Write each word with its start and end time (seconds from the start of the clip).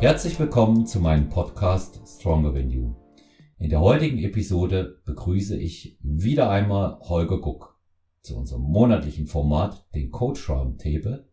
Herzlich 0.00 0.38
willkommen 0.38 0.86
zu 0.86 1.00
meinem 1.00 1.28
Podcast 1.28 2.00
Stronger 2.06 2.54
Than 2.54 2.70
You. 2.70 2.94
In 3.58 3.68
der 3.68 3.80
heutigen 3.80 4.18
Episode 4.18 5.00
begrüße 5.04 5.56
ich 5.56 5.98
wieder 6.00 6.50
einmal 6.50 7.00
Holger 7.00 7.40
Guck 7.40 7.76
zu 8.22 8.36
unserem 8.36 8.62
monatlichen 8.62 9.26
Format, 9.26 9.84
den 9.96 10.12
Coach 10.12 10.48
Roundtable. 10.48 11.26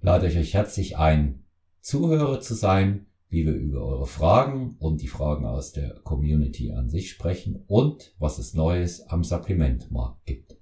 Lade 0.00 0.28
ich 0.28 0.38
euch 0.38 0.54
herzlich 0.54 0.96
ein, 0.96 1.44
Zuhörer 1.82 2.40
zu 2.40 2.54
sein, 2.54 3.04
wie 3.28 3.44
wir 3.44 3.52
über 3.52 3.84
eure 3.84 4.06
Fragen 4.06 4.76
und 4.78 5.02
die 5.02 5.08
Fragen 5.08 5.44
aus 5.44 5.72
der 5.72 6.00
Community 6.02 6.72
an 6.72 6.88
sich 6.88 7.10
sprechen 7.10 7.64
und 7.66 8.14
was 8.18 8.38
es 8.38 8.54
Neues 8.54 9.02
am 9.10 9.24
Supplementmarkt 9.24 10.24
gibt. 10.24 10.56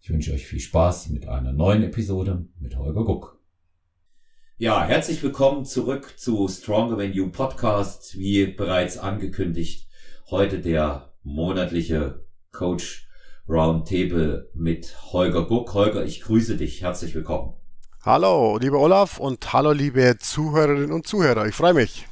Ich 0.00 0.08
wünsche 0.08 0.32
euch 0.32 0.46
viel 0.46 0.60
Spaß 0.60 1.10
mit 1.10 1.28
einer 1.28 1.52
neuen 1.52 1.82
Episode 1.82 2.46
mit 2.58 2.78
Holger 2.78 3.04
Guck. 3.04 3.37
Ja, 4.60 4.84
herzlich 4.84 5.22
willkommen 5.22 5.64
zurück 5.64 6.14
zu 6.16 6.48
Stronger 6.48 6.98
Than 6.98 7.12
You 7.12 7.30
Podcast. 7.30 8.18
Wie 8.18 8.44
bereits 8.48 8.98
angekündigt, 8.98 9.86
heute 10.32 10.58
der 10.58 11.12
monatliche 11.22 12.24
Coach 12.50 13.06
Roundtable 13.48 14.50
mit 14.54 14.96
Holger 15.12 15.44
Guck. 15.44 15.74
Holger, 15.74 16.04
ich 16.04 16.22
grüße 16.22 16.56
dich. 16.56 16.82
Herzlich 16.82 17.14
willkommen. 17.14 17.54
Hallo, 18.04 18.58
lieber 18.58 18.80
Olaf 18.80 19.20
und 19.20 19.52
hallo, 19.52 19.70
liebe 19.70 20.16
Zuhörerinnen 20.18 20.90
und 20.90 21.06
Zuhörer. 21.06 21.46
Ich 21.46 21.54
freue 21.54 21.74
mich. 21.74 22.08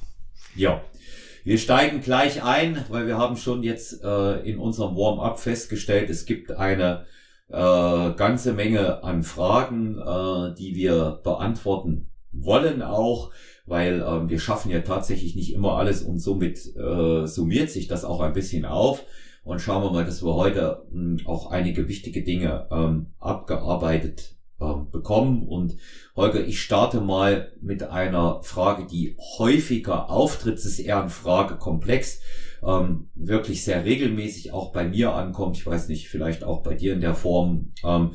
Ja, 0.55 0.83
wir 1.43 1.59
steigen 1.59 2.01
gleich 2.01 2.45
ein, 2.45 2.85
weil 2.91 3.09
wir 3.09 3.19
haben 3.19 3.37
schon 3.37 3.65
jetzt 3.65 4.05
äh, 4.05 4.49
in 4.49 4.59
unserem 4.59 4.95
Warm-up 4.95 5.41
festgestellt, 5.41 6.11
es 6.11 6.27
gibt 6.27 6.53
eine 6.53 7.07
äh, 7.49 8.13
ganze 8.15 8.53
Menge 8.53 9.03
an 9.03 9.25
Fragen, 9.25 9.99
äh, 9.99 10.55
die 10.55 10.77
wir 10.77 11.21
beantworten 11.25 12.09
wollen 12.45 12.83
auch, 12.83 13.33
weil 13.67 14.05
ähm, 14.07 14.29
wir 14.29 14.39
schaffen 14.39 14.71
ja 14.71 14.81
tatsächlich 14.81 15.35
nicht 15.35 15.53
immer 15.53 15.77
alles 15.77 16.03
und 16.03 16.19
somit 16.19 16.59
äh, 16.77 17.27
summiert 17.27 17.71
sich 17.71 17.89
das 17.89 18.05
auch 18.05 18.21
ein 18.21 18.33
bisschen 18.33 18.65
auf. 18.65 19.05
Und 19.45 19.61
schauen 19.61 19.85
wir 19.85 19.93
mal, 19.93 20.05
dass 20.05 20.25
wir 20.25 20.35
heute 20.35 20.83
mh, 20.91 21.21
hm, 21.21 21.27
auch 21.27 21.51
einige 21.51 21.89
wichtige 21.89 22.25
Dinge 22.25 22.67
ähm, 22.73 23.07
abgearbeitet 23.21 24.37
ähm, 24.61 24.91
bekommen. 24.91 25.47
Und 25.47 25.77
Holger, 26.17 26.45
ich 26.45 26.61
starte 26.61 27.01
mal 27.01 27.53
mit 27.61 27.83
einer 27.83 28.43
Frage, 28.43 28.87
die 28.87 29.17
häufiger 29.39 30.11
auftritt. 30.11 30.59
Es 30.59 30.65
ist 30.65 30.79
eher 30.79 31.03
ein 31.03 31.11
Fragekomplex, 31.11 32.21
ähm, 32.67 33.09
wirklich 33.15 33.65
sehr 33.65 33.85
regelmäßig 33.85 34.53
auch 34.53 34.73
bei 34.73 34.85
mir 34.89 35.15
ankommt. 35.15 35.57
Ich 35.57 35.67
weiß 35.67 35.89
nicht, 35.89 36.09
vielleicht 36.09 36.43
auch 36.43 36.63
bei 36.63 36.75
dir 36.75 36.93
in 36.93 37.01
der 37.01 37.15
Form. 37.15 37.73
Ähm, 37.85 38.13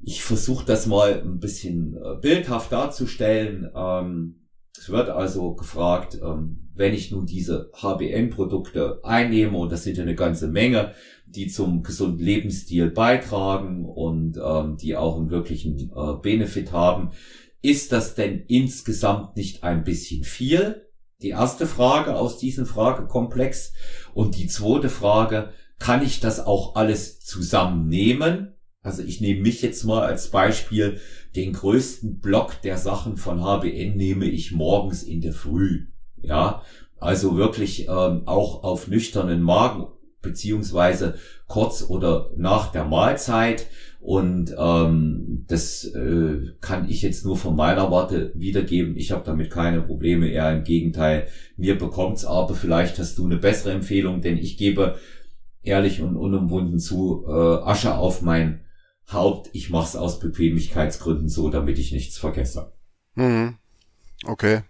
ich 0.00 0.22
versuche 0.22 0.64
das 0.64 0.86
mal 0.86 1.20
ein 1.22 1.40
bisschen 1.40 1.96
äh, 1.96 2.20
bildhaft 2.20 2.72
darzustellen. 2.72 3.70
Ähm, 3.74 4.46
es 4.78 4.88
wird 4.88 5.08
also 5.08 5.54
gefragt, 5.54 6.18
ähm, 6.22 6.70
wenn 6.74 6.94
ich 6.94 7.10
nun 7.10 7.26
diese 7.26 7.70
HBN-Produkte 7.74 9.00
einnehme, 9.02 9.58
und 9.58 9.72
das 9.72 9.82
sind 9.82 9.96
ja 9.96 10.04
eine 10.04 10.14
ganze 10.14 10.48
Menge, 10.48 10.92
die 11.26 11.48
zum 11.48 11.82
gesunden 11.82 12.24
Lebensstil 12.24 12.90
beitragen 12.90 13.84
und 13.84 14.38
ähm, 14.42 14.76
die 14.76 14.96
auch 14.96 15.18
einen 15.18 15.30
wirklichen 15.30 15.90
äh, 15.94 16.14
Benefit 16.22 16.72
haben, 16.72 17.10
ist 17.60 17.90
das 17.90 18.14
denn 18.14 18.44
insgesamt 18.46 19.36
nicht 19.36 19.64
ein 19.64 19.82
bisschen 19.82 20.22
viel? 20.22 20.86
Die 21.20 21.30
erste 21.30 21.66
Frage 21.66 22.14
aus 22.14 22.38
diesem 22.38 22.64
Fragekomplex. 22.64 23.72
Und 24.14 24.36
die 24.36 24.46
zweite 24.46 24.88
Frage, 24.88 25.52
kann 25.80 26.04
ich 26.04 26.20
das 26.20 26.38
auch 26.38 26.76
alles 26.76 27.20
zusammennehmen? 27.20 28.54
Also 28.82 29.02
ich 29.02 29.20
nehme 29.20 29.42
mich 29.42 29.62
jetzt 29.62 29.84
mal 29.84 30.02
als 30.02 30.30
Beispiel. 30.30 31.00
Den 31.34 31.52
größten 31.52 32.20
Block 32.20 32.62
der 32.62 32.78
Sachen 32.78 33.16
von 33.16 33.42
HBN 33.42 33.96
nehme 33.96 34.26
ich 34.26 34.52
morgens 34.52 35.02
in 35.02 35.20
der 35.20 35.32
Früh. 35.32 35.86
Ja, 36.20 36.62
also 36.98 37.36
wirklich 37.36 37.88
ähm, 37.88 38.22
auch 38.26 38.62
auf 38.64 38.88
nüchternen 38.88 39.42
Magen 39.42 39.86
beziehungsweise 40.20 41.14
kurz 41.46 41.84
oder 41.88 42.30
nach 42.36 42.72
der 42.72 42.84
Mahlzeit. 42.84 43.66
Und 44.00 44.54
ähm, 44.56 45.44
das 45.48 45.84
äh, 45.84 46.52
kann 46.60 46.88
ich 46.88 47.02
jetzt 47.02 47.24
nur 47.24 47.36
von 47.36 47.56
meiner 47.56 47.90
Warte 47.90 48.32
wiedergeben. 48.34 48.96
Ich 48.96 49.10
habe 49.10 49.24
damit 49.24 49.50
keine 49.50 49.82
Probleme, 49.82 50.28
eher 50.28 50.52
im 50.56 50.64
Gegenteil. 50.64 51.26
Mir 51.56 51.76
bekommt's 51.76 52.24
aber, 52.24 52.54
vielleicht 52.54 52.98
hast 52.98 53.18
du 53.18 53.26
eine 53.26 53.36
bessere 53.36 53.72
Empfehlung, 53.72 54.20
denn 54.20 54.38
ich 54.38 54.56
gebe 54.56 54.96
ehrlich 55.62 56.00
und 56.00 56.16
unumwunden 56.16 56.78
zu 56.78 57.24
äh, 57.28 57.32
Asche 57.32 57.96
auf 57.96 58.22
mein 58.22 58.60
Haupt, 59.10 59.50
ich 59.52 59.70
mache 59.70 59.88
es 59.88 59.96
aus 59.96 60.18
Bequemlichkeitsgründen 60.18 61.28
so, 61.28 61.48
damit 61.50 61.78
ich 61.78 61.92
nichts 61.92 62.18
vergesse. 62.18 62.72
Mhm. 63.14 63.56
Okay. 64.24 64.62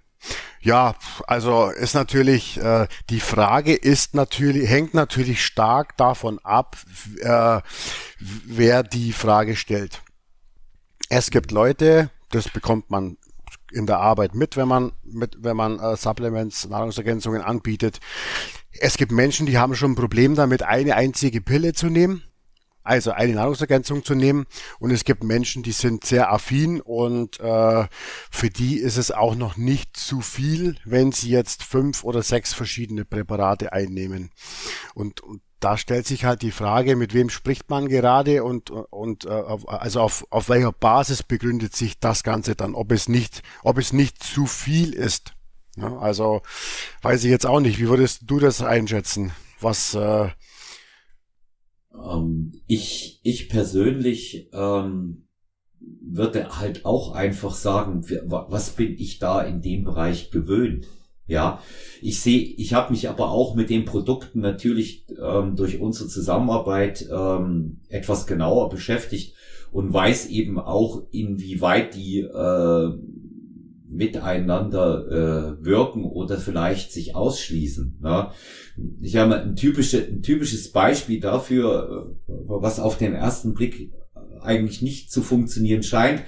Ja, 0.60 0.96
also 1.26 1.68
ist 1.68 1.94
natürlich, 1.94 2.58
äh, 2.58 2.88
die 3.10 3.20
Frage 3.20 3.74
ist 3.74 4.14
natürlich, 4.14 4.68
hängt 4.68 4.94
natürlich 4.94 5.44
stark 5.44 5.96
davon 5.96 6.40
ab, 6.42 6.76
äh, 7.20 7.60
wer 8.44 8.82
die 8.82 9.12
Frage 9.12 9.56
stellt. 9.56 10.02
Es 11.08 11.30
gibt 11.30 11.52
Leute, 11.52 12.10
das 12.30 12.48
bekommt 12.48 12.90
man 12.90 13.16
in 13.72 13.86
der 13.86 13.98
Arbeit 13.98 14.34
mit, 14.34 14.56
wenn 14.56 14.68
man 14.68 14.92
mit, 15.04 15.42
wenn 15.42 15.56
man 15.56 15.78
äh, 15.78 15.96
Supplements, 15.96 16.68
Nahrungsergänzungen 16.68 17.42
anbietet. 17.42 18.00
Es 18.72 18.96
gibt 18.96 19.12
Menschen, 19.12 19.46
die 19.46 19.58
haben 19.58 19.74
schon 19.74 19.92
ein 19.92 19.96
Problem 19.96 20.34
damit, 20.34 20.62
eine 20.62 20.96
einzige 20.96 21.40
Pille 21.40 21.72
zu 21.72 21.86
nehmen 21.86 22.22
also 22.88 23.12
eine 23.12 23.34
Nahrungsergänzung 23.34 24.04
zu 24.04 24.14
nehmen. 24.14 24.46
Und 24.78 24.90
es 24.90 25.04
gibt 25.04 25.22
Menschen, 25.22 25.62
die 25.62 25.72
sind 25.72 26.04
sehr 26.04 26.32
affin 26.32 26.80
und 26.80 27.38
äh, 27.40 27.86
für 28.30 28.50
die 28.50 28.78
ist 28.78 28.96
es 28.96 29.10
auch 29.10 29.34
noch 29.34 29.56
nicht 29.56 29.96
zu 29.96 30.20
viel, 30.20 30.76
wenn 30.84 31.12
sie 31.12 31.30
jetzt 31.30 31.62
fünf 31.62 32.04
oder 32.04 32.22
sechs 32.22 32.54
verschiedene 32.54 33.04
Präparate 33.04 33.72
einnehmen. 33.72 34.30
Und, 34.94 35.20
und 35.20 35.42
da 35.60 35.76
stellt 35.76 36.06
sich 36.06 36.24
halt 36.24 36.42
die 36.42 36.52
Frage, 36.52 36.96
mit 36.96 37.14
wem 37.14 37.30
spricht 37.30 37.68
man 37.68 37.88
gerade 37.88 38.44
und, 38.44 38.70
und 38.70 39.24
äh, 39.24 39.42
also 39.66 40.00
auf, 40.00 40.26
auf 40.30 40.48
welcher 40.48 40.72
Basis 40.72 41.22
begründet 41.22 41.74
sich 41.74 41.98
das 41.98 42.22
Ganze 42.22 42.54
dann, 42.54 42.74
ob 42.74 42.92
es 42.92 43.08
nicht, 43.08 43.42
ob 43.62 43.78
es 43.78 43.92
nicht 43.92 44.22
zu 44.22 44.46
viel 44.46 44.92
ist. 44.92 45.34
Ja, 45.76 45.98
also 45.98 46.42
weiß 47.02 47.24
ich 47.24 47.30
jetzt 47.30 47.46
auch 47.46 47.60
nicht. 47.60 47.78
Wie 47.78 47.88
würdest 47.88 48.22
du 48.26 48.38
das 48.40 48.62
einschätzen? 48.62 49.32
Was 49.60 49.94
äh, 49.94 50.28
ähm, 52.02 52.52
ich, 52.66 53.20
ich 53.22 53.48
persönlich 53.48 54.48
ähm, 54.52 55.28
würde 55.80 56.58
halt 56.58 56.84
auch 56.84 57.12
einfach 57.12 57.54
sagen, 57.54 58.04
was 58.26 58.70
bin 58.70 58.94
ich 58.94 59.18
da 59.18 59.42
in 59.42 59.62
dem 59.62 59.84
Bereich 59.84 60.30
gewöhnt? 60.30 60.86
Ja, 61.26 61.60
ich 62.00 62.20
sehe, 62.20 62.40
ich 62.40 62.72
habe 62.72 62.90
mich 62.90 63.08
aber 63.08 63.30
auch 63.30 63.54
mit 63.54 63.68
den 63.68 63.84
Produkten 63.84 64.40
natürlich 64.40 65.06
ähm, 65.22 65.56
durch 65.56 65.78
unsere 65.78 66.08
Zusammenarbeit 66.08 67.06
ähm, 67.12 67.80
etwas 67.90 68.26
genauer 68.26 68.70
beschäftigt 68.70 69.34
und 69.70 69.92
weiß 69.92 70.30
eben 70.30 70.58
auch, 70.58 71.02
inwieweit 71.10 71.94
die 71.94 72.20
äh, 72.20 72.92
miteinander 73.90 75.56
äh, 75.60 75.64
wirken 75.64 76.04
oder 76.04 76.38
vielleicht 76.38 76.92
sich 76.92 77.14
ausschließen. 77.14 77.98
Ne? 78.00 78.28
Ich 79.00 79.16
habe 79.16 79.40
ein, 79.40 79.56
typische, 79.56 79.98
ein 79.98 80.22
typisches 80.22 80.72
Beispiel 80.72 81.20
dafür, 81.20 82.14
äh, 82.28 82.32
was 82.46 82.80
auf 82.80 82.98
den 82.98 83.14
ersten 83.14 83.54
Blick 83.54 83.92
eigentlich 84.40 84.82
nicht 84.82 85.10
zu 85.10 85.22
funktionieren 85.22 85.82
scheint, 85.82 86.22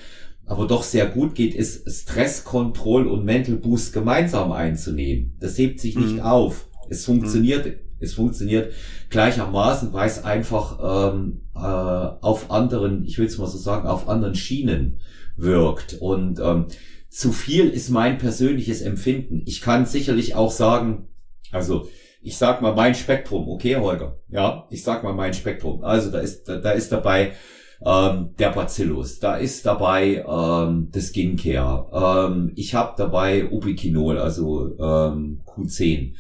aber 0.47 0.66
doch 0.66 0.82
sehr 0.82 1.06
gut 1.06 1.34
geht, 1.34 1.54
ist 1.54 1.88
Stresskontroll 1.88 3.06
und 3.06 3.25
Mental 3.25 3.56
Boost 3.56 3.92
gemeinsam 3.92 4.50
einzunehmen. 4.53 5.37
Das 5.38 5.56
hebt 5.59 5.81
sich 5.81 5.97
nicht 5.97 6.15
mhm. 6.15 6.21
auf. 6.21 6.69
Es 6.88 7.04
funktioniert, 7.04 7.66
mhm. 7.66 7.72
es 8.00 8.15
funktioniert 8.15 8.72
gleichermaßen, 9.10 9.92
weil 9.92 10.09
es 10.09 10.25
einfach 10.25 11.13
ähm, 11.15 11.42
äh, 11.54 11.59
auf 11.60 12.51
anderen, 12.51 13.04
ich 13.04 13.18
will 13.18 13.27
es 13.27 13.39
mal 13.39 13.47
so 13.47 13.59
sagen, 13.59 13.86
auf 13.86 14.09
anderen 14.09 14.34
Schienen 14.34 14.98
wirkt. 15.36 15.98
Und 16.01 16.41
ähm, 16.41 16.66
zu 17.10 17.33
viel 17.33 17.68
ist 17.68 17.91
mein 17.91 18.18
persönliches 18.18 18.80
Empfinden. 18.80 19.42
Ich 19.45 19.60
kann 19.60 19.84
sicherlich 19.84 20.36
auch 20.36 20.53
sagen, 20.53 21.09
also 21.51 21.89
ich 22.22 22.39
sag 22.39 22.62
mal 22.62 22.74
mein 22.74 22.95
Spektrum, 22.95 23.48
okay, 23.48 23.77
Holger, 23.77 24.18
ja, 24.28 24.66
ich 24.71 24.84
sag 24.84 25.03
mal 25.03 25.12
mein 25.12 25.34
Spektrum. 25.34 25.83
Also 25.83 26.10
da 26.10 26.21
ist 26.21 26.45
da, 26.45 26.59
da 26.59 26.71
ist 26.71 26.92
dabei 26.92 27.33
ähm, 27.84 28.30
der 28.39 28.51
Bacillus, 28.51 29.18
da 29.18 29.36
ist 29.36 29.66
dabei 29.66 30.24
ähm, 30.27 30.89
das 30.92 31.09
Skincare, 31.09 32.28
ähm, 32.30 32.53
ich 32.54 32.74
habe 32.74 32.95
dabei 32.97 33.51
Ubiquinol, 33.51 34.18
also 34.18 34.77
ähm, 34.78 35.41
Q10. 35.47 36.15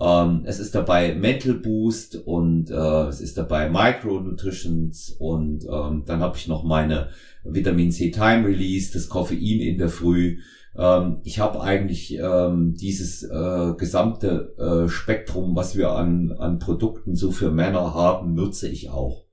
Ähm, 0.00 0.42
es 0.44 0.58
ist 0.58 0.74
dabei 0.74 1.14
Mental 1.14 1.54
Boost 1.54 2.16
und 2.16 2.70
äh, 2.70 3.06
es 3.08 3.20
ist 3.20 3.38
dabei 3.38 3.68
Micronutritions 3.68 5.16
und 5.18 5.64
ähm, 5.64 6.02
dann 6.04 6.20
habe 6.20 6.36
ich 6.36 6.48
noch 6.48 6.64
meine 6.64 7.10
Vitamin 7.44 7.92
C 7.92 8.10
Time 8.10 8.46
Release, 8.46 8.92
das 8.92 9.08
Koffein 9.08 9.60
in 9.60 9.78
der 9.78 9.88
Früh. 9.88 10.38
Ähm, 10.76 11.20
ich 11.22 11.38
habe 11.38 11.60
eigentlich 11.60 12.18
ähm, 12.18 12.74
dieses 12.74 13.22
äh, 13.22 13.74
gesamte 13.78 14.54
äh, 14.58 14.88
Spektrum, 14.88 15.54
was 15.54 15.76
wir 15.76 15.92
an, 15.92 16.32
an 16.32 16.58
Produkten 16.58 17.14
so 17.14 17.30
für 17.30 17.52
Männer 17.52 17.94
haben, 17.94 18.34
nutze 18.34 18.68
ich 18.68 18.90
auch. 18.90 19.24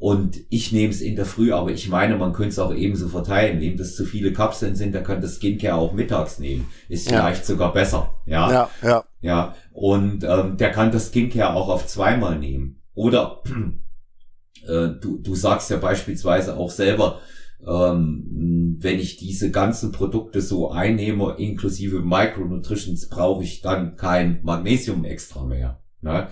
Und 0.00 0.38
ich 0.48 0.72
nehme 0.72 0.88
es 0.88 1.02
in 1.02 1.14
der 1.14 1.26
Früh, 1.26 1.52
aber 1.52 1.72
ich 1.72 1.90
meine, 1.90 2.16
man 2.16 2.32
könnte 2.32 2.48
es 2.48 2.58
auch 2.58 2.74
ebenso 2.74 3.08
verteilen. 3.08 3.60
Wenn 3.60 3.76
das 3.76 3.94
zu 3.94 4.06
viele 4.06 4.32
Kapseln 4.32 4.74
sind, 4.74 4.94
dann 4.94 5.04
könnte 5.04 5.22
das 5.22 5.36
Skincare 5.36 5.74
auch 5.74 5.92
mittags 5.92 6.38
nehmen. 6.38 6.66
Ist 6.88 7.10
ja. 7.10 7.18
vielleicht 7.18 7.44
sogar 7.44 7.74
besser. 7.74 8.14
Ja, 8.24 8.50
ja, 8.50 8.70
ja. 8.82 9.04
ja. 9.20 9.54
Und 9.80 10.24
ähm, 10.24 10.58
der 10.58 10.72
kann 10.72 10.92
das 10.92 11.08
Skincare 11.08 11.54
auch 11.54 11.70
auf 11.70 11.86
zweimal 11.86 12.38
nehmen. 12.38 12.82
Oder 12.92 13.42
äh, 14.68 14.90
du, 15.00 15.16
du 15.16 15.34
sagst 15.34 15.70
ja 15.70 15.78
beispielsweise 15.78 16.58
auch 16.58 16.70
selber, 16.70 17.20
ähm, 17.66 18.76
wenn 18.78 18.98
ich 18.98 19.16
diese 19.16 19.50
ganzen 19.50 19.90
Produkte 19.90 20.42
so 20.42 20.70
einnehme, 20.70 21.36
inklusive 21.38 22.00
Micronutritions, 22.00 23.08
brauche 23.08 23.42
ich 23.42 23.62
dann 23.62 23.96
kein 23.96 24.40
Magnesium 24.42 25.06
extra 25.06 25.46
mehr. 25.46 25.80
Ne? 26.02 26.28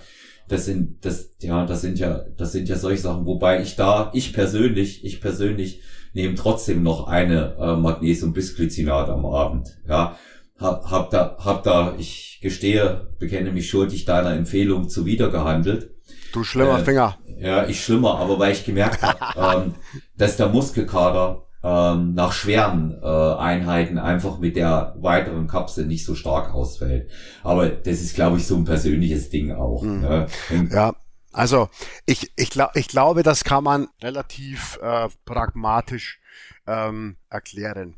Das 0.47 0.65
sind, 0.65 1.03
das, 1.03 1.31
ja, 1.41 1.65
das 1.65 1.81
sind 1.81 1.97
ja, 1.97 2.19
das 2.37 2.51
sind 2.51 2.69
ja 2.69 2.75
solche 2.75 3.01
Sachen, 3.01 3.25
wobei 3.25 3.63
ich 3.63 3.75
da, 3.75 4.11
ich 4.13 4.31
persönlich, 4.31 5.03
ich 5.03 5.21
persönlich 5.21 5.81
nehme 6.13 6.35
trotzdem 6.35 6.83
noch 6.83 7.07
eine 7.07 7.55
äh, 7.59 7.75
Magnesium-Bisglycinat 7.77 9.09
am 9.09 9.25
Abend. 9.25 9.79
Ja, 9.87 10.19
hab, 10.59 10.89
hab 10.89 11.09
da, 11.09 11.37
hab 11.39 11.63
da, 11.63 11.95
ich 11.97 12.39
gestehe, 12.41 13.13
bekenne 13.19 13.51
mich 13.51 13.69
schuldig 13.69 14.05
deiner 14.05 14.33
Empfehlung 14.33 14.89
zuwider 14.89 15.29
gehandelt. 15.29 15.91
Du 16.33 16.43
schlimmer 16.43 16.79
äh, 16.79 16.83
Finger. 16.83 17.17
Ja, 17.39 17.65
ich 17.65 17.83
schlimmer, 17.83 18.17
aber 18.19 18.37
weil 18.39 18.51
ich 18.51 18.65
gemerkt 18.65 19.01
habe, 19.01 19.63
ähm, 19.65 19.75
dass 20.17 20.37
der 20.37 20.49
Muskelkater 20.49 21.43
ähm, 21.63 22.13
nach 22.13 22.31
schweren 22.31 22.97
äh, 23.01 23.05
Einheiten 23.05 23.97
einfach 23.97 24.39
mit 24.39 24.55
der 24.55 24.95
weiteren 24.99 25.47
Kapsel 25.47 25.85
nicht 25.85 26.05
so 26.05 26.15
stark 26.15 26.53
ausfällt. 26.53 27.09
Aber 27.43 27.69
das 27.69 28.01
ist, 28.01 28.15
glaube 28.15 28.37
ich, 28.37 28.47
so 28.47 28.55
ein 28.55 28.65
persönliches 28.65 29.29
Ding 29.29 29.51
auch. 29.51 29.83
Mhm. 29.83 30.01
Ne? 30.01 30.27
Ja. 30.71 30.93
Also 31.31 31.69
ich, 32.05 32.31
ich, 32.37 32.49
glaub, 32.49 32.75
ich 32.75 32.87
glaube, 32.87 33.23
das 33.23 33.43
kann 33.43 33.63
man 33.63 33.87
relativ 34.01 34.79
äh, 34.81 35.09
pragmatisch 35.25 36.19
ähm, 36.65 37.17
erklären. 37.29 37.97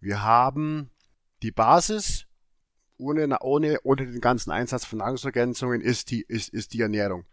Wir 0.00 0.22
haben 0.22 0.90
die 1.44 1.52
Basis, 1.52 2.26
ohne, 2.96 3.38
ohne, 3.40 3.78
ohne 3.82 4.06
den 4.06 4.20
ganzen 4.20 4.50
Einsatz 4.50 4.86
von 4.86 4.98
Nahrungsergänzungen, 4.98 5.82
ist 5.82 6.10
die, 6.10 6.22
ist, 6.22 6.48
ist 6.48 6.72
die 6.72 6.80
Ernährung. 6.80 7.26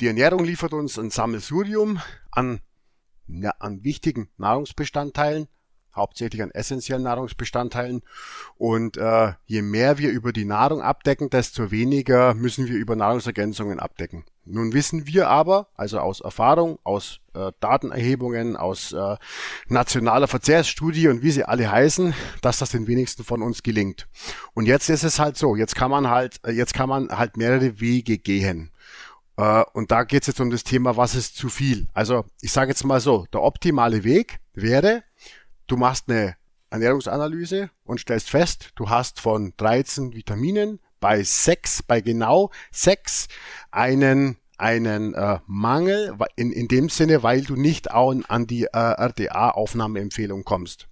Die 0.00 0.06
Ernährung 0.06 0.44
liefert 0.44 0.74
uns 0.74 0.98
ein 0.98 1.10
Sammelsurium 1.10 2.00
an, 2.30 2.60
an 3.58 3.82
wichtigen 3.82 4.28
Nahrungsbestandteilen, 4.36 5.48
hauptsächlich 5.94 6.42
an 6.42 6.50
essentiellen 6.50 7.02
Nahrungsbestandteilen. 7.02 8.02
Und 8.56 8.96
äh, 8.96 9.32
je 9.46 9.62
mehr 9.62 9.98
wir 9.98 10.10
über 10.10 10.32
die 10.32 10.44
Nahrung 10.44 10.82
abdecken, 10.82 11.30
desto 11.30 11.70
weniger 11.70 12.34
müssen 12.34 12.66
wir 12.68 12.76
über 12.76 12.96
Nahrungsergänzungen 12.96 13.80
abdecken. 13.80 14.24
Nun 14.44 14.72
wissen 14.72 15.06
wir 15.06 15.28
aber, 15.28 15.68
also 15.74 15.98
aus 16.00 16.20
Erfahrung, 16.20 16.78
aus 16.82 17.20
äh, 17.34 17.52
Datenerhebungen, 17.60 18.56
aus 18.56 18.92
äh, 18.92 19.16
nationaler 19.68 20.28
Verzehrsstudie 20.28 21.08
und 21.08 21.22
wie 21.22 21.30
sie 21.30 21.44
alle 21.44 21.70
heißen, 21.70 22.14
dass 22.42 22.58
das 22.58 22.70
den 22.70 22.86
wenigsten 22.86 23.22
von 23.22 23.42
uns 23.42 23.62
gelingt. 23.62 24.08
Und 24.54 24.66
jetzt 24.66 24.88
ist 24.88 25.04
es 25.04 25.18
halt 25.18 25.36
so, 25.36 25.56
jetzt 25.56 25.76
kann 25.76 25.90
man 25.90 26.08
halt, 26.08 26.40
äh, 26.44 26.52
jetzt 26.52 26.74
kann 26.74 26.88
man 26.88 27.10
halt 27.10 27.36
mehrere 27.36 27.80
Wege 27.80 28.18
gehen. 28.18 28.72
Äh, 29.36 29.64
und 29.72 29.90
da 29.90 30.04
geht 30.04 30.22
es 30.22 30.28
jetzt 30.28 30.40
um 30.40 30.50
das 30.50 30.64
Thema, 30.64 30.96
was 30.96 31.14
ist 31.14 31.36
zu 31.36 31.48
viel. 31.48 31.88
Also 31.94 32.24
ich 32.40 32.52
sage 32.52 32.70
jetzt 32.70 32.84
mal 32.84 33.00
so, 33.00 33.26
der 33.32 33.42
optimale 33.42 34.04
Weg 34.04 34.40
wäre, 34.54 35.02
du 35.70 35.76
machst 35.76 36.08
eine 36.08 36.36
Ernährungsanalyse 36.70 37.70
und 37.84 38.00
stellst 38.00 38.30
fest, 38.30 38.70
du 38.74 38.90
hast 38.90 39.20
von 39.20 39.54
13 39.56 40.14
Vitaminen 40.14 40.80
bei 41.00 41.22
6, 41.22 41.84
bei 41.84 42.00
genau 42.00 42.50
6 42.72 43.28
einen 43.70 44.36
einen 44.58 45.14
äh, 45.14 45.38
Mangel 45.46 46.14
in, 46.36 46.52
in 46.52 46.68
dem 46.68 46.90
Sinne, 46.90 47.22
weil 47.22 47.40
du 47.40 47.56
nicht 47.56 47.90
an, 47.92 48.26
an 48.28 48.46
die 48.46 48.64
äh, 48.64 48.76
RDA-Aufnahmeempfehlung 48.76 50.44
kommst. 50.44 50.86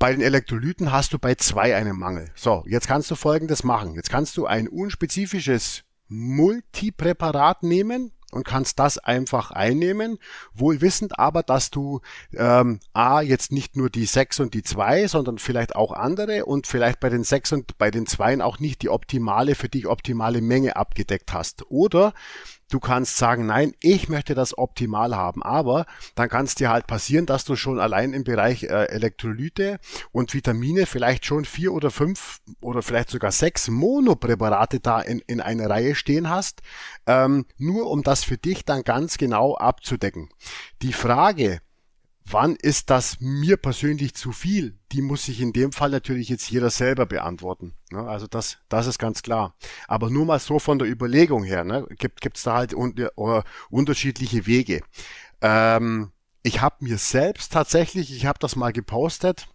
Bei 0.00 0.10
den 0.10 0.20
Elektrolyten 0.20 0.90
hast 0.90 1.12
du 1.12 1.20
bei 1.20 1.36
zwei 1.36 1.76
einen 1.76 1.96
Mangel. 1.96 2.32
So, 2.34 2.64
jetzt 2.66 2.88
kannst 2.88 3.08
du 3.08 3.14
folgendes 3.14 3.62
machen. 3.62 3.94
Jetzt 3.94 4.10
kannst 4.10 4.36
du 4.36 4.46
ein 4.46 4.66
unspezifisches 4.66 5.84
Multipräparat 6.08 7.62
nehmen 7.62 8.10
und 8.36 8.44
kannst 8.44 8.78
das 8.78 8.98
einfach 8.98 9.50
einnehmen, 9.50 10.18
wohl 10.54 10.80
wissend 10.80 11.18
aber, 11.18 11.42
dass 11.42 11.70
du 11.70 12.00
ähm, 12.34 12.80
A 12.92 13.20
jetzt 13.20 13.50
nicht 13.50 13.76
nur 13.76 13.90
die 13.90 14.06
6 14.06 14.40
und 14.40 14.54
die 14.54 14.62
2, 14.62 15.08
sondern 15.08 15.38
vielleicht 15.38 15.74
auch 15.74 15.92
andere 15.92 16.46
und 16.46 16.66
vielleicht 16.66 17.00
bei 17.00 17.08
den 17.08 17.24
6 17.24 17.52
und 17.52 17.78
bei 17.78 17.90
den 17.90 18.06
2 18.06 18.42
auch 18.42 18.58
nicht 18.58 18.82
die 18.82 18.90
optimale, 18.90 19.54
für 19.54 19.68
dich 19.68 19.86
optimale 19.86 20.40
Menge 20.40 20.76
abgedeckt 20.76 21.32
hast. 21.32 21.70
Oder 21.70 22.12
Du 22.68 22.80
kannst 22.80 23.16
sagen, 23.16 23.46
nein, 23.46 23.74
ich 23.80 24.08
möchte 24.08 24.34
das 24.34 24.58
optimal 24.58 25.14
haben, 25.16 25.40
aber 25.42 25.86
dann 26.16 26.28
kann 26.28 26.46
es 26.46 26.56
dir 26.56 26.68
halt 26.68 26.88
passieren, 26.88 27.24
dass 27.24 27.44
du 27.44 27.54
schon 27.54 27.78
allein 27.78 28.12
im 28.12 28.24
Bereich 28.24 28.64
äh, 28.64 28.86
Elektrolyte 28.86 29.78
und 30.10 30.34
Vitamine 30.34 30.86
vielleicht 30.86 31.26
schon 31.26 31.44
vier 31.44 31.72
oder 31.72 31.92
fünf 31.92 32.40
oder 32.60 32.82
vielleicht 32.82 33.10
sogar 33.10 33.30
sechs 33.30 33.68
Monopräparate 33.68 34.80
da 34.80 35.00
in, 35.00 35.20
in 35.20 35.40
einer 35.40 35.70
Reihe 35.70 35.94
stehen 35.94 36.28
hast, 36.28 36.62
ähm, 37.06 37.46
nur 37.56 37.88
um 37.88 38.02
das 38.02 38.24
für 38.24 38.36
dich 38.36 38.64
dann 38.64 38.82
ganz 38.82 39.16
genau 39.16 39.56
abzudecken. 39.56 40.28
Die 40.82 40.92
Frage, 40.92 41.60
Wann 42.28 42.56
ist 42.56 42.90
das 42.90 43.20
mir 43.20 43.56
persönlich 43.56 44.14
zu 44.14 44.32
viel? 44.32 44.76
Die 44.90 45.00
muss 45.00 45.26
sich 45.26 45.40
in 45.40 45.52
dem 45.52 45.70
Fall 45.70 45.90
natürlich 45.90 46.28
jetzt 46.28 46.50
jeder 46.50 46.70
selber 46.70 47.06
beantworten. 47.06 47.74
Ne? 47.92 48.00
Also 48.00 48.26
das, 48.26 48.58
das 48.68 48.88
ist 48.88 48.98
ganz 48.98 49.22
klar. 49.22 49.54
Aber 49.86 50.10
nur 50.10 50.26
mal 50.26 50.40
so 50.40 50.58
von 50.58 50.80
der 50.80 50.88
Überlegung 50.88 51.44
her, 51.44 51.62
ne? 51.62 51.86
gibt 51.96 52.36
es 52.36 52.42
da 52.42 52.54
halt 52.54 52.74
un 52.74 52.94
uh, 53.16 53.42
unterschiedliche 53.70 54.46
Wege. 54.46 54.82
Ähm, 55.40 56.10
ich 56.42 56.60
habe 56.60 56.84
mir 56.84 56.98
selbst 56.98 57.52
tatsächlich, 57.52 58.12
ich 58.12 58.26
habe 58.26 58.40
das 58.40 58.56
mal 58.56 58.72
gepostet, 58.72 59.46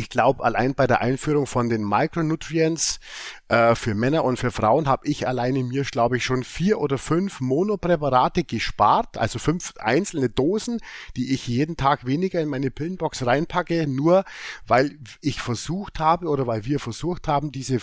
ich 0.00 0.08
glaube, 0.08 0.42
allein 0.42 0.74
bei 0.74 0.86
der 0.86 1.02
Einführung 1.02 1.46
von 1.46 1.68
den 1.68 1.86
Micronutrients 1.86 3.00
äh, 3.48 3.74
für 3.74 3.94
Männer 3.94 4.24
und 4.24 4.38
für 4.38 4.50
Frauen 4.50 4.88
habe 4.88 5.06
ich 5.06 5.28
alleine 5.28 5.62
mir, 5.62 5.84
glaube 5.84 6.16
ich, 6.16 6.24
schon 6.24 6.42
vier 6.42 6.80
oder 6.80 6.96
fünf 6.96 7.40
Monopräparate 7.40 8.44
gespart, 8.44 9.18
also 9.18 9.38
fünf 9.38 9.74
einzelne 9.78 10.30
Dosen, 10.30 10.78
die 11.16 11.34
ich 11.34 11.46
jeden 11.46 11.76
Tag 11.76 12.06
weniger 12.06 12.40
in 12.40 12.48
meine 12.48 12.70
Pillenbox 12.70 13.26
reinpacke, 13.26 13.86
nur 13.86 14.24
weil 14.66 14.98
ich 15.20 15.42
versucht 15.42 15.98
habe 15.98 16.28
oder 16.28 16.46
weil 16.46 16.64
wir 16.64 16.80
versucht 16.80 17.28
haben, 17.28 17.52
diese, 17.52 17.78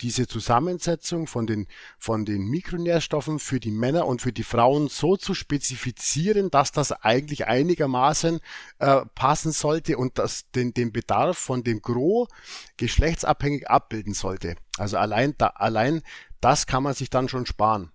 diese 0.00 0.26
Zusammensetzung 0.26 1.26
von 1.26 1.46
den, 1.46 1.66
von 1.98 2.24
den 2.24 2.46
Mikronährstoffen 2.46 3.40
für 3.40 3.60
die 3.60 3.72
Männer 3.72 4.06
und 4.06 4.22
für 4.22 4.32
die 4.32 4.42
Frauen 4.42 4.88
so 4.88 5.18
zu 5.18 5.34
spezifizieren, 5.34 6.50
dass 6.50 6.72
das 6.72 6.92
eigentlich 6.92 7.46
einigermaßen 7.46 8.40
äh, 8.78 9.02
passen 9.14 9.52
sollte 9.52 9.98
und 9.98 10.18
das 10.18 10.50
den, 10.52 10.72
den 10.72 10.92
Bedarf 10.92 11.36
von 11.36 11.57
von 11.58 11.64
dem 11.64 11.82
Gros 11.82 12.28
geschlechtsabhängig 12.76 13.68
abbilden 13.68 14.14
sollte. 14.14 14.56
Also 14.76 14.96
allein, 14.96 15.34
da, 15.38 15.48
allein 15.48 16.02
das 16.40 16.66
kann 16.66 16.82
man 16.82 16.94
sich 16.94 17.10
dann 17.10 17.28
schon 17.28 17.46
sparen. 17.46 17.90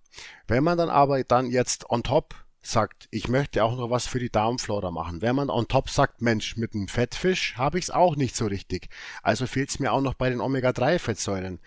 Wenn 0.47 0.63
man 0.63 0.77
dann 0.77 0.89
aber 0.89 1.23
dann 1.23 1.49
jetzt 1.49 1.89
on 1.89 2.03
top 2.03 2.35
sagt, 2.65 3.07
ich 3.11 3.27
möchte 3.27 3.63
auch 3.63 3.75
noch 3.75 3.89
was 3.89 4.07
für 4.07 4.19
die 4.19 4.29
Darmflora 4.29 4.91
machen. 4.91 5.21
Wenn 5.21 5.35
man 5.35 5.49
on 5.49 5.67
top 5.67 5.89
sagt, 5.89 6.21
Mensch, 6.21 6.55
mit 6.57 6.73
einem 6.73 6.87
Fettfisch 6.87 7.55
habe 7.57 7.77
ich 7.77 7.85
es 7.85 7.91
auch 7.91 8.15
nicht 8.15 8.35
so 8.35 8.45
richtig. 8.45 8.89
Also 9.21 9.47
fehlt 9.47 9.69
es 9.69 9.79
mir 9.79 9.91
auch 9.91 10.01
noch 10.01 10.13
bei 10.13 10.29
den 10.29 10.41
Omega-3-Fettsäuren. 10.41 11.59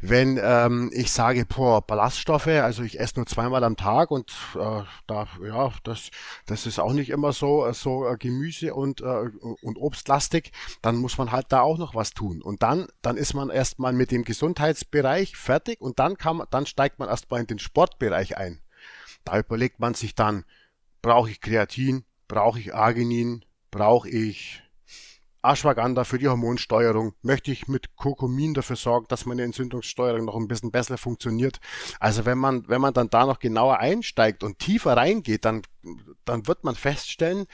Wenn 0.00 0.38
ähm, 0.42 0.90
ich 0.94 1.10
sage, 1.10 1.44
boah, 1.44 1.84
Ballaststoffe, 1.84 2.46
also 2.46 2.82
ich 2.82 3.00
esse 3.00 3.16
nur 3.16 3.26
zweimal 3.26 3.64
am 3.64 3.76
Tag 3.76 4.10
und 4.10 4.32
äh, 4.54 4.82
da, 5.06 5.28
ja, 5.44 5.72
das, 5.82 6.10
das 6.46 6.66
ist 6.66 6.78
auch 6.78 6.92
nicht 6.92 7.10
immer 7.10 7.32
so, 7.32 7.70
so 7.72 8.06
äh, 8.06 8.16
Gemüse 8.16 8.74
und, 8.74 9.00
äh, 9.00 9.30
und 9.62 9.76
Obstlastig, 9.76 10.52
dann 10.82 10.96
muss 10.96 11.18
man 11.18 11.32
halt 11.32 11.46
da 11.50 11.60
auch 11.60 11.78
noch 11.78 11.94
was 11.94 12.12
tun. 12.12 12.42
Und 12.42 12.62
dann, 12.62 12.86
dann 13.02 13.16
ist 13.16 13.34
man 13.34 13.50
erstmal 13.50 13.92
mit 13.92 14.10
dem 14.10 14.24
Gesundheitsbereich 14.24 15.36
fertig 15.36 15.80
und 15.80 15.98
dann 15.98 16.16
kann 16.16 16.36
man, 16.36 16.46
dann 16.50 16.66
steigt 16.66 16.98
man 16.98 17.08
erstmal 17.08 17.40
in 17.40 17.46
den 17.46 17.58
Sportbereich 17.58 18.36
ein. 18.36 18.63
Da 19.24 19.38
überlegt 19.38 19.80
man 19.80 19.94
sich 19.94 20.14
dann, 20.14 20.44
brauche 21.02 21.30
ich 21.30 21.40
Kreatin, 21.40 22.04
brauche 22.28 22.58
ich 22.58 22.74
Arginin, 22.74 23.44
brauche 23.70 24.08
ich 24.08 24.62
Ashwagandha 25.44 26.04
für 26.04 26.18
die 26.18 26.28
Hormonsteuerung, 26.28 27.14
möchte 27.20 27.52
ich 27.52 27.68
mit 27.68 27.96
Kurkumin 27.96 28.54
dafür 28.54 28.76
sorgen, 28.76 29.06
dass 29.08 29.26
meine 29.26 29.42
Entzündungssteuerung 29.42 30.24
noch 30.24 30.36
ein 30.36 30.48
bisschen 30.48 30.70
besser 30.70 30.96
funktioniert. 30.96 31.60
Also 32.00 32.24
wenn 32.24 32.38
man, 32.38 32.66
wenn 32.68 32.80
man 32.80 32.94
dann 32.94 33.10
da 33.10 33.26
noch 33.26 33.38
genauer 33.38 33.78
einsteigt 33.78 34.42
und 34.42 34.58
tiefer 34.58 34.96
reingeht, 34.96 35.44
dann, 35.44 35.62
dann 36.24 36.46
wird 36.46 36.64
man 36.64 36.74
feststellen, 36.74 37.46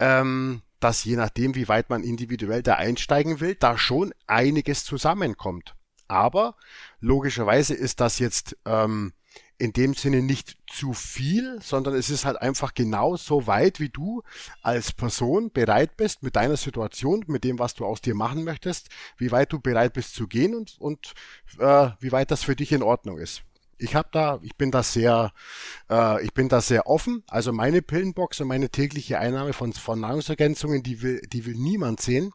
ähm, 0.00 0.62
dass 0.80 1.04
je 1.04 1.16
nachdem, 1.16 1.54
wie 1.54 1.68
weit 1.68 1.88
man 1.88 2.02
individuell 2.02 2.62
da 2.62 2.74
einsteigen 2.74 3.40
will, 3.40 3.54
da 3.54 3.78
schon 3.78 4.12
einiges 4.26 4.84
zusammenkommt. 4.84 5.76
Aber 6.08 6.56
logischerweise 7.00 7.74
ist 7.74 8.00
das 8.00 8.18
jetzt 8.18 8.56
ähm, 8.64 9.12
in 9.58 9.72
dem 9.72 9.94
Sinne 9.94 10.22
nicht 10.22 10.56
zu 10.70 10.92
viel, 10.92 11.58
sondern 11.62 11.94
es 11.94 12.10
ist 12.10 12.24
halt 12.24 12.40
einfach 12.40 12.74
genau 12.74 13.16
so 13.16 13.46
weit, 13.46 13.80
wie 13.80 13.88
du 13.88 14.22
als 14.62 14.92
Person 14.92 15.50
bereit 15.50 15.96
bist 15.96 16.22
mit 16.22 16.36
deiner 16.36 16.56
Situation, 16.56 17.24
mit 17.26 17.44
dem, 17.44 17.58
was 17.58 17.74
du 17.74 17.84
aus 17.84 18.00
dir 18.00 18.14
machen 18.14 18.44
möchtest, 18.44 18.88
wie 19.16 19.30
weit 19.30 19.52
du 19.52 19.60
bereit 19.60 19.94
bist 19.94 20.14
zu 20.14 20.26
gehen 20.26 20.54
und, 20.54 20.76
und 20.78 21.14
äh, 21.58 21.90
wie 22.00 22.12
weit 22.12 22.30
das 22.30 22.42
für 22.42 22.56
dich 22.56 22.72
in 22.72 22.82
Ordnung 22.82 23.18
ist. 23.18 23.42
Ich 23.78 23.94
habe 23.94 24.08
da, 24.10 24.40
ich 24.42 24.56
bin 24.56 24.70
da 24.70 24.82
sehr, 24.82 25.32
äh, 25.90 26.24
ich 26.24 26.32
bin 26.32 26.48
da 26.48 26.60
sehr 26.62 26.86
offen. 26.86 27.22
Also 27.26 27.52
meine 27.52 27.82
Pillenbox 27.82 28.40
und 28.40 28.48
meine 28.48 28.70
tägliche 28.70 29.18
Einnahme 29.18 29.52
von, 29.52 29.72
von 29.74 30.00
Nahrungsergänzungen, 30.00 30.82
die 30.82 31.02
will, 31.02 31.20
die 31.20 31.44
will 31.44 31.56
niemand 31.56 32.00
sehen. 32.00 32.32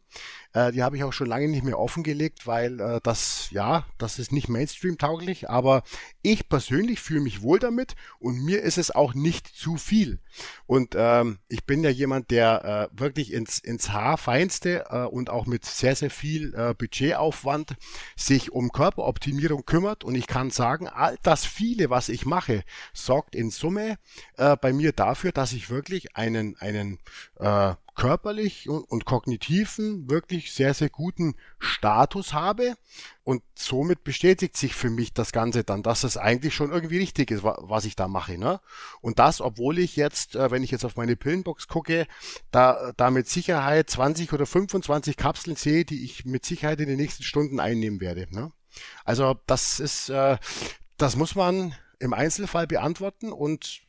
Äh, 0.52 0.72
die 0.72 0.82
habe 0.82 0.96
ich 0.96 1.04
auch 1.04 1.12
schon 1.12 1.28
lange 1.28 1.48
nicht 1.48 1.64
mehr 1.64 1.78
offengelegt, 1.78 2.46
weil 2.46 2.80
äh, 2.80 3.00
das, 3.02 3.48
ja, 3.50 3.86
das 3.98 4.18
ist 4.18 4.32
nicht 4.32 4.48
Mainstream-tauglich, 4.48 5.48
aber 5.48 5.82
ich 6.22 6.48
persönlich 6.48 7.00
fühle 7.00 7.20
mich 7.20 7.42
wohl 7.42 7.58
damit 7.58 7.94
und 8.18 8.44
mir 8.44 8.62
ist 8.62 8.78
es 8.78 8.90
auch 8.90 9.14
nicht 9.14 9.46
zu 9.48 9.76
viel. 9.76 10.20
Und 10.66 10.94
ähm, 10.96 11.38
ich 11.48 11.64
bin 11.64 11.82
ja 11.82 11.90
jemand, 11.90 12.30
der 12.30 12.90
äh, 12.92 12.98
wirklich 12.98 13.32
ins, 13.32 13.58
ins 13.58 13.90
Haarfeinste 13.90 14.86
äh, 14.90 15.04
und 15.04 15.30
auch 15.30 15.46
mit 15.46 15.64
sehr, 15.64 15.96
sehr 15.96 16.10
viel 16.10 16.54
äh, 16.54 16.74
Budgetaufwand 16.74 17.76
sich 18.16 18.52
um 18.52 18.72
Körperoptimierung 18.72 19.64
kümmert 19.64 20.04
und 20.04 20.14
ich 20.14 20.26
kann 20.26 20.50
sagen, 20.50 20.88
all 20.88 21.16
das 21.22 21.44
viele, 21.44 21.90
was 21.90 22.08
ich 22.08 22.26
mache, 22.26 22.62
sorgt 22.92 23.34
in 23.34 23.50
Summe 23.50 23.96
äh, 24.36 24.56
bei 24.56 24.72
mir 24.72 24.92
dafür, 24.92 25.32
dass 25.32 25.52
ich 25.52 25.70
wirklich 25.70 26.16
einen, 26.16 26.56
einen 26.58 26.98
äh, 27.38 27.74
körperlich 27.94 28.68
und, 28.68 28.84
und 28.84 29.04
kognitiven 29.04 30.08
wirklich 30.08 30.52
sehr, 30.52 30.74
sehr 30.74 30.88
guten 30.88 31.34
Status 31.58 32.32
habe. 32.32 32.74
Und 33.24 33.42
somit 33.54 34.02
bestätigt 34.04 34.56
sich 34.56 34.74
für 34.74 34.90
mich 34.90 35.12
das 35.12 35.32
Ganze 35.32 35.62
dann, 35.64 35.82
dass 35.82 36.04
es 36.04 36.16
eigentlich 36.16 36.54
schon 36.54 36.72
irgendwie 36.72 36.98
richtig 36.98 37.30
ist, 37.30 37.44
was 37.44 37.84
ich 37.84 37.94
da 37.94 38.08
mache. 38.08 38.38
Ne? 38.38 38.60
Und 39.00 39.18
das, 39.18 39.40
obwohl 39.40 39.78
ich 39.78 39.96
jetzt, 39.96 40.34
äh, 40.34 40.50
wenn 40.50 40.62
ich 40.62 40.70
jetzt 40.70 40.84
auf 40.84 40.96
meine 40.96 41.16
Pillenbox 41.16 41.68
gucke, 41.68 42.06
da, 42.50 42.92
da 42.96 43.10
mit 43.10 43.28
Sicherheit 43.28 43.90
20 43.90 44.32
oder 44.32 44.46
25 44.46 45.16
Kapseln 45.16 45.56
sehe, 45.56 45.84
die 45.84 46.04
ich 46.04 46.24
mit 46.24 46.44
Sicherheit 46.44 46.80
in 46.80 46.88
den 46.88 46.96
nächsten 46.96 47.22
Stunden 47.22 47.60
einnehmen 47.60 48.00
werde. 48.00 48.26
Ne? 48.30 48.52
Also 49.04 49.38
das 49.46 49.80
ist, 49.80 50.08
äh, 50.08 50.38
das 50.96 51.16
muss 51.16 51.34
man 51.34 51.74
im 51.98 52.14
Einzelfall 52.14 52.66
beantworten 52.66 53.32
und 53.32 53.82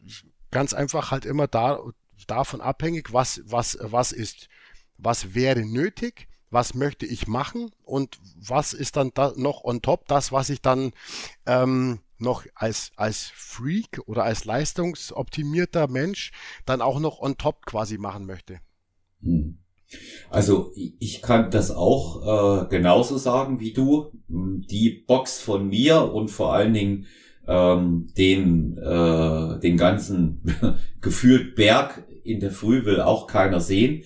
ganz 0.51 0.73
einfach 0.73 1.11
halt 1.11 1.25
immer 1.25 1.47
da 1.47 1.79
davon 2.25 2.61
abhängig, 2.61 3.13
was, 3.13 3.41
was, 3.45 3.77
was 3.81 4.11
ist, 4.11 4.49
was 4.97 5.33
wäre 5.33 5.65
nötig, 5.65 6.27
was 6.49 6.73
möchte 6.73 7.05
ich 7.05 7.27
machen 7.27 7.71
und 7.83 8.19
was 8.37 8.73
ist 8.73 8.95
dann 8.95 9.11
da 9.13 9.33
noch 9.35 9.63
on 9.63 9.81
top, 9.81 10.07
das, 10.07 10.31
was 10.31 10.49
ich 10.49 10.61
dann 10.61 10.91
ähm, 11.45 11.99
noch 12.19 12.45
als, 12.55 12.91
als 12.95 13.31
Freak 13.33 14.01
oder 14.05 14.23
als 14.23 14.45
leistungsoptimierter 14.45 15.87
Mensch 15.87 16.31
dann 16.65 16.81
auch 16.81 16.99
noch 16.99 17.19
on 17.19 17.37
top 17.37 17.65
quasi 17.65 17.97
machen 17.97 18.25
möchte. 18.25 18.59
Hm. 19.21 19.57
Also 20.29 20.71
ich 20.75 21.21
kann 21.21 21.51
das 21.51 21.69
auch 21.69 22.63
äh, 22.63 22.67
genauso 22.69 23.17
sagen 23.17 23.59
wie 23.59 23.73
du. 23.73 24.11
Die 24.27 25.03
Box 25.05 25.39
von 25.39 25.67
mir 25.67 26.11
und 26.13 26.29
vor 26.29 26.53
allen 26.53 26.73
Dingen 26.73 27.05
ähm, 27.47 28.07
den, 28.17 28.77
äh, 28.77 29.59
den 29.59 29.77
ganzen 29.77 30.41
gefühlt 31.01 31.55
Berg 31.55 32.03
in 32.23 32.39
der 32.39 32.51
Früh 32.51 32.85
will 32.85 33.01
auch 33.01 33.27
keiner 33.27 33.59
sehen. 33.59 34.03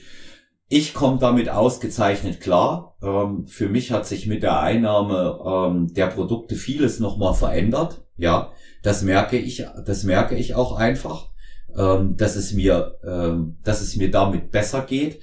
Ich 0.70 0.94
komme 0.94 1.18
damit 1.20 1.50
ausgezeichnet 1.50 2.42
klar. 2.42 2.98
Ähm, 3.02 3.48
für 3.48 3.70
mich 3.70 3.92
hat 3.92 4.06
sich 4.06 4.28
mit 4.28 4.44
der 4.44 4.60
Einnahme 4.60 5.40
ähm, 5.46 5.94
der 5.94 6.08
Produkte 6.08 6.56
vieles 6.56 7.00
nochmal 7.00 7.34
verändert. 7.34 8.06
Ja, 8.18 8.52
das 8.84 9.04
merke 9.04 9.38
ich, 9.38 9.66
das 9.86 10.04
merke 10.04 10.36
ich 10.36 10.56
auch 10.56 10.76
einfach, 10.76 11.30
ähm, 11.78 12.18
dass 12.18 12.36
es 12.36 12.54
mir, 12.54 12.98
ähm, 13.08 13.58
dass 13.64 13.82
es 13.82 13.96
mir 13.96 14.12
damit 14.12 14.52
besser 14.52 14.82
geht. 14.82 15.22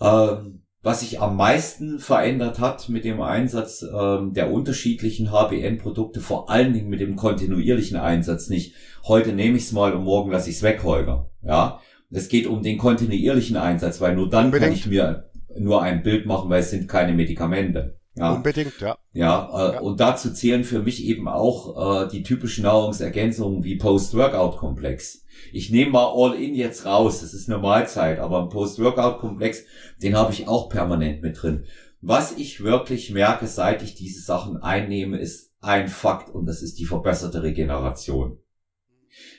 Ähm, 0.00 0.59
was 0.82 1.00
sich 1.00 1.20
am 1.20 1.36
meisten 1.36 1.98
verändert 1.98 2.58
hat 2.58 2.88
mit 2.88 3.04
dem 3.04 3.20
Einsatz 3.20 3.82
ähm, 3.82 4.32
der 4.32 4.50
unterschiedlichen 4.50 5.30
HBN-Produkte, 5.30 6.20
vor 6.20 6.48
allen 6.48 6.72
Dingen 6.72 6.88
mit 6.88 7.00
dem 7.00 7.16
kontinuierlichen 7.16 7.98
Einsatz 7.98 8.48
nicht. 8.48 8.74
Heute 9.04 9.32
nehme 9.32 9.58
ich 9.58 9.64
es 9.64 9.72
mal 9.72 9.92
und 9.92 10.04
morgen 10.04 10.30
lasse 10.30 10.48
ich 10.48 10.56
es 10.56 10.62
weg, 10.62 10.82
Holger. 10.82 11.30
Ja, 11.42 11.80
es 12.10 12.28
geht 12.28 12.46
um 12.46 12.62
den 12.62 12.78
kontinuierlichen 12.78 13.56
Einsatz, 13.56 14.00
weil 14.00 14.14
nur 14.14 14.30
dann 14.30 14.46
Unbedingt. 14.46 14.70
kann 14.70 14.78
ich 14.78 14.86
mir 14.86 15.30
nur 15.58 15.82
ein 15.82 16.02
Bild 16.02 16.26
machen, 16.26 16.48
weil 16.48 16.60
es 16.60 16.70
sind 16.70 16.88
keine 16.88 17.12
Medikamente. 17.12 17.99
Ja. 18.16 18.32
Unbedingt, 18.32 18.80
ja. 18.80 18.98
Ja, 19.12 19.50
äh, 19.52 19.74
ja. 19.74 19.80
und 19.80 20.00
dazu 20.00 20.32
zählen 20.32 20.64
für 20.64 20.82
mich 20.82 21.04
eben 21.04 21.28
auch 21.28 22.04
äh, 22.04 22.08
die 22.08 22.22
typischen 22.22 22.64
Nahrungsergänzungen 22.64 23.62
wie 23.62 23.76
Post-Workout-Komplex. 23.76 25.24
Ich 25.52 25.70
nehme 25.70 25.92
mal 25.92 26.12
All-In 26.14 26.54
jetzt 26.54 26.84
raus, 26.86 27.20
das 27.20 27.34
ist 27.34 27.48
eine 27.48 27.58
Mahlzeit, 27.58 28.18
aber 28.18 28.42
ein 28.42 28.48
Post-Workout-Komplex, 28.48 29.64
den 30.02 30.16
habe 30.16 30.32
ich 30.32 30.48
auch 30.48 30.68
permanent 30.68 31.22
mit 31.22 31.40
drin. 31.40 31.64
Was 32.00 32.32
ich 32.36 32.62
wirklich 32.62 33.10
merke, 33.10 33.46
seit 33.46 33.82
ich 33.82 33.94
diese 33.94 34.22
Sachen 34.22 34.56
einnehme, 34.56 35.18
ist 35.18 35.52
ein 35.60 35.88
Fakt 35.88 36.30
und 36.30 36.46
das 36.46 36.62
ist 36.62 36.78
die 36.78 36.86
verbesserte 36.86 37.42
Regeneration. 37.42 38.38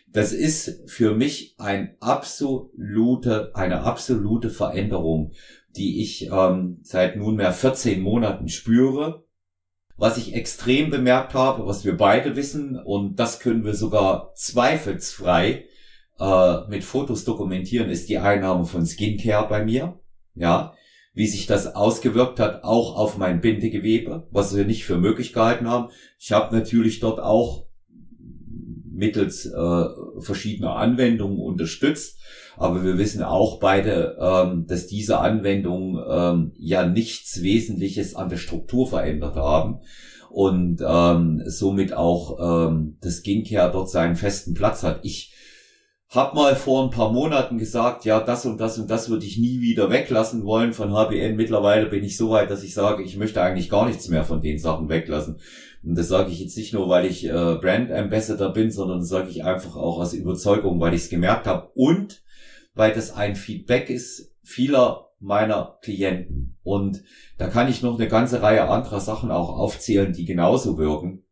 Das 0.07 0.33
ist 0.33 0.89
für 0.89 1.15
mich 1.15 1.55
ein 1.57 1.95
absolute, 2.01 3.51
eine 3.55 3.81
absolute 3.81 4.49
Veränderung, 4.49 5.31
die 5.75 6.01
ich 6.01 6.29
ähm, 6.31 6.79
seit 6.83 7.15
nunmehr 7.15 7.53
14 7.53 8.01
Monaten 8.01 8.49
spüre. 8.49 9.25
Was 9.97 10.17
ich 10.17 10.33
extrem 10.33 10.89
bemerkt 10.89 11.33
habe, 11.33 11.67
was 11.67 11.85
wir 11.85 11.95
beide 11.95 12.35
wissen, 12.35 12.79
und 12.79 13.19
das 13.19 13.39
können 13.39 13.63
wir 13.63 13.75
sogar 13.75 14.33
zweifelsfrei 14.35 15.65
äh, 16.19 16.67
mit 16.67 16.83
Fotos 16.83 17.23
dokumentieren, 17.23 17.89
ist 17.89 18.09
die 18.09 18.17
Einnahme 18.17 18.65
von 18.65 18.85
Skincare 18.85 19.47
bei 19.47 19.63
mir. 19.63 19.99
Ja, 20.33 20.73
wie 21.13 21.27
sich 21.27 21.45
das 21.45 21.75
ausgewirkt 21.75 22.39
hat, 22.39 22.63
auch 22.63 22.95
auf 22.95 23.17
mein 23.17 23.41
Bindegewebe, 23.41 24.27
was 24.31 24.55
wir 24.55 24.65
nicht 24.65 24.85
für 24.85 24.97
möglich 24.97 25.33
gehalten 25.33 25.67
haben. 25.67 25.91
Ich 26.17 26.31
habe 26.31 26.55
natürlich 26.55 26.99
dort 26.99 27.19
auch 27.19 27.67
mittels 29.01 29.47
äh, 29.47 29.85
verschiedener 30.19 30.75
Anwendungen 30.75 31.39
unterstützt. 31.39 32.19
Aber 32.55 32.83
wir 32.83 32.99
wissen 32.99 33.23
auch 33.23 33.59
beide, 33.59 34.15
ähm, 34.21 34.67
dass 34.67 34.85
diese 34.85 35.19
Anwendungen 35.19 36.01
ähm, 36.07 36.51
ja 36.57 36.85
nichts 36.85 37.41
Wesentliches 37.41 38.15
an 38.15 38.29
der 38.29 38.37
Struktur 38.37 38.87
verändert 38.87 39.35
haben 39.35 39.79
und 40.29 40.81
ähm, 40.87 41.41
somit 41.47 41.93
auch 41.93 42.69
ähm, 42.69 42.97
das 43.01 43.17
Skincare 43.17 43.71
dort 43.71 43.89
seinen 43.89 44.15
festen 44.15 44.53
Platz 44.53 44.83
hat. 44.83 44.99
Ich 45.01 45.33
hab 46.07 46.35
mal 46.35 46.55
vor 46.55 46.83
ein 46.83 46.89
paar 46.91 47.11
Monaten 47.11 47.57
gesagt, 47.57 48.05
ja, 48.05 48.19
das 48.19 48.45
und 48.45 48.59
das 48.59 48.77
und 48.77 48.91
das 48.91 49.09
würde 49.09 49.25
ich 49.25 49.37
nie 49.37 49.61
wieder 49.61 49.89
weglassen 49.89 50.43
wollen 50.43 50.73
von 50.73 50.93
HBN. 50.93 51.37
Mittlerweile 51.37 51.87
bin 51.87 52.03
ich 52.03 52.17
so 52.17 52.29
weit, 52.29 52.51
dass 52.51 52.63
ich 52.63 52.73
sage, 52.73 53.01
ich 53.01 53.17
möchte 53.17 53.41
eigentlich 53.41 53.69
gar 53.69 53.87
nichts 53.87 54.09
mehr 54.09 54.25
von 54.25 54.41
den 54.41 54.59
Sachen 54.59 54.89
weglassen. 54.89 55.39
Und 55.83 55.97
das 55.97 56.07
sage 56.07 56.31
ich 56.31 56.39
jetzt 56.39 56.57
nicht 56.57 56.73
nur, 56.73 56.89
weil 56.89 57.05
ich 57.05 57.25
äh, 57.25 57.29
Brand 57.29 57.91
Ambassador 57.91 58.53
bin, 58.53 58.71
sondern 58.71 58.99
das 58.99 59.09
sage 59.09 59.29
ich 59.29 59.43
einfach 59.43 59.75
auch 59.75 59.99
aus 59.99 60.13
Überzeugung, 60.13 60.79
weil 60.79 60.93
ich 60.93 61.01
es 61.01 61.09
gemerkt 61.09 61.47
habe 61.47 61.71
und 61.73 62.23
weil 62.73 62.93
das 62.93 63.11
ein 63.11 63.35
Feedback 63.35 63.89
ist 63.89 64.33
vieler 64.43 65.09
meiner 65.19 65.77
Klienten. 65.81 66.57
Und 66.63 67.03
da 67.37 67.47
kann 67.47 67.69
ich 67.69 67.81
noch 67.81 67.99
eine 67.99 68.07
ganze 68.07 68.41
Reihe 68.41 68.67
anderer 68.67 68.99
Sachen 68.99 69.31
auch 69.31 69.49
aufzählen, 69.49 70.13
die 70.13 70.25
genauso 70.25 70.77
wirken. 70.77 71.23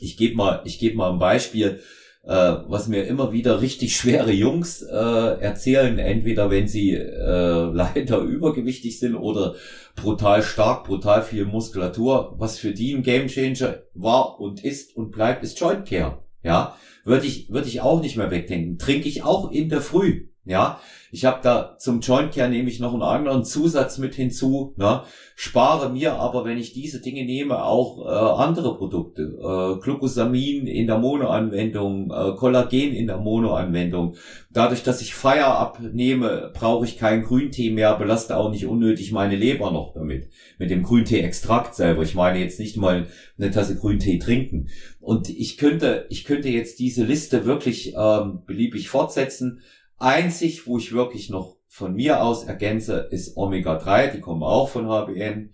Ich 0.00 0.16
gebe 0.16 0.36
mal, 0.36 0.62
ich 0.64 0.78
gebe 0.78 0.96
mal 0.96 1.12
ein 1.12 1.18
Beispiel 1.18 1.80
äh, 2.26 2.54
was 2.66 2.88
mir 2.88 3.04
immer 3.04 3.32
wieder 3.32 3.60
richtig 3.60 3.96
schwere 3.96 4.32
Jungs 4.32 4.82
äh, 4.82 4.94
erzählen, 4.94 5.98
entweder 5.98 6.50
wenn 6.50 6.68
sie 6.68 6.92
äh, 6.92 7.70
leider 7.72 8.18
übergewichtig 8.18 8.98
sind 8.98 9.14
oder 9.14 9.54
brutal 9.96 10.42
stark, 10.42 10.84
brutal 10.84 11.22
viel 11.22 11.44
Muskulatur, 11.44 12.34
was 12.38 12.58
für 12.58 12.72
die 12.72 12.94
ein 12.94 13.02
Gamechanger 13.02 13.82
war 13.94 14.40
und 14.40 14.64
ist 14.64 14.96
und 14.96 15.12
bleibt, 15.12 15.44
ist 15.44 15.58
Joint 15.60 15.86
Care. 15.86 16.18
Ja, 16.42 16.76
würde 17.04 17.26
ich, 17.26 17.50
würde 17.50 17.68
ich 17.68 17.80
auch 17.80 18.02
nicht 18.02 18.16
mehr 18.16 18.30
wegdenken. 18.30 18.78
Trinke 18.78 19.08
ich 19.08 19.22
auch 19.22 19.50
in 19.50 19.68
der 19.68 19.80
Früh. 19.80 20.28
Ja, 20.44 20.80
ich 21.14 21.24
habe 21.24 21.38
da 21.44 21.76
zum 21.78 22.00
Joint 22.00 22.34
Care 22.34 22.50
nehme 22.50 22.68
ich 22.68 22.80
noch 22.80 22.92
einen 22.92 23.02
anderen 23.02 23.44
Zusatz 23.44 23.98
mit 23.98 24.16
hinzu. 24.16 24.74
Ne? 24.76 25.02
Spare 25.36 25.88
mir 25.90 26.14
aber, 26.14 26.44
wenn 26.44 26.58
ich 26.58 26.72
diese 26.72 27.00
Dinge 27.00 27.24
nehme, 27.24 27.62
auch 27.64 28.04
äh, 28.04 28.42
andere 28.42 28.76
Produkte. 28.76 29.22
Äh, 29.22 29.80
Glucosamin 29.80 30.66
in 30.66 30.88
der 30.88 30.98
Monoanwendung, 30.98 32.10
äh, 32.10 32.34
Kollagen 32.34 32.92
in 32.92 33.06
der 33.06 33.18
Monoanwendung. 33.18 34.16
Dadurch, 34.50 34.82
dass 34.82 35.00
ich 35.02 35.14
Feier 35.14 35.56
abnehme, 35.56 36.50
brauche 36.52 36.84
ich 36.84 36.98
keinen 36.98 37.22
Grüntee 37.22 37.70
mehr, 37.70 37.94
belaste 37.94 38.36
auch 38.36 38.50
nicht 38.50 38.66
unnötig 38.66 39.12
meine 39.12 39.36
Leber 39.36 39.70
noch 39.70 39.94
damit. 39.94 40.30
Mit 40.58 40.70
dem 40.70 40.82
Grüntee-Extrakt 40.82 41.76
selber. 41.76 42.02
Ich 42.02 42.16
meine 42.16 42.40
jetzt 42.40 42.58
nicht 42.58 42.76
mal 42.76 43.06
eine 43.38 43.52
Tasse 43.52 43.76
Grüntee 43.76 44.18
trinken. 44.18 44.68
Und 44.98 45.28
ich 45.28 45.58
könnte, 45.58 46.06
ich 46.10 46.24
könnte 46.24 46.48
jetzt 46.48 46.80
diese 46.80 47.04
Liste 47.04 47.44
wirklich 47.44 47.94
ähm, 47.96 48.40
beliebig 48.46 48.88
fortsetzen. 48.88 49.60
Einzig, 49.98 50.66
wo 50.66 50.78
ich 50.78 50.92
wirklich 50.92 51.30
noch 51.30 51.56
von 51.68 51.94
mir 51.94 52.22
aus 52.22 52.44
ergänze, 52.44 53.08
ist 53.10 53.36
Omega-3, 53.36 54.12
die 54.12 54.20
kommen 54.20 54.42
auch 54.42 54.68
von 54.68 54.88
HBN. 54.88 55.52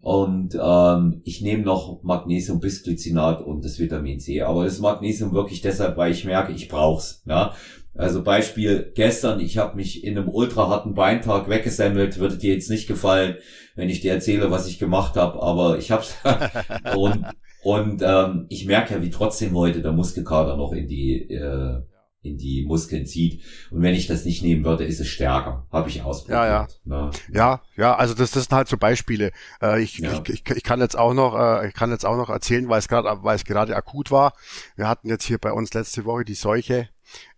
Und 0.00 0.56
ähm, 0.60 1.20
ich 1.24 1.42
nehme 1.42 1.62
noch 1.62 2.02
Magnesium 2.02 2.60
Bisglycinat 2.60 3.42
und 3.42 3.64
das 3.64 3.78
Vitamin 3.78 4.18
C. 4.18 4.42
Aber 4.42 4.64
das 4.64 4.78
Magnesium 4.78 5.32
wirklich 5.32 5.60
deshalb, 5.60 5.96
weil 5.96 6.12
ich 6.12 6.24
merke, 6.24 6.52
ich 6.52 6.68
brauch's. 6.68 7.22
Ja? 7.26 7.54
Also 7.94 8.22
Beispiel 8.22 8.92
gestern, 8.94 9.40
ich 9.40 9.58
habe 9.58 9.76
mich 9.76 10.04
in 10.04 10.16
einem 10.16 10.28
ultra 10.28 10.68
harten 10.68 10.94
Beintag 10.94 11.50
weggesemmelt, 11.50 12.18
würde 12.18 12.38
dir 12.38 12.54
jetzt 12.54 12.70
nicht 12.70 12.86
gefallen, 12.86 13.36
wenn 13.74 13.90
ich 13.90 14.00
dir 14.00 14.12
erzähle, 14.12 14.50
was 14.50 14.68
ich 14.68 14.78
gemacht 14.78 15.16
habe, 15.16 15.42
aber 15.42 15.76
ich 15.78 15.90
hab's 15.90 16.16
und 16.96 17.26
Und 17.62 18.02
ähm, 18.02 18.46
ich 18.48 18.64
merke 18.64 18.94
ja, 18.94 19.02
wie 19.02 19.10
trotzdem 19.10 19.54
heute 19.54 19.82
der 19.82 19.92
Muskelkater 19.92 20.56
noch 20.56 20.72
in 20.72 20.88
die 20.88 21.30
äh, 21.30 21.82
in 22.22 22.36
die 22.36 22.64
Muskeln 22.66 23.06
zieht. 23.06 23.42
Und 23.70 23.82
wenn 23.82 23.94
ich 23.94 24.06
das 24.06 24.24
nicht 24.24 24.42
nehmen 24.42 24.64
würde, 24.64 24.84
ist 24.84 25.00
es 25.00 25.08
stärker. 25.08 25.66
Habe 25.72 25.88
ich 25.88 26.02
ausprobiert. 26.02 26.38
Ja, 26.38 26.46
ja. 26.46 26.68
Ne? 26.84 27.10
Ja, 27.32 27.62
ja, 27.76 27.96
also 27.96 28.14
das, 28.14 28.30
das 28.30 28.44
sind 28.44 28.52
halt 28.52 28.68
so 28.68 28.76
Beispiele. 28.76 29.32
Äh, 29.62 29.82
ich, 29.82 29.98
Ja. 29.98 30.12
ich, 30.12 30.28
ich, 30.28 30.50
ich 30.50 30.62
kann 30.62 30.80
jetzt 30.80 30.98
auch 30.98 31.14
noch, 31.14 31.34
äh, 31.38 31.68
ich 31.68 31.74
kann 31.74 31.90
jetzt 31.90 32.04
auch 32.04 32.16
noch 32.16 32.28
erzählen, 32.28 32.68
weil 32.68 32.78
es 32.78 32.88
gerade, 32.88 33.22
weil 33.22 33.36
es 33.36 33.44
gerade 33.44 33.74
akut 33.74 34.10
war. 34.10 34.34
Wir 34.76 34.88
hatten 34.88 35.08
jetzt 35.08 35.24
hier 35.24 35.38
bei 35.38 35.52
uns 35.52 35.72
letzte 35.72 36.04
Woche 36.04 36.24
die 36.24 36.34
Seuche. 36.34 36.88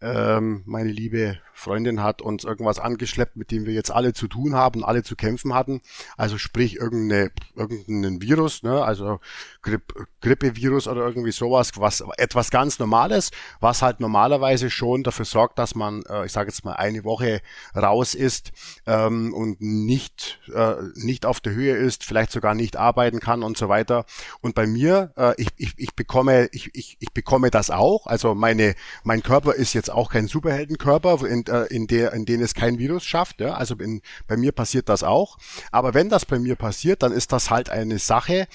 Ähm, 0.02 0.62
meine 0.66 0.90
liebe 0.90 1.38
Freundin 1.54 2.02
hat 2.02 2.22
uns 2.22 2.42
irgendwas 2.42 2.80
angeschleppt, 2.80 3.36
mit 3.36 3.52
dem 3.52 3.66
wir 3.66 3.72
jetzt 3.72 3.92
alle 3.92 4.12
zu 4.12 4.26
tun 4.26 4.56
haben, 4.56 4.84
alle 4.84 5.04
zu 5.04 5.14
kämpfen 5.14 5.54
hatten. 5.54 5.80
Also 6.16 6.38
sprich 6.38 6.76
irgendeine, 6.76 7.30
irgendein 7.54 8.20
Virus, 8.20 8.64
ne? 8.64 8.82
also 8.82 9.20
Gripp, 9.62 9.94
Grippevirus 10.20 10.88
oder 10.88 11.06
irgendwie 11.06 11.30
sowas, 11.30 11.70
was 11.76 12.02
etwas 12.16 12.50
ganz 12.50 12.80
Normales, 12.80 13.30
was 13.60 13.80
halt 13.80 14.00
normalerweise 14.00 14.70
schon 14.70 15.04
dafür 15.04 15.24
sorgt, 15.24 15.58
dass 15.58 15.76
man, 15.76 16.02
äh, 16.08 16.26
ich 16.26 16.32
sage 16.32 16.48
jetzt 16.48 16.64
mal, 16.64 16.74
eine 16.74 17.04
Woche 17.04 17.40
raus 17.76 18.14
ist 18.14 18.50
ähm, 18.86 19.32
und 19.32 19.60
nicht, 19.60 20.40
äh, 20.52 20.74
nicht 20.94 21.26
auf 21.26 21.38
der 21.38 21.52
Höhe 21.52 21.76
ist, 21.76 22.04
vielleicht 22.04 22.32
sogar 22.32 22.56
nicht 22.56 22.76
arbeiten 22.76 23.20
kann 23.20 23.44
und 23.44 23.56
so 23.56 23.68
weiter. 23.68 24.04
Und 24.40 24.56
bei 24.56 24.66
mir, 24.66 25.12
äh, 25.16 25.34
ich, 25.40 25.48
ich, 25.58 25.74
ich 25.76 25.94
bekomme, 25.94 26.48
ich, 26.50 26.74
ich, 26.74 26.96
ich 26.98 27.12
bekomme 27.12 27.50
das 27.50 27.70
auch. 27.70 28.06
Also 28.06 28.34
meine, 28.34 28.74
mein 29.04 29.22
Körper 29.22 29.54
ist 29.54 29.74
jetzt 29.74 29.91
auch 29.92 30.10
kein 30.10 30.26
Superheldenkörper, 30.26 31.26
in, 31.26 31.46
äh, 31.46 31.64
in 31.66 31.86
der, 31.86 32.12
in 32.12 32.24
den 32.24 32.40
es 32.40 32.54
kein 32.54 32.78
Virus 32.78 33.04
schafft. 33.04 33.40
Ja? 33.40 33.54
Also 33.54 33.74
in, 33.76 34.02
bei 34.26 34.36
mir 34.36 34.52
passiert 34.52 34.88
das 34.88 35.02
auch. 35.02 35.38
Aber 35.70 35.94
wenn 35.94 36.08
das 36.08 36.26
bei 36.26 36.38
mir 36.38 36.56
passiert, 36.56 37.02
dann 37.02 37.12
ist 37.12 37.32
das 37.32 37.50
halt 37.50 37.70
eine 37.70 37.98
Sache, 37.98 38.46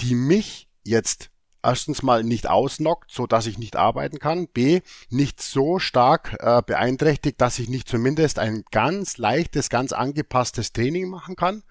die 0.00 0.14
mich 0.14 0.68
jetzt 0.82 1.30
erstens 1.64 2.02
mal 2.02 2.22
nicht 2.22 2.46
ausnockt, 2.48 3.10
so 3.10 3.26
dass 3.26 3.46
ich 3.46 3.58
nicht 3.58 3.76
arbeiten 3.76 4.18
kann. 4.18 4.48
B, 4.48 4.80
nicht 5.08 5.40
so 5.40 5.78
stark 5.78 6.36
äh, 6.40 6.62
beeinträchtigt, 6.64 7.40
dass 7.40 7.58
ich 7.58 7.68
nicht 7.68 7.88
zumindest 7.88 8.38
ein 8.38 8.64
ganz 8.70 9.16
leichtes, 9.16 9.70
ganz 9.70 9.92
angepasstes 9.92 10.72
Training 10.72 11.08
machen 11.08 11.36
kann. 11.36 11.62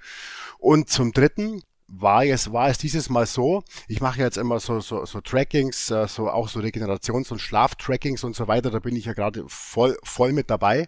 Und 0.58 0.90
zum 0.90 1.12
Dritten 1.12 1.62
war 2.00 2.26
es, 2.26 2.52
war 2.52 2.70
es 2.70 2.78
dieses 2.78 3.10
Mal 3.10 3.26
so, 3.26 3.64
ich 3.88 4.02
mache 4.02 4.20
jetzt 4.20 4.38
immer 4.38 4.60
so, 4.60 4.80
so, 4.80 5.06
so 5.06 5.22
Trackings, 5.22 5.92
äh, 5.92 6.08
so 6.08 6.30
auch 6.30 6.50
so 6.50 6.60
Regenerations- 6.60 7.32
und 7.32 7.40
Schlaftrackings 7.40 8.24
und 8.24 8.36
so 8.36 8.48
weiter, 8.48 8.72
da 8.72 8.80
bin 8.80 8.96
ich 8.96 9.06
ja 9.06 9.14
gerade 9.14 9.44
voll, 9.48 9.98
voll 10.04 10.34
mit 10.34 10.50
dabei. 10.50 10.88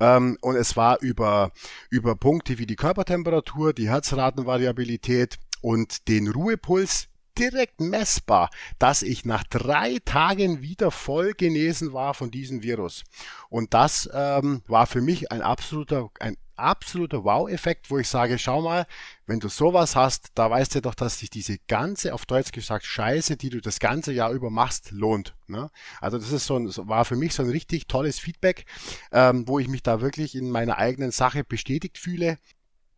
Ähm, 0.00 0.38
und 0.40 0.56
es 0.56 0.76
war 0.76 1.00
über, 1.00 1.50
über 1.90 2.14
Punkte 2.14 2.58
wie 2.58 2.66
die 2.66 2.76
Körpertemperatur, 2.76 3.72
die 3.72 3.88
Herzratenvariabilität 3.88 5.38
und 5.60 6.08
den 6.08 6.28
Ruhepuls 6.28 7.08
direkt 7.36 7.80
messbar, 7.80 8.50
dass 8.78 9.02
ich 9.02 9.24
nach 9.24 9.42
drei 9.44 9.98
Tagen 10.04 10.62
wieder 10.62 10.92
voll 10.92 11.32
genesen 11.32 11.92
war 11.92 12.14
von 12.14 12.30
diesem 12.30 12.62
Virus. 12.62 13.02
Und 13.48 13.74
das 13.74 14.08
ähm, 14.12 14.62
war 14.68 14.86
für 14.86 15.00
mich 15.00 15.32
ein 15.32 15.42
absoluter, 15.42 16.10
ein 16.20 16.36
absoluter 16.56 17.24
Wow-Effekt, 17.24 17.90
wo 17.90 17.98
ich 17.98 18.08
sage, 18.08 18.38
schau 18.38 18.62
mal, 18.62 18.86
wenn 19.26 19.40
du 19.40 19.48
sowas 19.48 19.96
hast, 19.96 20.32
da 20.34 20.50
weißt 20.50 20.74
du 20.74 20.82
doch, 20.82 20.94
dass 20.94 21.18
sich 21.18 21.30
diese 21.30 21.58
ganze, 21.66 22.14
auf 22.14 22.26
Deutsch 22.26 22.52
gesagt, 22.52 22.84
Scheiße, 22.84 23.36
die 23.36 23.50
du 23.50 23.60
das 23.60 23.78
ganze 23.78 24.12
Jahr 24.12 24.32
über 24.32 24.50
machst, 24.50 24.90
lohnt. 24.90 25.34
Ne? 25.46 25.70
Also 26.00 26.18
das 26.18 26.32
ist 26.32 26.46
so 26.46 26.56
ein, 26.56 26.70
war 26.88 27.04
für 27.04 27.16
mich 27.16 27.34
so 27.34 27.42
ein 27.42 27.50
richtig 27.50 27.88
tolles 27.88 28.18
Feedback, 28.18 28.66
ähm, 29.12 29.46
wo 29.48 29.58
ich 29.58 29.68
mich 29.68 29.82
da 29.82 30.00
wirklich 30.00 30.34
in 30.34 30.50
meiner 30.50 30.78
eigenen 30.78 31.10
Sache 31.10 31.44
bestätigt 31.44 31.98
fühle. 31.98 32.38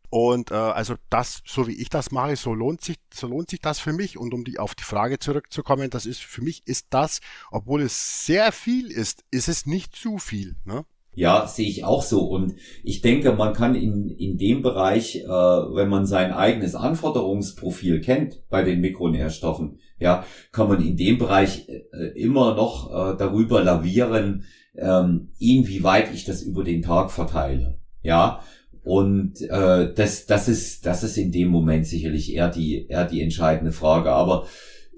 Und 0.08 0.50
äh, 0.50 0.54
also 0.54 0.94
das, 1.10 1.42
so 1.46 1.66
wie 1.66 1.74
ich 1.74 1.88
das 1.88 2.10
mache, 2.10 2.36
so 2.36 2.54
lohnt 2.54 2.80
sich, 2.80 2.96
so 3.12 3.26
lohnt 3.26 3.50
sich 3.50 3.60
das 3.60 3.78
für 3.78 3.92
mich. 3.92 4.16
Und 4.16 4.34
um 4.34 4.44
die 4.44 4.58
auf 4.58 4.74
die 4.74 4.84
Frage 4.84 5.18
zurückzukommen, 5.18 5.90
das 5.90 6.06
ist 6.06 6.22
für 6.22 6.42
mich 6.42 6.66
ist 6.66 6.86
das, 6.90 7.20
obwohl 7.50 7.82
es 7.82 8.24
sehr 8.24 8.52
viel 8.52 8.90
ist, 8.90 9.24
ist 9.30 9.48
es 9.48 9.66
nicht 9.66 9.94
zu 9.94 10.18
viel. 10.18 10.56
Ne? 10.64 10.84
Ja, 11.16 11.46
sehe 11.46 11.66
ich 11.68 11.82
auch 11.82 12.02
so. 12.02 12.28
Und 12.28 12.54
ich 12.84 13.00
denke, 13.00 13.32
man 13.32 13.54
kann 13.54 13.74
in, 13.74 14.10
in 14.10 14.36
dem 14.36 14.60
Bereich, 14.60 15.16
äh, 15.16 15.28
wenn 15.28 15.88
man 15.88 16.04
sein 16.04 16.30
eigenes 16.30 16.74
Anforderungsprofil 16.74 18.02
kennt 18.02 18.42
bei 18.50 18.62
den 18.62 18.80
Mikronährstoffen, 18.82 19.78
ja, 19.98 20.26
kann 20.52 20.68
man 20.68 20.84
in 20.84 20.98
dem 20.98 21.16
Bereich 21.16 21.68
äh, 21.68 22.20
immer 22.20 22.54
noch 22.54 22.90
äh, 22.90 23.16
darüber 23.16 23.64
lavieren, 23.64 24.44
ähm, 24.76 25.30
inwieweit 25.38 26.12
ich 26.12 26.26
das 26.26 26.42
über 26.42 26.62
den 26.64 26.82
Tag 26.82 27.10
verteile. 27.10 27.78
Ja, 28.02 28.42
und 28.84 29.40
äh, 29.40 29.94
das, 29.94 30.26
das 30.26 30.48
ist, 30.48 30.84
das 30.84 31.02
ist 31.02 31.16
in 31.16 31.32
dem 31.32 31.48
Moment 31.48 31.86
sicherlich 31.86 32.32
eher 32.32 32.50
die, 32.50 32.86
eher 32.88 33.06
die 33.06 33.22
entscheidende 33.22 33.72
Frage. 33.72 34.12
Aber 34.12 34.46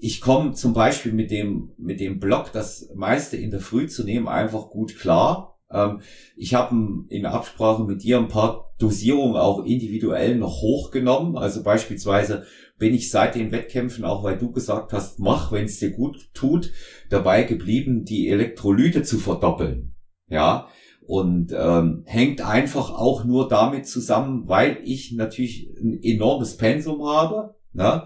ich 0.01 0.21
komme 0.21 0.51
zum 0.51 0.73
Beispiel 0.73 1.13
mit 1.13 1.31
dem, 1.31 1.71
mit 1.77 2.01
dem 2.01 2.19
Block, 2.19 2.51
das 2.51 2.89
meiste 2.93 3.37
in 3.37 3.51
der 3.51 3.61
Früh 3.61 3.87
zu 3.87 4.03
nehmen, 4.03 4.27
einfach 4.27 4.69
gut 4.69 4.97
klar. 4.97 5.58
Ähm, 5.71 6.01
ich 6.35 6.53
habe 6.53 7.05
in 7.09 7.25
Absprache 7.25 7.83
mit 7.83 8.03
dir 8.03 8.17
ein 8.17 8.27
paar 8.27 8.73
Dosierungen 8.79 9.35
auch 9.35 9.65
individuell 9.65 10.35
noch 10.35 10.61
hochgenommen. 10.61 11.37
Also 11.37 11.63
beispielsweise 11.63 12.45
bin 12.77 12.93
ich 12.93 13.11
seit 13.11 13.35
den 13.35 13.51
Wettkämpfen, 13.51 14.05
auch 14.05 14.23
weil 14.23 14.37
du 14.37 14.51
gesagt 14.51 14.93
hast, 14.93 15.19
mach, 15.19 15.51
wenn 15.51 15.65
es 15.65 15.79
dir 15.79 15.91
gut 15.91 16.29
tut, 16.33 16.71
dabei 17.09 17.43
geblieben, 17.43 18.05
die 18.05 18.29
Elektrolyte 18.29 19.03
zu 19.03 19.17
verdoppeln. 19.17 19.95
Ja, 20.29 20.67
und 21.05 21.51
ähm, 21.57 22.03
hängt 22.05 22.41
einfach 22.41 22.91
auch 22.91 23.25
nur 23.25 23.47
damit 23.47 23.87
zusammen, 23.87 24.47
weil 24.47 24.77
ich 24.83 25.11
natürlich 25.11 25.71
ein 25.81 25.99
enormes 26.03 26.55
Pensum 26.55 27.03
habe. 27.03 27.55
Ne? 27.73 28.03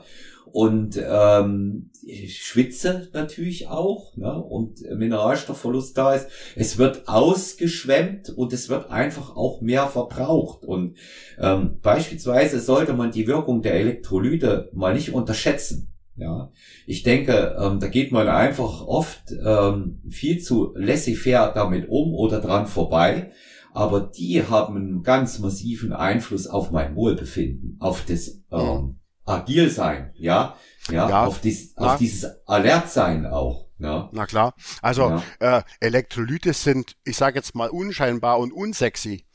Und 0.54 1.02
ähm, 1.04 1.89
schwitze 2.28 3.10
natürlich 3.12 3.70
auch 3.70 4.16
ne? 4.16 4.39
und 4.39 4.82
Mineralstoffverlust 4.82 5.98
da 5.98 6.13
ist. 6.13 6.28
Es 6.56 6.78
wird 6.78 7.08
ausgeschwemmt 7.08 8.30
und 8.30 8.54
es 8.54 8.70
wird 8.70 8.92
einfach 8.92 9.36
auch 9.36 9.62
mehr 9.62 9.88
verbraucht. 9.88 10.63
Und 10.63 10.96
ähm, 11.39 11.80
beispielsweise 11.82 12.60
sollte 12.60 12.94
man 12.94 13.10
die 13.10 13.26
Wirkung 13.26 13.63
der 13.63 13.74
Elektrolyte 13.74 14.70
mal 14.74 14.94
nicht 14.94 15.12
unterschätzen. 15.12 15.92
Ja, 16.16 16.52
ich 16.86 17.02
denke, 17.02 17.58
ähm, 17.60 17.80
da 17.80 17.88
geht 17.88 18.12
man 18.12 18.28
einfach 18.28 18.86
oft 18.86 19.34
ähm, 19.44 20.04
viel 20.08 20.39
zu 20.39 20.72
laissez-faire 20.76 21.52
damit 21.56 21.89
um 21.89 22.13
oder 22.13 22.39
dran 22.39 22.68
vorbei. 22.68 23.32
Aber 23.72 24.02
die 24.02 24.44
haben 24.44 24.78
einen 24.78 25.02
ganz 25.02 25.39
massiven 25.39 25.94
Einfluss 25.94 26.46
auf 26.46 26.70
mein 26.70 26.96
Wohlbefinden, 26.96 27.78
auf 27.80 28.06
das 28.06 28.44
ähm, 28.52 29.00
Agilsein, 29.26 30.12
ja, 30.16 30.56
ja, 30.90 31.10
Ja, 31.10 31.26
auf, 31.26 31.40
dies, 31.42 31.76
ja. 31.76 31.82
auf 31.94 31.98
dieses 31.98 32.48
Alertsein 32.48 33.26
auch. 33.26 33.68
Ja, 33.80 34.10
Na 34.14 34.26
klar. 34.26 34.54
Also 34.82 35.10
Ja. 35.40 35.58
äh, 35.58 35.64
Elektrolyte 35.82 36.54
sind, 36.54 36.96
ich 37.04 37.18
sage 37.18 37.36
jetzt 37.38 37.54
mal, 37.56 37.70
unscheinbar 37.70 38.40
und 38.40 38.54
unsexy. 38.54 39.26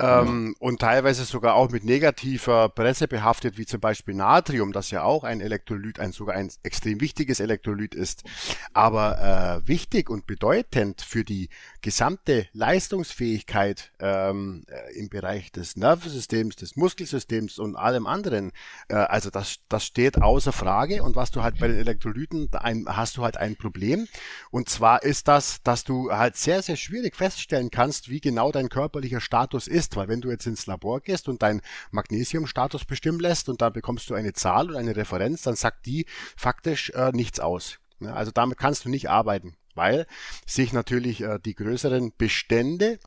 Ähm, 0.00 0.54
Und 0.58 0.80
teilweise 0.80 1.24
sogar 1.24 1.54
auch 1.54 1.70
mit 1.70 1.84
negativer 1.84 2.68
Presse 2.68 3.08
behaftet, 3.08 3.58
wie 3.58 3.66
zum 3.66 3.80
Beispiel 3.80 4.14
Natrium, 4.14 4.72
das 4.72 4.90
ja 4.90 5.02
auch 5.02 5.24
ein 5.24 5.40
Elektrolyt, 5.40 6.00
ein 6.00 6.12
sogar 6.12 6.36
ein 6.36 6.50
extrem 6.62 7.00
wichtiges 7.00 7.40
Elektrolyt 7.40 7.94
ist. 7.94 8.24
Aber 8.72 9.62
äh, 9.64 9.68
wichtig 9.68 10.10
und 10.10 10.26
bedeutend 10.26 11.02
für 11.02 11.24
die 11.24 11.48
gesamte 11.82 12.46
Leistungsfähigkeit 12.52 13.92
ähm, 13.98 14.64
äh, 14.68 14.98
im 14.98 15.08
Bereich 15.08 15.52
des 15.52 15.76
Nervensystems, 15.76 16.56
des 16.56 16.76
Muskelsystems 16.76 17.58
und 17.58 17.76
allem 17.76 18.06
anderen, 18.06 18.52
äh, 18.88 18.94
also 18.94 19.30
das, 19.30 19.56
das 19.68 19.84
steht 19.84 20.20
außer 20.20 20.52
Frage. 20.52 21.02
Und 21.02 21.16
was 21.16 21.30
du 21.30 21.42
halt 21.42 21.58
bei 21.58 21.68
den 21.68 21.78
Elektrolyten, 21.78 22.48
ein, 22.54 22.84
hast 22.88 23.16
du 23.16 23.22
halt 23.22 23.36
ein 23.36 23.56
Problem. 23.56 24.08
Und 24.50 24.68
zwar 24.68 25.02
ist 25.02 25.28
das, 25.28 25.62
dass 25.62 25.84
du 25.84 26.10
halt 26.10 26.36
sehr, 26.36 26.62
sehr 26.62 26.76
schwierig 26.76 27.16
feststellen 27.16 27.70
kannst, 27.70 28.08
wie 28.08 28.20
genau 28.20 28.52
dein 28.52 28.68
körperlicher 28.68 29.20
Status 29.20 29.66
ist. 29.66 29.89
Weil 29.96 30.08
wenn 30.08 30.20
du 30.20 30.30
jetzt 30.30 30.46
ins 30.46 30.66
Labor 30.66 31.00
gehst 31.00 31.28
und 31.28 31.42
deinen 31.42 31.62
Magnesiumstatus 31.90 32.84
bestimmen 32.84 33.20
lässt 33.20 33.48
und 33.48 33.62
da 33.62 33.70
bekommst 33.70 34.10
du 34.10 34.14
eine 34.14 34.32
Zahl 34.32 34.70
und 34.70 34.76
eine 34.76 34.96
Referenz, 34.96 35.42
dann 35.42 35.56
sagt 35.56 35.86
die 35.86 36.06
faktisch 36.36 36.90
äh, 36.90 37.12
nichts 37.12 37.40
aus. 37.40 37.78
Ja, 38.00 38.14
also 38.14 38.30
damit 38.30 38.58
kannst 38.58 38.84
du 38.84 38.88
nicht 38.88 39.10
arbeiten, 39.10 39.56
weil 39.74 40.06
sich 40.46 40.72
natürlich 40.72 41.20
äh, 41.20 41.38
die 41.38 41.54
größeren 41.54 42.12
Bestände 42.16 42.98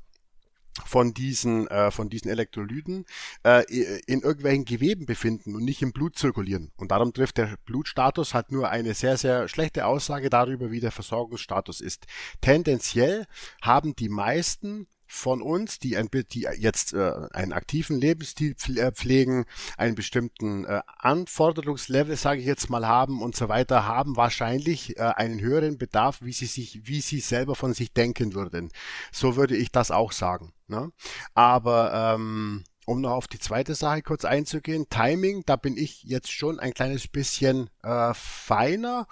von 0.86 1.14
diesen, 1.14 1.68
äh, 1.68 1.92
von 1.92 2.10
diesen 2.10 2.30
Elektrolyten 2.30 3.06
äh, 3.44 3.64
in 4.06 4.22
irgendwelchen 4.22 4.66
Geweben 4.66 5.06
befinden 5.06 5.56
und 5.56 5.64
nicht 5.64 5.82
im 5.82 5.94
Blut 5.94 6.18
zirkulieren. 6.18 6.72
Und 6.78 6.92
darum 6.92 7.14
trifft 7.14 7.38
der 7.38 7.58
Blutstatus 7.66 8.34
halt 8.34 8.52
nur 8.52 8.70
eine 8.70 8.94
sehr, 8.94 9.18
sehr 9.18 9.48
schlechte 9.48 9.86
Aussage 9.86 10.30
darüber, 10.30 10.72
wie 10.72 10.80
der 10.80 10.92
Versorgungsstatus 10.92 11.80
ist. 11.80 12.08
Tendenziell 12.42 13.26
haben 13.62 13.96
die 13.96 14.10
meisten 14.10 14.88
von 15.14 15.42
uns, 15.42 15.80
die, 15.80 15.96
ein, 15.96 16.10
die 16.32 16.48
jetzt 16.58 16.94
äh, 16.94 17.12
einen 17.32 17.54
aktiven 17.54 18.00
Lebensstil 18.00 18.56
pflegen, 18.56 19.46
einen 19.78 19.96
bestimmten 19.96 20.66
äh, 20.66 20.82
Anforderungslevel, 20.98 22.16
sage 22.16 22.42
ich 22.42 22.48
jetzt 22.48 22.70
mal, 22.70 22.88
haben 22.88 23.22
und 23.22 23.36
so 23.36 23.48
weiter, 23.48 23.86
haben 23.86 24.18
wahrscheinlich 24.18 24.98
äh, 24.98 25.02
einen 25.02 25.40
höheren 25.40 25.78
Bedarf, 25.78 26.20
wie 26.22 26.34
sie 26.34 26.48
sich, 26.48 26.88
wie 26.88 27.00
sie 27.00 27.20
selber 27.20 27.56
von 27.56 27.74
sich 27.74 27.94
denken 27.94 28.34
würden. 28.34 28.70
So 29.12 29.36
würde 29.36 29.56
ich 29.56 29.72
das 29.72 29.92
auch 29.92 30.12
sagen. 30.12 30.52
Ne? 30.68 30.92
Aber 31.36 32.16
ähm, 32.16 32.64
um 32.86 33.02
noch 33.02 33.12
auf 33.12 33.28
die 33.28 33.40
zweite 33.40 33.76
Sache 33.76 34.02
kurz 34.02 34.26
einzugehen, 34.26 34.88
Timing, 34.90 35.44
da 35.46 35.56
bin 35.56 35.78
ich 35.78 36.04
jetzt 36.04 36.32
schon 36.32 36.60
ein 36.60 36.74
kleines 36.74 37.08
bisschen 37.08 37.70
äh, 37.82 38.14
feiner 38.14 39.08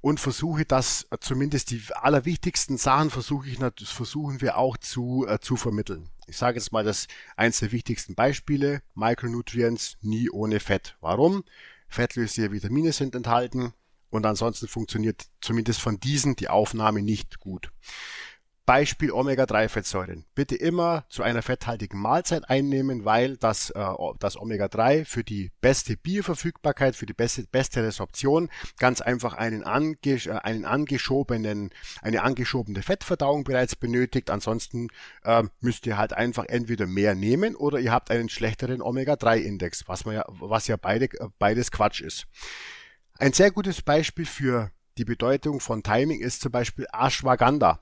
und 0.00 0.20
versuche 0.20 0.64
das, 0.64 1.06
äh, 1.10 1.18
zumindest 1.20 1.70
die 1.70 1.82
allerwichtigsten 1.94 2.76
Sachen 2.76 3.10
versuche 3.10 3.48
ich, 3.48 3.58
versuchen 3.88 4.40
wir 4.40 4.58
auch 4.58 4.76
zu, 4.76 5.26
äh, 5.26 5.38
zu 5.40 5.56
vermitteln. 5.56 6.10
Ich 6.26 6.36
sage 6.36 6.58
jetzt 6.58 6.72
mal 6.72 6.84
das 6.84 7.06
eins 7.36 7.60
der 7.60 7.72
wichtigsten 7.72 8.14
Beispiele, 8.14 8.82
Micronutrients 8.94 9.96
nie 10.00 10.30
ohne 10.30 10.60
Fett. 10.60 10.96
Warum? 11.00 11.44
Fettlösliche 11.88 12.50
Vitamine 12.50 12.92
sind 12.92 13.14
enthalten 13.14 13.74
und 14.10 14.26
ansonsten 14.26 14.68
funktioniert 14.68 15.26
zumindest 15.40 15.80
von 15.80 16.00
diesen 16.00 16.36
die 16.36 16.48
Aufnahme 16.48 17.02
nicht 17.02 17.40
gut. 17.40 17.70
Beispiel 18.66 19.12
Omega-3-Fettsäuren. 19.12 20.24
Bitte 20.34 20.56
immer 20.56 21.04
zu 21.10 21.22
einer 21.22 21.42
fetthaltigen 21.42 22.00
Mahlzeit 22.00 22.48
einnehmen, 22.48 23.04
weil 23.04 23.36
das, 23.36 23.70
äh, 23.70 23.86
das 24.18 24.38
Omega-3 24.38 25.04
für 25.04 25.22
die 25.22 25.52
beste 25.60 25.96
Bioverfügbarkeit, 25.96 26.96
für 26.96 27.04
die 27.04 27.12
beste, 27.12 27.44
beste 27.46 27.82
Resorption 27.82 28.48
ganz 28.78 29.02
einfach 29.02 29.34
einen, 29.34 29.64
ange, 29.64 29.96
äh, 30.04 30.30
einen 30.42 30.64
angeschobenen, 30.64 31.70
eine 32.00 32.22
angeschobene 32.22 32.82
Fettverdauung 32.82 33.44
bereits 33.44 33.76
benötigt. 33.76 34.30
Ansonsten 34.30 34.88
äh, 35.24 35.42
müsst 35.60 35.86
ihr 35.86 35.98
halt 35.98 36.14
einfach 36.14 36.46
entweder 36.46 36.86
mehr 36.86 37.14
nehmen 37.14 37.56
oder 37.56 37.78
ihr 37.80 37.92
habt 37.92 38.10
einen 38.10 38.30
schlechteren 38.30 38.80
Omega-3-Index, 38.80 39.88
was 39.88 40.06
man 40.06 40.14
ja, 40.14 40.24
was 40.28 40.68
ja 40.68 40.76
beide, 40.76 41.08
beides 41.38 41.70
Quatsch 41.70 42.00
ist. 42.00 42.26
Ein 43.18 43.34
sehr 43.34 43.50
gutes 43.50 43.82
Beispiel 43.82 44.26
für 44.26 44.70
die 44.96 45.04
Bedeutung 45.04 45.60
von 45.60 45.82
Timing 45.82 46.20
ist 46.20 46.40
zum 46.40 46.50
Beispiel 46.50 46.86
Ashwagandha 46.92 47.78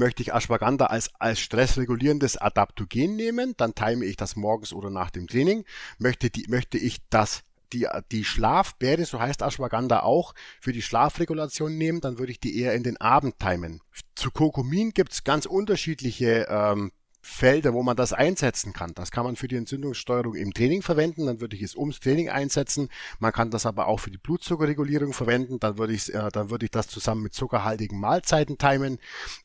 möchte 0.00 0.22
ich 0.22 0.34
Ashwagandha 0.34 0.86
als, 0.86 1.10
als 1.20 1.38
stressregulierendes 1.38 2.36
Adaptogen 2.36 3.14
nehmen, 3.14 3.54
dann 3.56 3.76
time 3.76 4.04
ich 4.04 4.16
das 4.16 4.34
morgens 4.34 4.72
oder 4.72 4.90
nach 4.90 5.10
dem 5.10 5.28
Training. 5.28 5.64
Möchte, 5.98 6.30
die, 6.30 6.46
möchte 6.48 6.76
ich 6.76 6.98
das 7.10 7.44
die, 7.72 7.86
die 8.10 8.24
Schlafbeere, 8.24 9.04
so 9.04 9.20
heißt 9.20 9.42
Ashwagandha 9.42 10.00
auch, 10.00 10.34
für 10.60 10.72
die 10.72 10.82
Schlafregulation 10.82 11.78
nehmen, 11.78 12.00
dann 12.00 12.18
würde 12.18 12.32
ich 12.32 12.40
die 12.40 12.58
eher 12.58 12.74
in 12.74 12.82
den 12.82 12.96
Abend 12.96 13.38
timen. 13.38 13.80
Zu 14.16 14.32
Kurkumin 14.32 14.90
gibt's 14.90 15.22
ganz 15.22 15.46
unterschiedliche 15.46 16.48
ähm, 16.48 16.90
Felder, 17.22 17.74
wo 17.74 17.82
man 17.82 17.96
das 17.96 18.12
einsetzen 18.12 18.72
kann. 18.72 18.94
Das 18.94 19.10
kann 19.10 19.24
man 19.24 19.36
für 19.36 19.48
die 19.48 19.56
Entzündungssteuerung 19.56 20.34
im 20.34 20.54
Training 20.54 20.82
verwenden, 20.82 21.26
dann 21.26 21.40
würde 21.40 21.56
ich 21.56 21.62
es 21.62 21.76
ums 21.76 22.00
Training 22.00 22.30
einsetzen. 22.30 22.88
Man 23.18 23.32
kann 23.32 23.50
das 23.50 23.66
aber 23.66 23.88
auch 23.88 24.00
für 24.00 24.10
die 24.10 24.18
Blutzuckerregulierung 24.18 25.12
verwenden, 25.12 25.60
dann 25.60 25.78
würde 25.78 25.92
ich, 25.92 26.12
äh, 26.14 26.28
dann 26.32 26.50
würde 26.50 26.64
ich 26.64 26.70
das 26.70 26.88
zusammen 26.88 27.22
mit 27.22 27.34
zuckerhaltigen 27.34 28.00
Mahlzeiten 28.00 28.58
timen. 28.58 28.98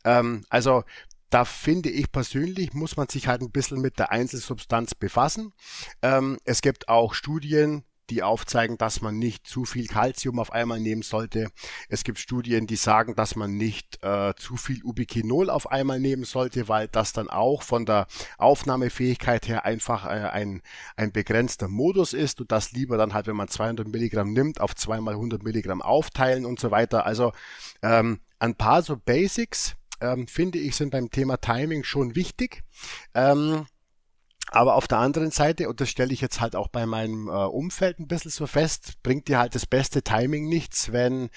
Ähm, 0.04 0.46
also 0.50 0.84
da 1.30 1.44
finde 1.44 1.90
ich 1.90 2.12
persönlich, 2.12 2.74
muss 2.74 2.96
man 2.96 3.10
sich 3.10 3.28
halt 3.28 3.42
ein 3.42 3.52
bisschen 3.52 3.82
mit 3.82 4.00
der 4.00 4.12
Einzelsubstanz 4.12 4.96
befassen. 4.96 5.54
Ähm, 6.02 6.38
es 6.46 6.62
gibt 6.62 6.88
auch 6.88 7.14
Studien, 7.14 7.84
die 8.10 8.24
aufzeigen, 8.24 8.78
dass 8.78 9.02
man 9.02 9.18
nicht 9.18 9.48
zu 9.48 9.66
viel 9.66 9.88
Kalzium 9.88 10.40
auf 10.40 10.52
einmal 10.52 10.80
nehmen 10.80 11.02
sollte. 11.02 11.50
Es 11.90 12.04
gibt 12.04 12.20
Studien, 12.20 12.68
die 12.68 12.76
sagen, 12.76 13.16
dass 13.16 13.36
man 13.36 13.58
nicht 13.58 14.04
äh, 14.04 14.34
zu 14.36 14.58
viel 14.58 14.84
Ubiquinol 14.84 15.50
auf 15.50 15.72
einmal 15.72 16.00
nehmen 16.00 16.24
sollte, 16.24 16.68
weil 16.68 16.88
das 16.88 17.14
dann 17.14 17.30
auch 17.30 17.62
von 17.62 17.86
der 17.86 18.08
Aufnahmefähigkeit 18.38 19.48
her 19.48 19.66
einfach 19.66 20.06
äh, 20.06 20.10
ein, 20.10 20.62
ein 20.96 21.12
begrenzter 21.12 21.68
Modus 21.68 22.14
ist 22.14 22.42
und 22.42 22.52
das 22.52 22.72
lieber 22.72 22.98
dann 22.98 23.14
halt, 23.14 23.28
wenn 23.28 23.36
man 23.36 23.48
200 23.48 23.88
Milligramm 23.88 24.34
nimmt, 24.34 24.62
auf 24.62 24.76
zweimal 24.76 25.16
100 25.16 25.44
Milligramm 25.44 25.82
aufteilen 25.82 26.46
und 26.46 26.60
so 26.60 26.72
weiter. 26.72 27.06
Also 27.06 27.32
ähm, 27.82 28.20
ein 28.40 28.56
paar 28.56 28.82
so 28.82 28.98
Basics, 28.98 29.76
ähm, 30.02 30.28
finde 30.28 30.60
ich, 30.60 30.76
sind 30.76 30.92
beim 30.92 31.10
Thema 31.10 31.38
Timing 31.38 31.84
schon 31.84 32.16
wichtig. 32.16 32.64
Ähm, 33.14 33.66
aber 34.56 34.76
auf 34.76 34.88
der 34.88 35.00
anderen 35.00 35.32
Seite, 35.32 35.68
und 35.68 35.82
das 35.82 35.90
stelle 35.90 36.14
ich 36.14 36.22
jetzt 36.22 36.40
halt 36.40 36.56
auch 36.56 36.70
bei 36.70 36.86
meinem 36.86 37.28
äh, 37.28 37.32
Umfeld 37.32 38.00
ein 38.00 38.08
bisschen 38.08 38.32
so 38.32 38.48
fest, 38.48 38.94
bringt 39.04 39.28
dir 39.28 39.38
halt 39.38 39.54
das 39.54 39.66
beste 39.66 40.02
Timing 40.02 40.48
nichts, 40.48 40.94
wenn 40.94 41.30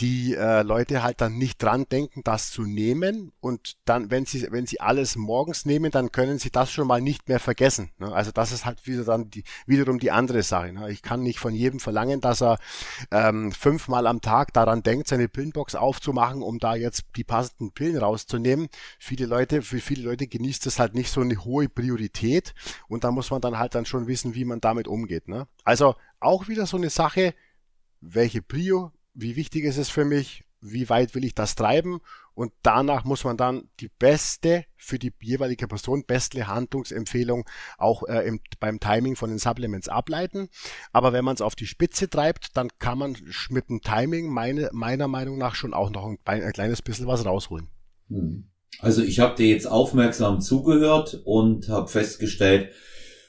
die 0.00 0.34
äh, 0.34 0.62
Leute 0.62 1.04
halt 1.04 1.20
dann 1.20 1.38
nicht 1.38 1.62
dran 1.62 1.86
denken, 1.88 2.22
das 2.24 2.50
zu 2.50 2.62
nehmen. 2.62 3.30
Und 3.38 3.76
dann, 3.84 4.10
wenn 4.10 4.26
sie, 4.26 4.48
wenn 4.50 4.66
sie 4.66 4.80
alles 4.80 5.14
morgens 5.14 5.64
nehmen, 5.64 5.92
dann 5.92 6.10
können 6.10 6.40
sie 6.40 6.50
das 6.50 6.72
schon 6.72 6.88
mal 6.88 7.00
nicht 7.00 7.28
mehr 7.28 7.38
vergessen. 7.38 7.92
Ne? 7.98 8.12
Also 8.12 8.32
das 8.32 8.50
ist 8.50 8.64
halt 8.64 8.84
wieder 8.84 9.04
dann 9.04 9.30
die, 9.30 9.44
wiederum 9.66 10.00
die 10.00 10.10
andere 10.10 10.42
Sache. 10.42 10.72
Ne? 10.72 10.90
Ich 10.90 11.02
kann 11.02 11.22
nicht 11.22 11.38
von 11.38 11.54
jedem 11.54 11.78
verlangen, 11.78 12.20
dass 12.20 12.42
er 12.42 12.58
ähm, 13.12 13.52
fünfmal 13.52 14.08
am 14.08 14.20
Tag 14.20 14.52
daran 14.52 14.82
denkt, 14.82 15.06
seine 15.06 15.28
Pillenbox 15.28 15.76
aufzumachen, 15.76 16.42
um 16.42 16.58
da 16.58 16.74
jetzt 16.74 17.04
die 17.14 17.22
passenden 17.22 17.70
Pillen 17.70 17.98
rauszunehmen. 17.98 18.66
Viele 18.98 19.26
Leute, 19.26 19.62
für 19.62 19.78
viele 19.78 20.02
Leute 20.02 20.26
genießt 20.26 20.66
das 20.66 20.80
halt 20.80 20.94
nicht 20.96 21.12
so 21.12 21.20
eine 21.20 21.44
hohe 21.44 21.68
Priorität. 21.68 22.54
Und 22.88 23.04
da 23.04 23.10
muss 23.10 23.30
man 23.30 23.40
dann 23.40 23.58
halt 23.58 23.74
dann 23.74 23.86
schon 23.86 24.06
wissen, 24.06 24.34
wie 24.34 24.44
man 24.44 24.60
damit 24.60 24.88
umgeht. 24.88 25.28
Ne? 25.28 25.46
Also 25.64 25.94
auch 26.20 26.48
wieder 26.48 26.66
so 26.66 26.76
eine 26.76 26.90
Sache, 26.90 27.34
welche 28.00 28.42
Prio, 28.42 28.92
wie 29.14 29.36
wichtig 29.36 29.64
ist 29.64 29.78
es 29.78 29.88
für 29.88 30.04
mich, 30.04 30.44
wie 30.60 30.88
weit 30.88 31.14
will 31.14 31.24
ich 31.24 31.34
das 31.34 31.54
treiben 31.54 32.00
und 32.36 32.52
danach 32.62 33.04
muss 33.04 33.24
man 33.24 33.38
dann 33.38 33.70
die 33.80 33.88
beste 33.88 34.66
für 34.76 34.98
die 34.98 35.12
jeweilige 35.20 35.66
Person 35.66 36.04
beste 36.04 36.46
Handlungsempfehlung 36.46 37.48
auch 37.78 38.02
äh, 38.02 38.26
im, 38.28 38.40
beim 38.60 38.78
Timing 38.78 39.16
von 39.16 39.30
den 39.30 39.38
Supplements 39.38 39.88
ableiten. 39.88 40.50
Aber 40.92 41.14
wenn 41.14 41.24
man 41.24 41.34
es 41.34 41.40
auf 41.40 41.54
die 41.54 41.66
Spitze 41.66 42.10
treibt, 42.10 42.54
dann 42.54 42.68
kann 42.78 42.98
man 42.98 43.16
mit 43.48 43.70
dem 43.70 43.80
Timing 43.80 44.28
meine, 44.28 44.68
meiner 44.72 45.08
Meinung 45.08 45.38
nach 45.38 45.54
schon 45.54 45.72
auch 45.72 45.88
noch 45.90 46.04
ein, 46.04 46.18
ein 46.26 46.52
kleines 46.52 46.82
bisschen 46.82 47.06
was 47.06 47.24
rausholen. 47.24 47.68
Hm. 48.08 48.50
Also 48.80 49.02
ich 49.02 49.20
habe 49.20 49.36
dir 49.36 49.48
jetzt 49.48 49.66
aufmerksam 49.66 50.40
zugehört 50.40 51.22
und 51.24 51.68
habe 51.68 51.88
festgestellt, 51.88 52.70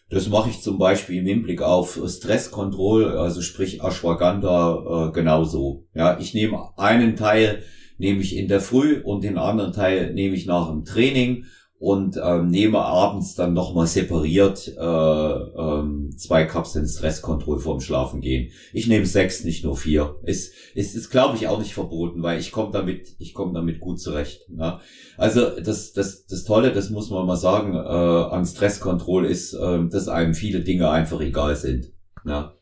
das 0.09 0.29
mache 0.29 0.49
ich 0.49 0.61
zum 0.61 0.77
Beispiel 0.77 1.17
im 1.17 1.25
Hinblick 1.25 1.61
auf 1.61 1.99
Stresskontrolle, 2.05 3.19
also 3.19 3.41
sprich 3.41 3.83
Ashwagandha 3.83 5.09
äh, 5.09 5.11
genauso. 5.11 5.85
Ja, 5.93 6.17
ich 6.19 6.33
nehme 6.33 6.69
einen 6.77 7.15
Teil 7.15 7.63
nehme 7.97 8.21
ich 8.21 8.35
in 8.35 8.47
der 8.47 8.61
Früh 8.61 9.01
und 9.01 9.23
den 9.23 9.37
anderen 9.37 9.73
Teil 9.73 10.13
nehme 10.13 10.35
ich 10.35 10.45
nach 10.45 10.69
dem 10.69 10.85
Training 10.85 11.45
und 11.79 12.19
ähm, 12.23 12.47
nehme 12.47 12.79
abends 12.79 13.35
dann 13.35 13.53
nochmal 13.53 13.85
separiert 13.85 14.67
äh, 14.67 14.81
ähm, 14.81 16.09
zwei 16.17 16.45
Kapseln 16.45 16.87
Stresskontroll 16.87 17.59
vorm 17.59 17.81
Schlafen 17.81 18.19
gehen. 18.19 18.51
Ich 18.73 18.87
nehme 18.87 19.05
sechs, 19.05 19.43
nicht 19.43 19.63
nur 19.63 19.77
vier. 19.77 20.15
Ist 20.23 20.53
ist, 20.73 20.95
ist 20.95 21.11
glaube 21.11 21.35
ich 21.37 21.47
auch 21.47 21.59
nicht 21.59 21.75
verboten, 21.75 22.23
weil 22.23 22.39
ich 22.39 22.51
komme 22.51 22.71
damit 22.71 23.15
ich 23.19 23.35
komme 23.35 23.53
damit 23.53 23.79
gut 23.79 23.99
zurecht. 23.99 24.49
Ne? 24.49 24.79
Also 25.17 25.59
das 25.59 25.93
das 25.93 26.25
das 26.25 26.43
Tolle, 26.45 26.71
das 26.71 26.89
muss 26.89 27.11
man 27.11 27.27
mal 27.27 27.37
sagen, 27.37 27.75
äh, 27.75 27.77
an 27.77 28.45
Stresskontroll 28.45 29.25
ist, 29.25 29.53
äh, 29.53 29.87
dass 29.87 30.07
einem 30.07 30.33
viele 30.33 30.61
Dinge 30.61 30.89
einfach 30.89 31.21
egal 31.21 31.55
sind. 31.55 31.91
Ne? 32.23 32.53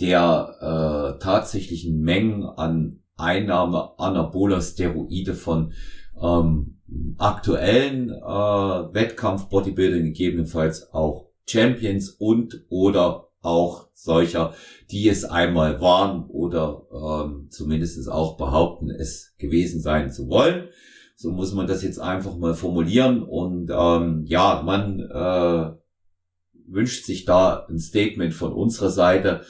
der 0.00 0.56
äh, 0.60 1.18
tatsächlichen 1.22 2.00
Mengen 2.00 2.44
an 2.44 3.02
Einnahme 3.16 3.98
anaboler 3.98 4.62
Steroide 4.62 5.34
von 5.34 5.74
ähm, 6.20 6.78
aktuellen 7.18 8.08
äh, 8.08 8.14
Wettkampf-Bodybuilding, 8.14 10.06
gegebenenfalls 10.06 10.92
auch 10.94 11.28
Champions 11.46 12.08
und 12.08 12.64
oder 12.70 13.28
auch 13.42 13.88
solcher, 13.92 14.54
die 14.90 15.08
es 15.08 15.24
einmal 15.24 15.80
waren 15.80 16.24
oder 16.26 16.86
ähm, 16.92 17.48
zumindest 17.50 18.08
auch 18.08 18.36
behaupten, 18.36 18.90
es 18.90 19.34
gewesen 19.38 19.80
sein 19.80 20.10
zu 20.10 20.28
wollen. 20.28 20.68
So 21.16 21.30
muss 21.30 21.52
man 21.52 21.66
das 21.66 21.82
jetzt 21.82 21.98
einfach 21.98 22.36
mal 22.36 22.54
formulieren. 22.54 23.22
Und 23.22 23.70
ähm, 23.70 24.24
ja, 24.26 24.62
man 24.64 25.00
äh, 25.00 25.76
wünscht 26.66 27.04
sich 27.04 27.24
da 27.24 27.66
ein 27.68 27.78
Statement 27.78 28.32
von 28.34 28.52
unserer 28.52 28.90
Seite, 28.90 29.42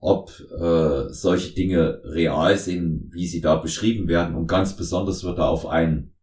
ob 0.00 0.32
äh, 0.58 1.12
solche 1.12 1.54
Dinge 1.54 2.00
real 2.04 2.58
sind, 2.58 3.10
wie 3.12 3.26
sie 3.26 3.40
da 3.40 3.56
beschrieben 3.56 4.08
werden. 4.08 4.34
Und 4.34 4.48
ganz 4.48 4.76
besonders 4.76 5.22
wird 5.22 5.38
da 5.38 5.48
auf 5.48 5.66
einen 5.66 6.14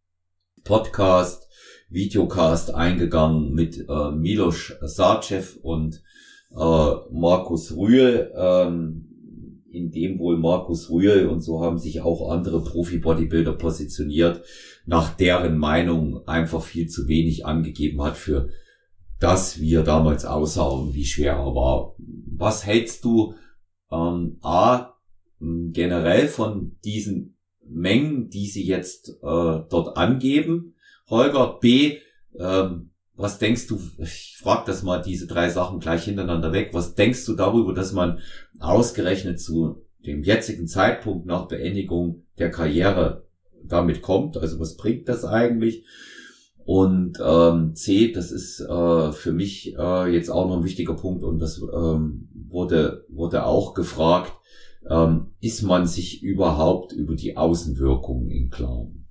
Podcast, 0.64 1.48
Videocast 1.90 2.76
eingegangen 2.76 3.54
mit 3.54 3.86
äh, 3.90 4.12
Milos 4.12 4.74
Sarcev 4.82 5.58
und 5.62 6.04
äh, 6.52 6.92
Markus 7.12 7.76
Rühl, 7.76 8.32
ähm, 8.36 9.06
in 9.72 9.92
dem 9.92 10.18
wohl 10.20 10.38
Markus 10.38 10.90
Rühl 10.90 11.28
und 11.28 11.42
so 11.42 11.62
haben 11.62 11.78
sich 11.78 12.02
auch 12.02 12.32
andere 12.32 12.64
Profi-Bodybuilder 12.64 13.54
positioniert, 13.54 14.44
nach 14.86 15.16
deren 15.16 15.58
Meinung 15.58 16.28
einfach 16.28 16.64
viel 16.64 16.88
zu 16.88 17.08
wenig 17.08 17.46
angegeben 17.46 18.02
hat 18.02 18.18
für 18.18 18.50
das, 19.20 19.60
wie 19.60 19.76
er 19.76 19.84
damals 19.84 20.26
aussah 20.26 20.68
und 20.68 20.94
wie 20.94 21.06
schwer 21.06 21.34
er 21.34 21.54
war. 21.54 21.96
Was 21.98 22.66
hältst 22.66 23.04
du 23.06 23.36
ähm, 23.92 24.38
A 24.42 24.94
generell 25.40 26.28
von 26.28 26.78
diesen 26.84 27.38
Mengen, 27.64 28.30
die 28.30 28.48
sie 28.48 28.66
jetzt 28.66 29.10
äh, 29.10 29.12
dort 29.22 29.98
angeben, 29.98 30.74
Holger? 31.10 31.60
B, 31.60 31.98
ähm, 32.38 32.89
was 33.20 33.38
denkst 33.38 33.68
du, 33.68 33.82
ich 33.98 34.38
frage 34.42 34.64
das 34.66 34.82
mal, 34.82 35.02
diese 35.02 35.28
drei 35.28 35.50
Sachen 35.50 35.82
gleich 35.82 36.06
hintereinander 36.06 36.54
weg, 36.54 36.70
was 36.72 36.96
denkst 36.96 37.26
du 37.26 37.36
darüber, 37.36 37.74
dass 37.74 37.92
man 37.92 38.20
ausgerechnet 38.60 39.42
zu 39.42 39.84
dem 40.06 40.24
jetzigen 40.24 40.68
Zeitpunkt 40.68 41.26
nach 41.26 41.50
Beendigung 41.50 42.24
der 42.38 42.50
Karriere 42.50 43.28
damit 43.62 44.02
kommt? 44.02 44.38
Also 44.38 44.58
was 44.62 44.78
bringt 44.78 45.10
das 45.10 45.26
eigentlich? 45.26 45.84
Und 46.64 47.18
ähm, 47.22 47.76
C, 47.76 48.14
das 48.14 48.32
ist 48.32 48.62
äh, 48.62 49.12
für 49.12 49.34
mich 49.34 49.76
äh, 49.78 50.08
jetzt 50.14 50.30
auch 50.30 50.48
noch 50.48 50.58
ein 50.58 50.64
wichtiger 50.64 50.94
Punkt 50.94 51.24
und 51.24 51.40
das 51.40 51.62
ähm, 51.62 52.30
wurde, 52.48 53.06
wurde 53.10 53.46
auch 53.46 53.74
gefragt, 53.74 54.32
ähm, 54.90 55.34
ist 55.42 55.62
man 55.64 55.88
sich 55.88 56.24
überhaupt 56.24 56.94
über 56.94 57.16
die 57.16 57.36
Außenwirkungen 57.36 58.32
im 58.32 58.50
Klaren? 58.50 59.08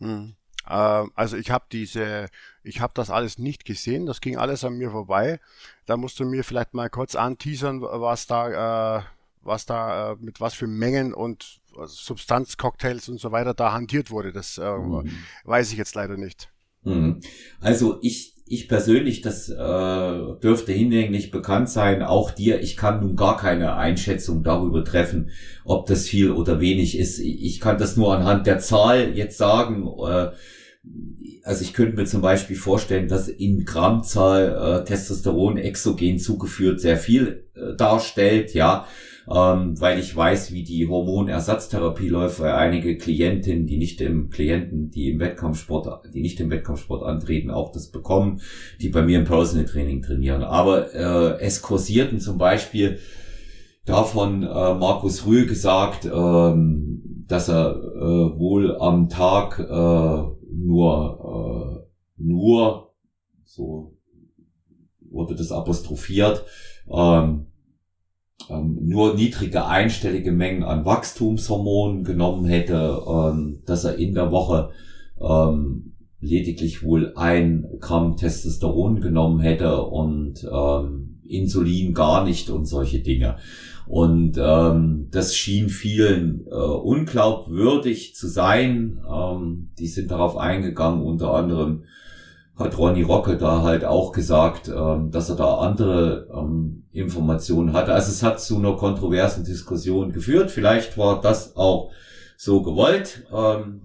Hm. 0.00 0.34
Äh, 0.66 1.04
also 1.14 1.36
ich 1.36 1.50
habe 1.50 1.66
diese, 1.70 2.26
ich 2.62 2.80
habe 2.80 2.92
das 2.94 3.10
alles 3.10 3.38
nicht 3.38 3.64
gesehen, 3.64 4.06
das 4.06 4.20
ging 4.20 4.36
alles 4.36 4.64
an 4.64 4.74
mir 4.74 4.90
vorbei. 4.90 5.40
Da 5.86 5.96
musst 5.96 6.20
du 6.20 6.24
mir 6.24 6.44
vielleicht 6.44 6.74
mal 6.74 6.90
kurz 6.90 7.14
anteasern, 7.14 7.82
was 7.82 8.26
da, 8.26 8.98
äh, 8.98 9.02
was 9.42 9.66
da, 9.66 10.12
äh, 10.12 10.16
mit 10.20 10.40
was 10.40 10.54
für 10.54 10.66
Mengen 10.66 11.12
und 11.12 11.60
Substanzcocktails 11.86 13.08
und 13.08 13.18
so 13.18 13.32
weiter 13.32 13.54
da 13.54 13.72
hantiert 13.72 14.10
wurde. 14.10 14.32
Das 14.32 14.58
äh, 14.58 14.70
mhm. 14.70 15.10
weiß 15.44 15.72
ich 15.72 15.78
jetzt 15.78 15.94
leider 15.94 16.16
nicht. 16.16 16.50
Mhm. 16.84 17.20
Also 17.60 17.98
ich, 18.02 18.34
ich 18.46 18.68
persönlich, 18.68 19.22
das 19.22 19.48
äh, 19.48 19.54
dürfte 19.54 20.72
hinlänglich 20.72 21.30
bekannt 21.30 21.68
sein, 21.68 22.02
auch 22.02 22.30
dir, 22.30 22.60
ich 22.60 22.76
kann 22.76 23.00
nun 23.00 23.16
gar 23.16 23.36
keine 23.36 23.74
Einschätzung 23.76 24.42
darüber 24.42 24.84
treffen, 24.84 25.30
ob 25.64 25.86
das 25.86 26.06
viel 26.06 26.30
oder 26.30 26.60
wenig 26.60 26.98
ist. 26.98 27.18
Ich 27.18 27.60
kann 27.60 27.78
das 27.78 27.96
nur 27.96 28.14
anhand 28.14 28.46
der 28.46 28.58
Zahl 28.58 29.16
jetzt 29.16 29.38
sagen. 29.38 29.88
Äh, 30.06 30.32
also 31.44 31.62
ich 31.62 31.74
könnte 31.74 31.96
mir 31.96 32.06
zum 32.06 32.22
Beispiel 32.22 32.56
vorstellen, 32.56 33.08
dass 33.08 33.28
in 33.28 33.64
Grammzahl 33.64 34.80
äh, 34.82 34.84
Testosteron 34.84 35.56
exogen 35.56 36.18
zugeführt 36.18 36.80
sehr 36.80 36.96
viel 36.96 37.44
äh, 37.54 37.76
darstellt, 37.76 38.54
ja, 38.54 38.86
ähm, 39.32 39.80
weil 39.80 40.00
ich 40.00 40.14
weiß, 40.14 40.52
wie 40.52 40.64
die 40.64 40.88
Hormonersatztherapie 40.88 42.08
läuft, 42.08 42.40
weil 42.40 42.52
einige 42.52 42.96
Klientinnen, 42.96 43.66
die 43.66 43.76
nicht 43.76 44.00
im 44.00 44.30
Klienten, 44.30 44.90
die 44.90 45.10
im 45.10 45.20
Wettkampfsport, 45.20 46.12
die 46.12 46.20
nicht 46.20 46.40
im 46.40 46.50
Wettkampfsport 46.50 47.04
antreten, 47.04 47.50
auch 47.50 47.70
das 47.70 47.88
bekommen, 47.88 48.40
die 48.80 48.88
bei 48.88 49.02
mir 49.02 49.20
im 49.20 49.24
Personal 49.24 49.66
Training 49.66 50.02
trainieren. 50.02 50.42
Aber 50.42 50.92
äh, 50.94 51.40
es 51.40 51.62
kursierten 51.62 52.18
zum 52.18 52.38
Beispiel 52.38 52.98
davon 53.84 54.42
äh, 54.42 54.46
Markus 54.46 55.26
Rühl 55.26 55.46
gesagt, 55.46 56.04
ähm, 56.04 57.24
dass 57.28 57.48
er 57.48 57.76
äh, 57.76 58.38
wohl 58.38 58.76
am 58.76 59.08
Tag 59.08 59.58
äh, 59.60 60.41
nur, 60.54 61.86
äh, 62.18 62.22
nur, 62.22 62.94
so 63.44 63.96
wurde 65.10 65.34
das 65.34 65.52
apostrophiert, 65.52 66.44
ähm, 66.90 67.46
ähm, 68.48 68.78
nur 68.82 69.14
niedrige 69.14 69.66
einstellige 69.66 70.32
Mengen 70.32 70.64
an 70.64 70.84
Wachstumshormonen 70.84 72.04
genommen 72.04 72.44
hätte, 72.44 73.02
ähm, 73.06 73.62
dass 73.66 73.84
er 73.84 73.96
in 73.96 74.14
der 74.14 74.32
Woche 74.32 74.70
ähm, 75.20 75.92
lediglich 76.20 76.82
wohl 76.82 77.12
ein 77.16 77.66
Gramm 77.80 78.16
Testosteron 78.16 79.00
genommen 79.00 79.40
hätte 79.40 79.82
und 79.82 80.44
ähm, 80.50 81.20
Insulin 81.24 81.94
gar 81.94 82.24
nicht 82.24 82.50
und 82.50 82.66
solche 82.66 83.00
Dinge. 83.00 83.36
Und 83.86 84.38
ähm, 84.38 85.08
das 85.10 85.36
schien 85.36 85.68
vielen 85.68 86.46
äh, 86.46 86.54
unglaubwürdig 86.54 88.14
zu 88.14 88.28
sein. 88.28 89.02
Ähm, 89.10 89.70
die 89.78 89.88
sind 89.88 90.10
darauf 90.10 90.36
eingegangen, 90.36 91.02
unter 91.02 91.34
anderem 91.34 91.84
hat 92.56 92.76
Ronny 92.78 93.02
Rocke 93.02 93.36
da 93.36 93.62
halt 93.62 93.84
auch 93.84 94.12
gesagt, 94.12 94.68
ähm, 94.68 95.10
dass 95.10 95.30
er 95.30 95.36
da 95.36 95.58
andere 95.58 96.28
ähm, 96.32 96.84
Informationen 96.92 97.72
hatte. 97.72 97.92
Also 97.92 98.10
es 98.10 98.22
hat 98.22 98.40
zu 98.40 98.58
einer 98.58 98.76
kontroversen 98.76 99.44
Diskussion 99.44 100.12
geführt. 100.12 100.50
Vielleicht 100.50 100.98
war 100.98 101.20
das 101.20 101.56
auch 101.56 101.90
so 102.36 102.62
gewollt. 102.62 103.26
Ähm, 103.32 103.82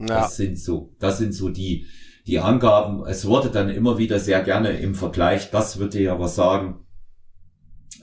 ja. 0.00 0.06
Das 0.06 0.36
sind 0.36 0.58
so, 0.58 0.94
das 0.98 1.18
sind 1.18 1.34
so 1.34 1.48
die, 1.48 1.86
die 2.26 2.38
Angaben. 2.38 3.04
Es 3.06 3.26
wurde 3.26 3.50
dann 3.50 3.68
immer 3.68 3.98
wieder 3.98 4.18
sehr 4.20 4.42
gerne 4.42 4.78
im 4.78 4.94
Vergleich, 4.94 5.50
das 5.50 5.78
würde 5.78 6.00
ja 6.00 6.18
was 6.20 6.36
sagen, 6.36 6.86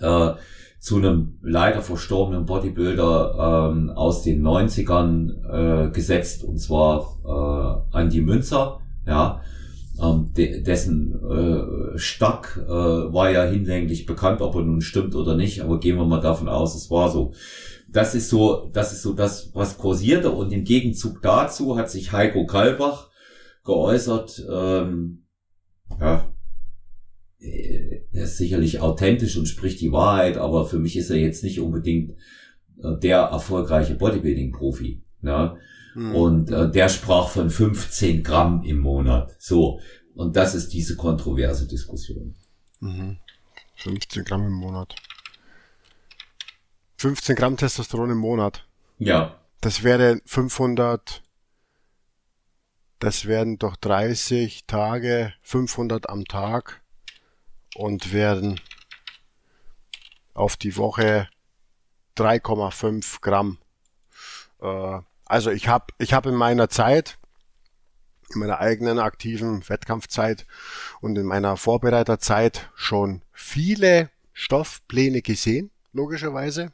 äh, 0.02 0.34
zu 0.86 0.98
einem 0.98 1.40
leider 1.42 1.82
verstorbenen 1.82 2.46
Bodybuilder 2.46 3.72
ähm, 3.74 3.90
aus 3.90 4.22
den 4.22 4.46
90ern 4.46 5.88
äh, 5.88 5.90
gesetzt, 5.90 6.44
und 6.44 6.60
zwar 6.60 7.88
äh, 7.92 7.98
Andy 8.00 8.22
Münzer, 8.22 8.82
ja, 9.08 9.42
ähm, 10.00 10.32
de 10.38 10.62
dessen 10.62 11.16
äh, 11.28 11.98
Stack 11.98 12.62
äh, 12.68 12.70
war 12.70 13.32
ja 13.32 13.46
hinlänglich 13.46 14.06
bekannt, 14.06 14.42
ob 14.42 14.54
er 14.54 14.62
nun 14.62 14.82
stimmt 14.82 15.16
oder 15.16 15.36
nicht, 15.36 15.60
aber 15.62 15.80
gehen 15.80 15.98
wir 15.98 16.06
mal 16.06 16.22
davon 16.22 16.48
aus, 16.48 16.76
es 16.76 16.92
war 16.92 17.10
so. 17.10 17.34
Das 17.90 18.14
ist 18.14 18.30
so, 18.30 18.70
das 18.72 18.94
ist 18.94 19.02
so 19.02 19.14
das, 19.14 19.50
was 19.56 19.80
kursierte 19.80 20.30
und 20.30 20.54
im 20.54 20.66
Gegenzug 20.66 21.20
dazu 21.24 21.80
hat 21.80 21.90
sich 21.90 22.12
Heiko 22.12 22.46
Kalbach 22.46 23.10
geäußert, 23.64 24.46
ähm, 24.48 25.24
ja, 26.00 26.28
ist 28.26 28.38
sicherlich 28.38 28.82
authentisch 28.82 29.38
und 29.38 29.48
spricht 29.48 29.82
die 29.82 29.92
Wahrheit, 29.92 30.38
aber 30.38 30.66
für 30.66 30.80
mich 30.80 30.98
ist 30.98 31.10
er 31.10 31.18
jetzt 31.18 31.44
nicht 31.44 31.60
unbedingt 31.60 32.12
äh, 32.84 32.98
der 33.02 33.20
erfolgreiche 33.20 33.96
Bodybuilding-Profi. 33.96 35.02
Ja? 35.22 35.56
Mhm. 35.96 36.16
Und 36.16 36.52
äh, 36.52 36.70
der 36.70 36.90
sprach 36.90 37.30
von 37.30 37.50
15 37.50 38.24
Gramm 38.24 38.64
im 38.64 38.80
Monat. 38.80 39.36
So. 39.40 39.80
Und 40.14 40.36
das 40.36 40.56
ist 40.56 40.74
diese 40.74 40.96
kontroverse 40.96 41.68
Diskussion. 41.68 42.36
Mhm. 42.80 43.18
15 43.78 44.24
Gramm 44.24 44.46
im 44.46 44.54
Monat. 44.54 44.96
15 46.98 47.36
Gramm 47.36 47.58
Testosteron 47.58 48.12
im 48.12 48.18
Monat. 48.18 48.66
Ja. 48.98 49.40
Das 49.62 49.84
wäre 49.84 50.22
500, 50.26 51.22
das 53.00 53.26
wären 53.26 53.58
doch 53.58 53.76
30 53.76 54.66
Tage, 54.66 55.34
500 55.42 56.10
am 56.10 56.26
Tag 56.26 56.82
und 57.76 58.14
werden 58.14 58.60
auf 60.34 60.58
die 60.58 60.76
Woche 60.78 61.30
3,5 62.18 63.22
Gramm. 63.22 63.60
Äh, 64.62 65.00
also 65.26 65.52
ich 65.52 65.68
habe 65.68 65.88
ich 65.98 66.14
hab 66.14 66.26
in 66.26 66.36
meiner 66.36 66.70
Zeit, 66.70 67.18
in 68.34 68.40
meiner 68.40 68.60
eigenen 68.60 69.00
aktiven 69.00 69.68
Wettkampfzeit 69.68 70.46
und 71.02 71.18
in 71.18 71.26
meiner 71.26 71.58
Vorbereiterzeit 71.58 72.70
schon 72.76 73.22
viele 73.34 74.10
Stoffpläne 74.34 75.22
gesehen, 75.22 75.72
logischerweise. 75.94 76.72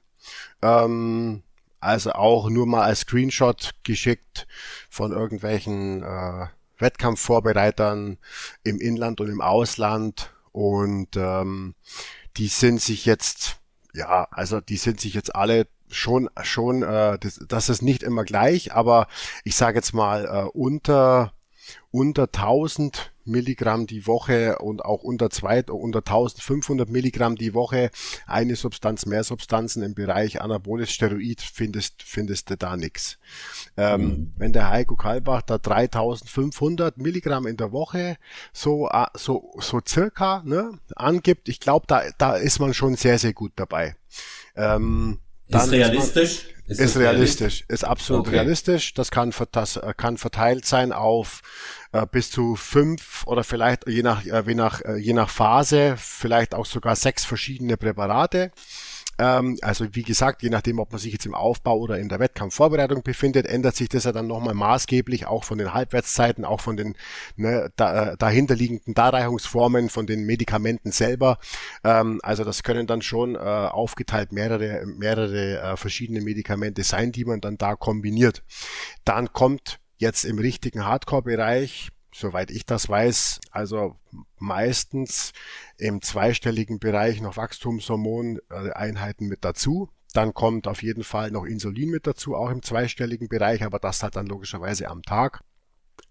Ähm, 0.62 1.44
also 1.80 2.12
auch 2.12 2.50
nur 2.50 2.68
mal 2.68 2.84
als 2.84 3.02
Screenshot 3.02 3.72
geschickt 3.84 4.48
von 4.90 5.12
irgendwelchen 5.12 6.04
äh, 6.04 6.48
Wettkampfvorbereitern 6.78 8.18
im 8.64 8.80
Inland 8.80 9.20
und 9.22 9.30
im 9.30 9.42
Ausland 9.42 10.32
und 10.52 11.16
ähm, 11.16 11.76
die 12.38 12.48
sind 12.48 12.82
sich 12.82 13.06
jetzt, 13.06 13.58
ja, 13.94 14.28
also 14.32 14.62
die 14.62 14.78
sind 14.78 15.00
sich 15.00 15.14
jetzt 15.14 15.36
alle 15.36 15.68
schon, 15.90 16.30
schon, 16.42 16.84
äh, 16.84 17.20
das, 17.20 17.40
das 17.48 17.70
ist 17.70 17.82
nicht 17.82 18.04
immer 18.04 18.24
gleich, 18.24 18.74
aber 18.74 19.08
ich 19.44 19.56
sage 19.56 19.78
jetzt 19.78 19.94
mal 19.94 20.26
äh, 20.26 20.50
unter 20.58 21.34
unter 21.92 22.24
1000 22.24 23.12
Milligramm 23.26 23.86
die 23.86 24.08
Woche 24.08 24.58
und 24.60 24.84
auch 24.84 25.04
unter 25.04 25.30
zwei, 25.30 25.64
unter 25.64 26.00
1500 26.00 26.90
Milligramm 26.90 27.36
die 27.36 27.54
Woche 27.54 27.92
eine 28.26 28.56
Substanz, 28.56 29.06
mehr 29.06 29.24
Substanzen 29.24 29.84
im 29.84 29.94
Bereich 29.94 30.42
Anaboles 30.42 30.92
Steroid 30.92 31.42
findest, 31.42 32.02
findest 32.02 32.50
du 32.50 32.58
da 32.58 32.78
nix. 32.78 33.20
Ähm, 33.78 34.02
mhm. 34.02 34.34
Wenn 34.38 34.54
der 34.54 34.70
Heiko 34.70 34.96
Kalbach 34.96 35.44
da 35.44 35.58
3500 35.58 36.98
Milligramm 36.98 37.46
in 37.46 37.58
der 37.58 37.72
Woche 37.72 38.18
so, 38.54 38.90
äh, 38.90 39.06
so, 39.14 39.54
so 39.60 39.80
circa, 39.88 40.42
ne, 40.46 40.80
angibt, 40.96 41.48
ich 41.50 41.60
glaube, 41.60 41.86
da, 41.88 42.04
da 42.18 42.36
ist 42.36 42.60
man 42.60 42.74
schon 42.74 42.96
sehr, 42.96 43.20
sehr 43.20 43.34
gut 43.34 43.52
dabei. 43.56 43.96
Ähm, 44.56 45.20
ist 45.52 45.72
realistisch? 45.72 46.32
Ist, 46.68 46.80
ist, 46.80 46.80
ist 46.80 46.98
realistisch, 46.98 47.66
ist 47.68 47.84
absolut 47.84 48.28
okay. 48.28 48.38
realistisch. 48.38 48.94
Das 48.94 49.12
kann, 49.12 49.34
das 49.52 49.76
äh, 49.76 49.94
kann 49.96 50.18
verteilt 50.18 50.66
sein 50.66 50.94
auf 50.94 51.42
äh, 51.92 52.06
bis 52.10 52.32
zu 52.32 52.56
fünf 52.56 53.26
oder 53.28 53.44
vielleicht 53.44 53.88
je 53.88 54.04
nach, 54.04 54.26
äh, 54.26 54.44
je 54.46 54.56
nach, 54.56 54.82
äh, 54.82 54.96
je 54.98 55.14
nach 55.14 55.30
Phase, 55.30 55.96
vielleicht 55.98 56.56
auch 56.56 56.66
sogar 56.66 56.96
sechs 56.96 57.26
verschiedene 57.26 57.78
Präparate. 57.78 58.52
Ähm, 59.22 59.60
also 59.62 59.86
wie 59.92 60.02
gesagt, 60.02 60.42
je 60.42 60.50
nachdem, 60.50 60.80
ob 60.80 60.92
man 60.92 61.00
sich 61.00 61.14
jetzt 61.14 61.28
im 61.28 61.36
Aufbau 61.36 61.78
oder 61.78 62.00
in 62.00 62.10
der 62.10 62.20
Wettkampfvorbereitung 62.20 63.04
befindet, 63.04 63.46
ändert 63.46 63.76
sich 63.76 63.88
das 63.88 64.06
ja 64.06 64.12
dann 64.12 64.26
nochmal 64.26 64.56
maßgeblich, 64.56 65.28
auch 65.28 65.44
von 65.44 65.60
den 65.60 65.76
Halbwertszeiten, 65.76 66.44
auch 66.44 66.60
von 66.60 66.76
den 66.76 66.96
ne, 67.36 67.72
da, 67.76 68.14
äh, 68.14 68.18
dahinterliegenden 68.18 68.96
Darreichungsformen, 68.96 69.90
von 69.90 70.08
den 70.08 70.26
Medikamenten 70.26 70.92
selber. 70.92 71.38
Ähm, 71.84 72.20
also 72.24 72.44
das 72.44 72.64
können 72.64 72.88
dann 72.88 73.04
schon 73.04 73.36
äh, 73.36 73.38
aufgeteilt 73.38 74.32
mehrere, 74.32 74.88
mehrere 74.88 75.60
äh, 75.60 75.78
verschiedene 75.78 76.22
Medikamente 76.22 76.82
sein, 76.82 77.12
die 77.12 77.26
man 77.26 77.42
dann 77.42 77.60
da 77.60 77.76
kombiniert. 77.76 78.44
Dann 79.06 79.32
kommt 79.34 79.80
jetzt 79.98 80.26
im 80.26 80.40
richtigen 80.40 80.84
Hardcore-Bereich 80.84 81.92
soweit 82.13 82.52
ich 82.52 82.65
das 82.65 82.89
weiß, 82.89 83.39
also 83.52 83.95
meistens 84.38 85.34
im 85.78 86.02
zweistelligen 86.02 86.80
Bereich 86.80 87.21
noch 87.21 87.38
Wachstumshormoneinheiten 87.38 89.28
mit 89.28 89.43
dazu. 89.45 89.89
Dann 90.13 90.34
kommt 90.34 90.67
auf 90.67 90.84
jeden 90.84 91.04
Fall 91.04 91.32
noch 91.32 91.45
Insulin 91.45 91.89
mit 91.89 92.06
dazu, 92.06 92.36
auch 92.36 92.50
im 92.50 92.62
zweistelligen 92.62 93.30
Bereich, 93.30 93.63
aber 93.63 93.80
das 93.80 94.04
halt 94.04 94.15
dann 94.15 94.26
logischerweise 94.26 94.89
am 94.89 95.04
Tag. 95.04 95.41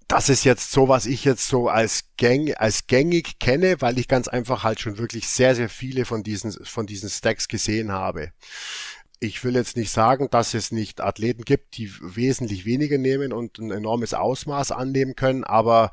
Das 0.09 0.29
ist 0.29 0.43
jetzt 0.43 0.73
so, 0.73 0.89
was 0.89 1.07
ich 1.07 1.25
jetzt 1.25 1.47
so 1.47 1.69
als, 1.69 2.05
gäng, 2.17 2.53
als 2.55 2.89
gängig 2.89 3.39
kenne, 3.39 3.81
weil 3.81 3.99
ich 3.99 4.09
ganz 4.09 4.27
einfach 4.27 4.65
halt 4.65 4.81
schon 4.81 4.99
wirklich 4.99 5.29
sehr, 5.29 5.55
sehr 5.55 5.69
viele 5.69 6.05
von 6.05 6.25
diesen, 6.25 6.51
von 6.65 6.87
diesen 6.87 7.09
Stacks 7.09 7.47
gesehen 7.47 7.93
habe 7.93 8.33
ich 9.23 9.45
will 9.45 9.55
jetzt 9.55 9.77
nicht 9.77 9.91
sagen, 9.91 10.29
dass 10.31 10.55
es 10.55 10.73
nicht 10.73 11.03
Athleten 11.03 11.45
gibt, 11.45 11.77
die 11.77 11.93
wesentlich 12.01 12.65
weniger 12.65 12.97
nehmen 12.97 13.35
und 13.35 13.59
ein 13.59 13.71
enormes 13.71 14.15
Ausmaß 14.15 14.73
annehmen 14.73 15.15
können, 15.15 15.45
aber 15.45 15.93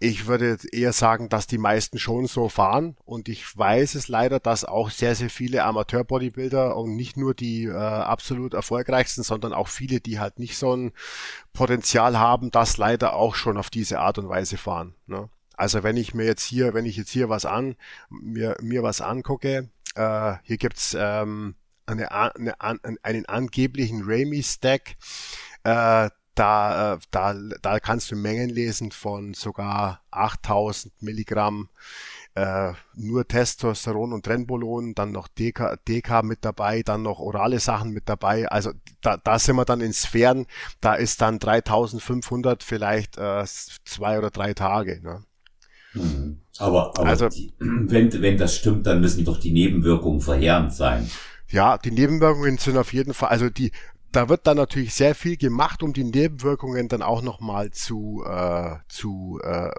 ich 0.00 0.26
würde 0.26 0.58
eher 0.70 0.92
sagen, 0.92 1.30
dass 1.30 1.46
die 1.46 1.56
meisten 1.56 1.98
schon 1.98 2.26
so 2.26 2.50
fahren 2.50 2.98
und 3.06 3.30
ich 3.30 3.56
weiß 3.56 3.94
es 3.94 4.08
leider, 4.08 4.38
dass 4.38 4.66
auch 4.66 4.90
sehr, 4.90 5.14
sehr 5.14 5.30
viele 5.30 5.64
Amateur-Bodybuilder 5.64 6.76
und 6.76 6.94
nicht 6.94 7.16
nur 7.16 7.32
die 7.32 7.64
äh, 7.64 7.72
absolut 7.72 8.52
erfolgreichsten, 8.52 9.22
sondern 9.22 9.54
auch 9.54 9.68
viele, 9.68 10.00
die 10.00 10.20
halt 10.20 10.38
nicht 10.38 10.58
so 10.58 10.76
ein 10.76 10.92
Potenzial 11.54 12.18
haben, 12.18 12.50
das 12.50 12.76
leider 12.76 13.14
auch 13.14 13.34
schon 13.34 13.56
auf 13.56 13.70
diese 13.70 13.98
Art 13.98 14.18
und 14.18 14.28
Weise 14.28 14.58
fahren. 14.58 14.94
Ne? 15.06 15.30
Also 15.56 15.82
wenn 15.82 15.96
ich 15.96 16.12
mir 16.12 16.26
jetzt 16.26 16.44
hier, 16.44 16.74
wenn 16.74 16.84
ich 16.84 16.98
jetzt 16.98 17.10
hier 17.10 17.30
was 17.30 17.46
an, 17.46 17.76
mir, 18.10 18.58
mir 18.60 18.82
was 18.82 19.00
angucke, 19.00 19.70
äh, 19.94 20.34
hier 20.42 20.58
gibt's 20.58 20.94
ähm, 20.98 21.54
eine, 21.88 22.10
eine, 22.10 22.60
einen 23.02 23.26
angeblichen 23.26 24.02
Rami-Stack. 24.04 24.96
Äh, 25.64 26.10
da, 26.34 26.94
äh, 26.94 26.98
da, 27.10 27.34
da 27.62 27.80
kannst 27.80 28.10
du 28.10 28.16
Mengen 28.16 28.50
lesen 28.50 28.92
von 28.92 29.34
sogar 29.34 30.02
8000 30.12 31.02
Milligramm 31.02 31.68
äh, 32.36 32.72
nur 32.94 33.26
Testosteron 33.26 34.12
und 34.12 34.24
Trenbolon, 34.24 34.94
dann 34.94 35.10
noch 35.10 35.26
DK, 35.26 35.76
DK 35.88 36.22
mit 36.22 36.44
dabei, 36.44 36.82
dann 36.82 37.02
noch 37.02 37.18
orale 37.18 37.58
Sachen 37.58 37.90
mit 37.90 38.08
dabei. 38.08 38.46
Also 38.48 38.70
da, 39.00 39.16
da 39.16 39.38
sind 39.40 39.56
wir 39.56 39.64
dann 39.64 39.80
in 39.80 39.92
Sphären, 39.92 40.46
da 40.80 40.94
ist 40.94 41.20
dann 41.20 41.40
3500 41.40 42.62
vielleicht 42.62 43.18
äh, 43.18 43.44
zwei 43.84 44.18
oder 44.18 44.30
drei 44.30 44.54
Tage. 44.54 45.00
Ne? 45.02 45.24
Mhm. 45.94 46.40
Aber, 46.58 46.92
aber 46.96 47.08
also, 47.08 47.28
die, 47.28 47.52
wenn, 47.58 48.12
wenn 48.22 48.36
das 48.36 48.54
stimmt, 48.54 48.86
dann 48.86 49.00
müssen 49.00 49.24
doch 49.24 49.40
die 49.40 49.52
Nebenwirkungen 49.52 50.20
verheerend 50.20 50.72
sein. 50.72 51.10
Ja, 51.50 51.78
die 51.78 51.90
Nebenwirkungen 51.90 52.58
sind 52.58 52.76
auf 52.76 52.92
jeden 52.92 53.14
Fall, 53.14 53.30
also 53.30 53.48
die, 53.48 53.72
da 54.12 54.28
wird 54.28 54.46
dann 54.46 54.56
natürlich 54.58 54.94
sehr 54.94 55.14
viel 55.14 55.36
gemacht, 55.36 55.82
um 55.82 55.92
die 55.92 56.04
Nebenwirkungen 56.04 56.88
dann 56.88 57.02
auch 57.02 57.22
nochmal 57.22 57.70
zu, 57.70 58.22
äh, 58.26 58.76
zu 58.88 59.40
äh, 59.42 59.70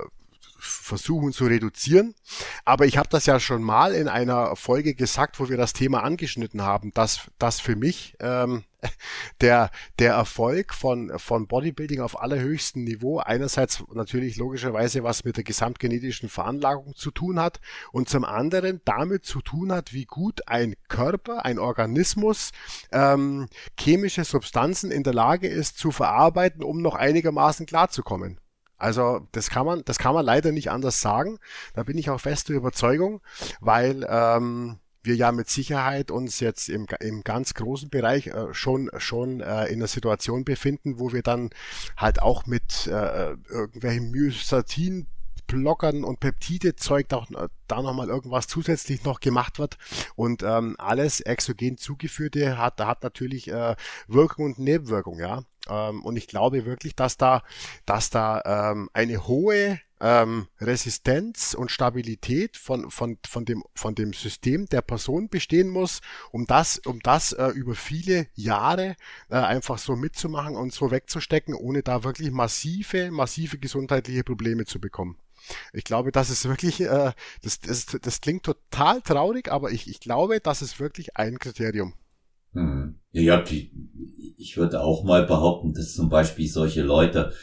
versuchen 0.60 1.32
zu 1.32 1.46
reduzieren. 1.46 2.16
Aber 2.66 2.86
ich 2.86 2.98
habe 2.98 3.10
das 3.10 3.26
ja 3.26 3.40
schon 3.40 3.64
mal 3.64 3.94
in 3.94 4.08
einer 4.08 4.56
Folge 4.56 4.94
gesagt, 4.94 5.40
wo 5.40 5.50
wir 5.50 5.58
das 5.58 5.74
Thema 5.74 6.04
angeschnitten 6.04 6.62
haben, 6.62 6.94
dass 6.94 7.32
das 7.38 7.60
für 7.60 7.76
mich 7.76 8.16
ähm, 8.20 8.64
der, 9.42 9.72
der 10.00 10.14
Erfolg 10.14 10.74
von, 10.74 11.18
von 11.18 11.48
Bodybuilding 11.48 12.02
auf 12.02 12.22
allerhöchstem 12.22 12.84
Niveau 12.84 13.20
einerseits 13.20 13.84
natürlich 13.94 14.38
logischerweise 14.38 15.04
was 15.04 15.24
mit 15.24 15.38
der 15.38 15.44
gesamtgenetischen 15.44 16.30
Veranlagung 16.30 16.96
zu 16.96 17.12
tun 17.12 17.40
hat 17.40 17.60
und 17.92 18.10
zum 18.10 18.26
anderen 18.26 18.82
damit 18.86 19.26
zu 19.26 19.42
tun 19.42 19.72
hat, 19.72 19.94
wie 19.94 20.06
gut 20.06 20.48
ein 20.48 20.76
Körper, 20.88 21.46
ein 21.46 21.60
Organismus 21.60 22.52
ähm, 22.92 23.48
chemische 23.80 24.24
Substanzen 24.24 24.92
in 24.92 25.04
der 25.04 25.14
Lage 25.14 25.48
ist 25.48 25.78
zu 25.78 25.92
verarbeiten, 25.92 26.64
um 26.64 26.82
noch 26.82 26.96
einigermaßen 26.96 27.66
klarzukommen. 27.66 28.40
Also 28.80 29.28
das 29.34 29.50
kann 29.50 29.66
man, 29.66 29.84
das 29.86 30.00
kann 30.00 30.14
man 30.14 30.26
leider 30.26 30.52
nicht 30.52 30.72
anders 30.72 31.02
sagen. 31.02 31.38
Da 31.74 31.84
bin 31.84 31.98
ich 31.98 32.10
auch 32.10 32.20
feste 32.20 32.54
Überzeugung, 32.54 33.22
weil 33.60 34.08
ähm, 34.10 34.80
wir 35.04 35.16
ja 35.16 35.32
mit 35.32 35.50
Sicherheit 35.50 36.12
uns 36.12 36.40
jetzt 36.40 36.70
im, 36.70 36.88
im 37.00 37.24
ganz 37.24 37.54
großen 37.54 37.90
Bereich 37.90 38.28
äh, 38.28 38.54
schon 38.54 38.90
schon 38.98 39.42
äh, 39.42 39.66
in 39.66 39.80
einer 39.80 39.88
Situation 39.88 40.44
befinden, 40.44 41.00
wo 41.00 41.14
wir 41.14 41.24
dann 41.24 41.50
halt 41.98 42.22
auch 42.22 42.46
mit 42.46 42.88
äh, 42.88 43.32
irgendwelchen 43.50 44.12
Myostatin 44.12 45.08
Blockern 45.58 46.04
und 46.04 46.20
Peptide-Zeug 46.20 47.08
da, 47.10 47.26
da 47.68 47.82
nochmal 47.82 48.10
irgendwas 48.10 48.48
zusätzlich 48.48 49.04
noch 49.04 49.20
gemacht 49.20 49.60
wird. 49.60 49.78
Und 50.16 50.44
ähm, 50.44 50.76
alles 50.78 51.20
exogen 51.22 51.78
zugeführte 51.78 52.58
hat, 52.58 52.80
hat 52.80 53.04
natürlich 53.04 53.50
äh, 53.50 53.76
Wirkung 54.08 54.46
und 54.46 54.60
Nebenwirkung, 54.60 55.20
ja. 55.20 55.44
Ähm, 55.68 56.04
und 56.04 56.16
ich 56.18 56.28
glaube 56.28 56.66
wirklich, 56.66 56.96
dass 56.96 57.18
da, 57.18 57.44
dass 57.86 58.10
da 58.10 58.72
ähm, 58.72 58.90
eine 58.94 59.28
hohe 59.28 59.80
ähm, 60.02 60.48
Resistenz 60.60 61.54
und 61.54 61.72
Stabilität 61.72 62.58
von, 62.58 62.90
von, 62.90 63.18
von, 63.28 63.46
dem, 63.46 63.64
von 63.76 63.96
dem 63.96 64.14
System 64.14 64.66
der 64.68 64.82
Person 64.82 65.30
bestehen 65.30 65.70
muss, 65.70 66.02
um 66.32 66.46
das, 66.46 66.80
um 66.80 67.00
das 67.02 67.34
äh, 67.34 67.48
über 67.50 67.76
viele 67.76 68.28
Jahre 68.34 68.96
äh, 69.30 69.36
einfach 69.36 69.78
so 69.78 69.96
mitzumachen 69.96 70.56
und 70.56 70.74
so 70.74 70.92
wegzustecken, 70.92 71.54
ohne 71.54 71.84
da 71.84 72.04
wirklich 72.04 72.32
massive, 72.32 73.12
massive 73.12 73.58
gesundheitliche 73.58 74.24
Probleme 74.24 74.66
zu 74.66 74.80
bekommen. 74.80 75.18
Ich 75.74 75.84
glaube, 75.84 76.12
das 76.12 76.30
ist 76.30 76.48
wirklich, 76.48 76.82
äh, 76.82 77.12
das, 77.42 77.60
das, 77.60 77.86
das 78.02 78.22
klingt 78.22 78.44
total 78.44 79.02
traurig, 79.02 79.52
aber 79.52 79.72
ich, 79.72 79.88
ich 79.90 80.00
glaube, 80.00 80.40
das 80.40 80.62
ist 80.62 80.80
wirklich 80.80 81.18
ein 81.18 81.40
Kriterium. 81.40 81.94
Hm. 82.54 83.00
Ja, 83.12 83.42
die, 83.42 83.72
ich 84.38 84.58
würde 84.58 84.82
auch 84.82 85.04
mal 85.04 85.26
behaupten, 85.26 85.74
dass 85.74 85.94
zum 85.94 86.10
Beispiel 86.10 86.48
solche 86.48 86.82
Leute, 86.82 87.34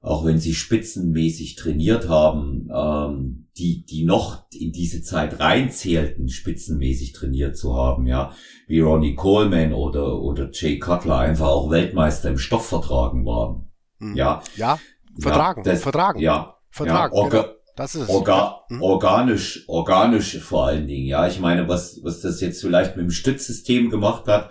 auch 0.00 0.24
wenn 0.24 0.38
sie 0.38 0.54
spitzenmäßig 0.54 1.56
trainiert 1.56 2.08
haben, 2.08 2.68
ähm, 2.72 3.48
die, 3.56 3.84
die 3.84 4.04
noch 4.04 4.44
in 4.52 4.72
diese 4.72 5.02
Zeit 5.02 5.40
reinzählten, 5.40 6.28
spitzenmäßig 6.28 7.12
trainiert 7.12 7.56
zu 7.56 7.74
haben, 7.74 8.06
ja, 8.06 8.32
wie 8.68 8.80
Ronnie 8.80 9.14
Coleman 9.14 9.72
oder, 9.72 10.20
oder 10.20 10.50
Jay 10.52 10.78
Cutler 10.78 11.18
einfach 11.18 11.48
auch 11.48 11.70
Weltmeister 11.70 12.28
im 12.28 12.38
Stoffvertragen 12.38 13.24
waren. 13.24 13.70
Mhm. 13.98 14.16
Ja. 14.16 14.42
Ja, 14.56 14.78
vertragen, 15.18 15.62
ja, 15.64 15.72
das, 15.72 15.82
vertragen. 15.82 16.20
Ja, 16.20 16.55
vertragen. 16.76 17.14
Ja, 17.14 17.22
orga, 17.22 17.42
genau. 17.42 17.54
Das 17.76 17.94
ist 17.94 18.08
orga, 18.08 18.60
mhm. 18.70 18.82
organisch, 18.82 19.64
organisch 19.68 20.38
vor 20.38 20.66
allen 20.66 20.86
Dingen. 20.86 21.06
Ja, 21.06 21.26
ich 21.26 21.40
meine, 21.40 21.68
was, 21.68 22.00
was 22.02 22.20
das 22.20 22.40
jetzt 22.40 22.60
vielleicht 22.60 22.96
mit 22.96 23.04
dem 23.04 23.10
Stützsystem 23.10 23.90
gemacht 23.90 24.26
hat, 24.28 24.50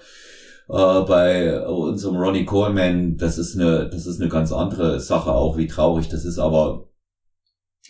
äh, 0.69 1.01
bei 1.01 1.67
unserem 1.67 2.17
Ronnie 2.17 2.45
Coleman, 2.45 3.17
das 3.17 3.37
ist 3.37 3.55
eine, 3.55 3.89
das 3.89 4.05
ist 4.05 4.21
eine 4.21 4.29
ganz 4.29 4.51
andere 4.51 4.99
Sache, 4.99 5.31
auch 5.31 5.57
wie 5.57 5.67
traurig 5.67 6.07
das 6.07 6.23
ist, 6.23 6.37
aber 6.37 6.89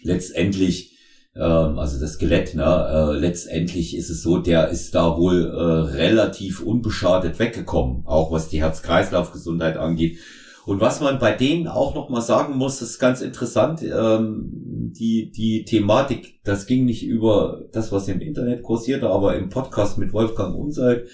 letztendlich, 0.04 0.98
äh, 1.36 1.42
also 1.42 2.00
das 2.00 2.14
Skelett, 2.14 2.56
ne, 2.56 2.64
äh, 2.64 3.20
letztendlich 3.20 3.96
ist 3.96 4.10
es 4.10 4.24
so, 4.24 4.38
der 4.38 4.70
ist 4.70 4.96
da 4.96 5.18
wohl 5.18 5.46
äh, 5.46 5.96
relativ 5.98 6.62
unbeschadet 6.62 7.40
weggekommen, 7.40 8.04
auch 8.06 8.32
was 8.32 8.48
die 8.48 8.62
Herz-Kreislauf-Gesundheit 8.62 9.76
angeht. 9.76 10.20
Und 10.66 10.82
was 10.82 11.00
man 11.00 11.20
bei 11.20 11.32
denen 11.32 11.68
auch 11.68 11.94
noch 11.94 12.10
mal 12.10 12.22
sagen 12.22 12.58
muss, 12.58 12.82
ist 12.82 12.98
ganz 12.98 13.22
interessant, 13.22 13.84
ähm, 13.84 14.50
die, 14.98 15.32
die 15.32 15.64
Thematik, 15.64 16.40
das 16.44 16.66
ging 16.66 16.86
nicht 16.86 17.06
über 17.06 17.66
das, 17.72 17.92
was 17.92 18.08
im 18.08 18.20
Internet 18.20 18.64
kursierte, 18.64 19.10
aber 19.10 19.36
im 19.36 19.50
Podcast 19.50 19.98
mit 20.00 20.12
Wolfgang 20.12 20.56
Unselt 20.56 21.08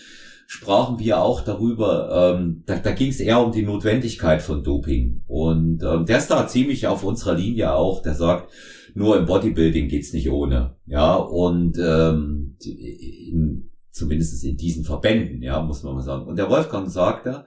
sprachen 0.48 1.00
wir 1.00 1.22
auch 1.22 1.42
darüber, 1.42 2.36
ähm, 2.36 2.64
da, 2.66 2.78
da 2.78 2.92
ging 2.92 3.10
es 3.10 3.20
eher 3.20 3.44
um 3.44 3.52
die 3.52 3.64
Notwendigkeit 3.64 4.42
von 4.42 4.64
Doping. 4.64 5.24
Und 5.28 5.84
ähm, 5.84 6.06
der 6.06 6.18
ist 6.18 6.32
da 6.32 6.48
ziemlich 6.48 6.88
auf 6.88 7.04
unserer 7.04 7.36
Linie 7.36 7.74
auch, 7.74 8.02
der 8.02 8.16
sagt, 8.16 8.50
nur 8.94 9.18
im 9.18 9.26
Bodybuilding 9.26 9.88
geht's 9.88 10.14
nicht 10.14 10.30
ohne. 10.30 10.76
Ja, 10.86 11.16
und 11.16 11.78
ähm, 11.78 12.58
in, 12.66 13.70
zumindest 13.92 14.44
in 14.44 14.58
diesen 14.58 14.84
Verbänden, 14.84 15.42
ja, 15.42 15.62
muss 15.62 15.84
man 15.84 15.96
mal 15.96 16.02
sagen. 16.02 16.26
Und 16.26 16.38
der 16.38 16.50
Wolfgang 16.50 16.90
sagte 16.90 17.46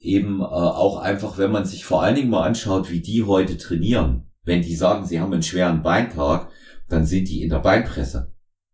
eben 0.00 0.40
äh, 0.40 0.44
auch 0.44 0.98
einfach, 0.98 1.38
wenn 1.38 1.52
man 1.52 1.64
sich 1.64 1.84
vor 1.84 2.02
allen 2.02 2.16
Dingen 2.16 2.30
mal 2.30 2.46
anschaut, 2.46 2.90
wie 2.90 3.00
die 3.00 3.22
heute 3.24 3.56
trainieren, 3.56 4.30
wenn 4.44 4.62
die 4.62 4.74
sagen, 4.74 5.06
sie 5.06 5.20
haben 5.20 5.32
einen 5.32 5.42
schweren 5.42 5.82
Beintag, 5.82 6.48
dann 6.88 7.06
sind 7.06 7.28
die 7.28 7.42
in 7.42 7.50
der 7.50 7.58
Beinpresse. 7.58 8.32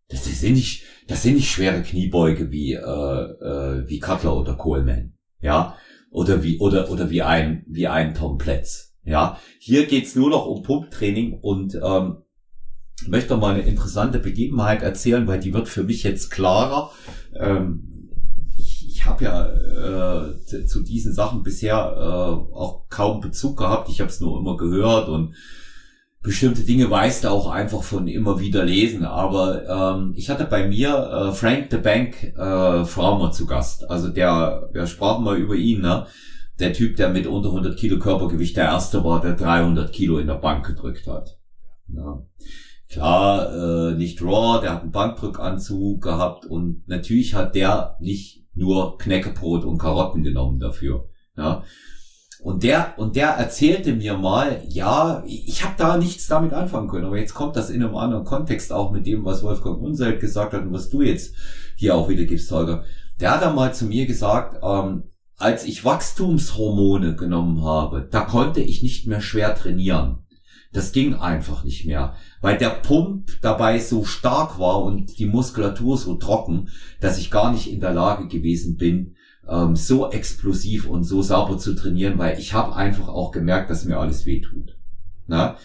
Das, 0.08 0.22
das 0.22 0.40
sind 0.40 0.54
nicht, 0.54 0.84
das 1.08 1.22
sind 1.22 1.34
nicht 1.34 1.50
schwere 1.50 1.82
Kniebeuge 1.82 2.50
wie 2.52 2.74
äh, 2.74 2.78
äh, 2.78 3.88
wie 3.88 3.98
Cutler 3.98 4.36
oder 4.36 4.54
Coleman, 4.54 5.14
ja, 5.40 5.76
oder 6.10 6.44
wie 6.44 6.58
oder 6.60 6.90
oder 6.90 7.10
wie 7.10 7.22
ein 7.22 7.64
wie 7.68 7.88
ein 7.88 8.14
Tom 8.14 8.38
Pletz, 8.38 8.94
ja. 9.02 9.38
Hier 9.58 9.86
geht's 9.86 10.14
nur 10.14 10.30
noch 10.30 10.46
um 10.46 10.62
Pumptraining 10.62 11.40
und 11.40 11.74
ähm, 11.82 12.18
ich 13.02 13.08
möchte 13.08 13.36
mal 13.36 13.54
eine 13.54 13.64
interessante 13.64 14.20
Begebenheit 14.20 14.82
erzählen, 14.82 15.26
weil 15.26 15.40
die 15.40 15.52
wird 15.52 15.68
für 15.68 15.82
mich 15.82 16.02
jetzt 16.04 16.30
klarer. 16.30 16.92
Ähm, 17.34 17.95
habe 19.06 19.24
ja 19.24 19.46
äh, 19.46 20.66
zu 20.66 20.82
diesen 20.82 21.12
Sachen 21.12 21.42
bisher 21.42 21.76
äh, 21.76 22.54
auch 22.54 22.88
kaum 22.88 23.20
Bezug 23.20 23.58
gehabt. 23.58 23.88
Ich 23.88 24.00
habe 24.00 24.10
es 24.10 24.20
nur 24.20 24.38
immer 24.38 24.56
gehört 24.56 25.08
und 25.08 25.34
bestimmte 26.26 26.62
Dinge 26.62 26.90
weißt 26.90 27.24
du 27.24 27.28
auch 27.28 27.48
einfach 27.48 27.82
von 27.82 28.08
immer 28.08 28.40
wieder 28.40 28.64
lesen. 28.64 29.04
Aber 29.04 29.96
ähm, 29.96 30.12
ich 30.16 30.28
hatte 30.28 30.44
bei 30.44 30.66
mir 30.66 30.90
äh, 30.90 31.32
Frank 31.32 31.68
the 31.70 31.78
Bank 31.78 32.22
äh, 32.36 32.84
Fraumer 32.84 33.30
zu 33.30 33.46
Gast. 33.46 33.88
Also 33.88 34.08
der, 34.08 34.68
wir 34.72 34.86
sprachen 34.86 35.24
mal 35.24 35.36
über 35.36 35.54
ihn, 35.54 35.80
ne? 35.80 36.06
Der 36.58 36.72
Typ, 36.72 36.96
der 36.96 37.10
mit 37.10 37.26
unter 37.26 37.50
100 37.50 37.76
Kilo 37.76 37.98
Körpergewicht 37.98 38.56
der 38.56 38.64
erste 38.64 39.04
war, 39.04 39.20
der 39.20 39.34
300 39.34 39.92
Kilo 39.92 40.18
in 40.18 40.26
der 40.26 40.34
Bank 40.34 40.66
gedrückt 40.66 41.06
hat. 41.06 41.38
Ja. 41.88 42.22
Klar, 42.88 43.90
äh, 43.90 43.94
nicht 43.94 44.22
Raw, 44.22 44.60
der 44.60 44.74
hat 44.74 44.82
einen 44.82 44.92
Bankdrückanzug 44.92 46.02
gehabt 46.02 46.46
und 46.46 46.88
natürlich 46.88 47.34
hat 47.34 47.54
der 47.54 47.96
nicht 48.00 48.45
nur 48.56 48.98
Knäckebrot 48.98 49.64
und 49.64 49.78
Karotten 49.78 50.22
genommen 50.22 50.58
dafür. 50.58 51.08
Ja. 51.36 51.62
Und 52.42 52.62
der, 52.62 52.94
und 52.98 53.16
der 53.16 53.30
erzählte 53.30 53.92
mir 53.94 54.16
mal, 54.16 54.62
ja, 54.68 55.24
ich 55.26 55.64
habe 55.64 55.74
da 55.76 55.96
nichts 55.96 56.26
damit 56.26 56.52
anfangen 56.52 56.88
können, 56.88 57.06
aber 57.06 57.18
jetzt 57.18 57.34
kommt 57.34 57.56
das 57.56 57.70
in 57.70 57.82
einem 57.82 57.96
anderen 57.96 58.24
Kontext 58.24 58.72
auch 58.72 58.92
mit 58.92 59.06
dem, 59.06 59.24
was 59.24 59.42
Wolfgang 59.42 59.80
Unselt 59.80 60.20
gesagt 60.20 60.52
hat 60.52 60.62
und 60.62 60.72
was 60.72 60.90
du 60.90 61.02
jetzt 61.02 61.34
hier 61.76 61.94
auch 61.94 62.08
wieder 62.08 62.24
gibst, 62.24 62.50
Holger. 62.50 62.84
Der 63.20 63.32
hat 63.32 63.42
dann 63.42 63.54
mal 63.54 63.74
zu 63.74 63.86
mir 63.86 64.06
gesagt, 64.06 64.60
ähm, 64.62 65.04
als 65.38 65.64
ich 65.64 65.84
Wachstumshormone 65.84 67.16
genommen 67.16 67.64
habe, 67.64 68.08
da 68.10 68.20
konnte 68.20 68.60
ich 68.60 68.82
nicht 68.82 69.06
mehr 69.06 69.20
schwer 69.20 69.54
trainieren. 69.54 70.25
Das 70.76 70.92
ging 70.92 71.14
einfach 71.14 71.64
nicht 71.64 71.86
mehr, 71.86 72.12
weil 72.42 72.58
der 72.58 72.68
Pump 72.68 73.30
dabei 73.40 73.78
so 73.78 74.04
stark 74.04 74.58
war 74.58 74.82
und 74.82 75.18
die 75.18 75.24
Muskulatur 75.24 75.96
so 75.96 76.16
trocken, 76.16 76.68
dass 77.00 77.16
ich 77.16 77.30
gar 77.30 77.50
nicht 77.50 77.72
in 77.72 77.80
der 77.80 77.94
Lage 77.94 78.28
gewesen 78.28 78.76
bin, 78.76 79.14
ähm, 79.48 79.74
so 79.74 80.10
explosiv 80.10 80.86
und 80.86 81.04
so 81.04 81.22
sauber 81.22 81.56
zu 81.56 81.74
trainieren, 81.74 82.18
weil 82.18 82.38
ich 82.38 82.52
habe 82.52 82.76
einfach 82.76 83.08
auch 83.08 83.30
gemerkt, 83.30 83.70
dass 83.70 83.86
mir 83.86 83.98
alles 83.98 84.26
wehtut. 84.26 84.76
Na? 85.26 85.56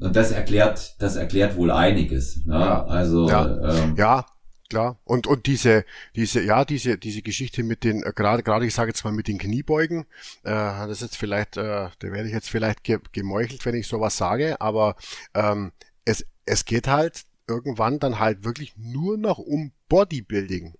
Und 0.00 0.16
das 0.16 0.32
erklärt, 0.32 0.96
das 0.98 1.14
erklärt 1.14 1.56
wohl 1.56 1.70
einiges. 1.70 2.44
Ne? 2.44 2.54
Ja, 2.54 2.84
also 2.86 3.28
ja, 3.28 3.84
ähm, 3.84 3.94
ja 3.96 4.26
klar. 4.70 4.98
Und 5.04 5.26
und 5.26 5.46
diese 5.46 5.84
diese 6.16 6.40
ja 6.40 6.64
diese 6.64 6.96
diese 6.96 7.20
Geschichte 7.20 7.62
mit 7.62 7.84
den 7.84 8.02
äh, 8.02 8.12
gerade 8.14 8.42
gerade 8.42 8.64
ich 8.64 8.74
sage 8.74 8.90
jetzt 8.90 9.04
mal 9.04 9.12
mit 9.12 9.28
den 9.28 9.38
Kniebeugen, 9.38 10.06
äh, 10.44 10.50
das 10.50 10.90
ist 10.92 11.02
jetzt 11.02 11.16
vielleicht, 11.18 11.58
äh, 11.58 11.88
da 11.90 11.92
werde 12.00 12.28
ich 12.28 12.34
jetzt 12.34 12.48
vielleicht 12.48 12.84
ge 12.84 12.98
gemeuchelt, 13.12 13.66
wenn 13.66 13.74
ich 13.74 13.86
sowas 13.86 14.16
sage, 14.16 14.60
aber 14.60 14.96
ähm, 15.34 15.72
es 16.06 16.24
es 16.46 16.64
geht 16.64 16.88
halt 16.88 17.24
irgendwann 17.46 17.98
dann 17.98 18.18
halt 18.18 18.44
wirklich 18.44 18.74
nur 18.76 19.18
noch 19.18 19.38
um 19.38 19.72
Bodybuilding. 19.88 20.74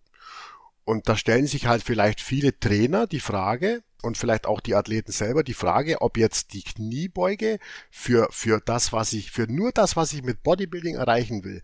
Und 0.84 1.08
da 1.08 1.16
stellen 1.16 1.46
sich 1.46 1.66
halt 1.66 1.82
vielleicht 1.82 2.20
viele 2.20 2.58
Trainer 2.58 3.06
die 3.06 3.20
Frage 3.20 3.82
und 4.02 4.16
vielleicht 4.16 4.46
auch 4.46 4.60
die 4.60 4.74
Athleten 4.74 5.12
selber 5.12 5.44
die 5.44 5.54
Frage, 5.54 6.00
ob 6.00 6.16
jetzt 6.16 6.52
die 6.52 6.62
Kniebeuge 6.62 7.58
für, 7.90 8.28
für 8.30 8.60
das, 8.64 8.92
was 8.92 9.12
ich, 9.12 9.30
für 9.30 9.46
nur 9.46 9.72
das, 9.72 9.94
was 9.94 10.12
ich 10.12 10.22
mit 10.22 10.42
Bodybuilding 10.42 10.96
erreichen 10.96 11.44
will, 11.44 11.62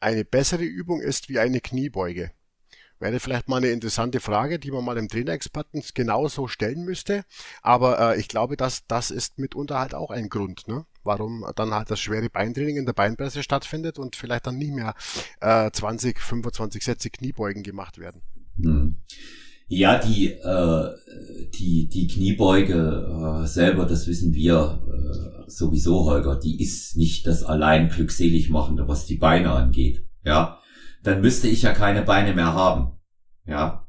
eine 0.00 0.24
bessere 0.24 0.64
Übung 0.64 1.00
ist 1.00 1.28
wie 1.28 1.38
eine 1.38 1.60
Kniebeuge. 1.60 2.30
Wäre 3.00 3.20
vielleicht 3.20 3.48
mal 3.48 3.58
eine 3.58 3.68
interessante 3.68 4.18
Frage, 4.18 4.58
die 4.58 4.72
man 4.72 4.84
mal 4.84 4.96
dem 4.96 5.08
Trainerexperten 5.08 5.84
genauso 5.94 6.48
stellen 6.48 6.84
müsste. 6.84 7.24
Aber 7.62 8.14
äh, 8.14 8.18
ich 8.20 8.26
glaube, 8.26 8.56
dass 8.56 8.86
das 8.88 9.12
ist 9.12 9.38
mitunter 9.38 9.78
halt 9.78 9.94
auch 9.94 10.10
ein 10.10 10.28
Grund, 10.28 10.66
ne? 10.66 10.84
warum 11.04 11.46
dann 11.54 11.72
halt 11.72 11.90
das 11.90 12.00
schwere 12.00 12.28
Beintraining 12.28 12.76
in 12.76 12.86
der 12.86 12.92
Beinpresse 12.94 13.44
stattfindet 13.44 13.98
und 13.98 14.16
vielleicht 14.16 14.48
dann 14.48 14.58
nicht 14.58 14.72
mehr 14.72 14.94
äh, 15.40 15.70
20, 15.70 16.18
25 16.18 16.84
Sätze 16.84 17.10
Kniebeugen 17.10 17.62
gemacht 17.62 17.98
werden. 17.98 18.22
Hm. 18.60 18.96
Ja, 19.70 19.98
die, 19.98 20.28
äh, 20.32 20.90
die, 21.58 21.88
die 21.88 22.06
Kniebeuge 22.06 23.42
äh, 23.42 23.46
selber, 23.46 23.84
das 23.84 24.06
wissen 24.06 24.32
wir 24.32 24.82
äh, 24.86 25.50
sowieso, 25.50 26.06
Holger, 26.06 26.40
die 26.40 26.62
ist 26.62 26.96
nicht 26.96 27.26
das 27.26 27.42
allein 27.42 27.90
glückselig 27.90 28.48
machende, 28.48 28.88
was 28.88 29.04
die 29.04 29.18
Beine 29.18 29.50
angeht. 29.50 30.06
Ja, 30.24 30.58
dann 31.02 31.20
müsste 31.20 31.48
ich 31.48 31.62
ja 31.62 31.72
keine 31.72 32.02
Beine 32.02 32.34
mehr 32.34 32.54
haben. 32.54 32.98
Ja, 33.46 33.86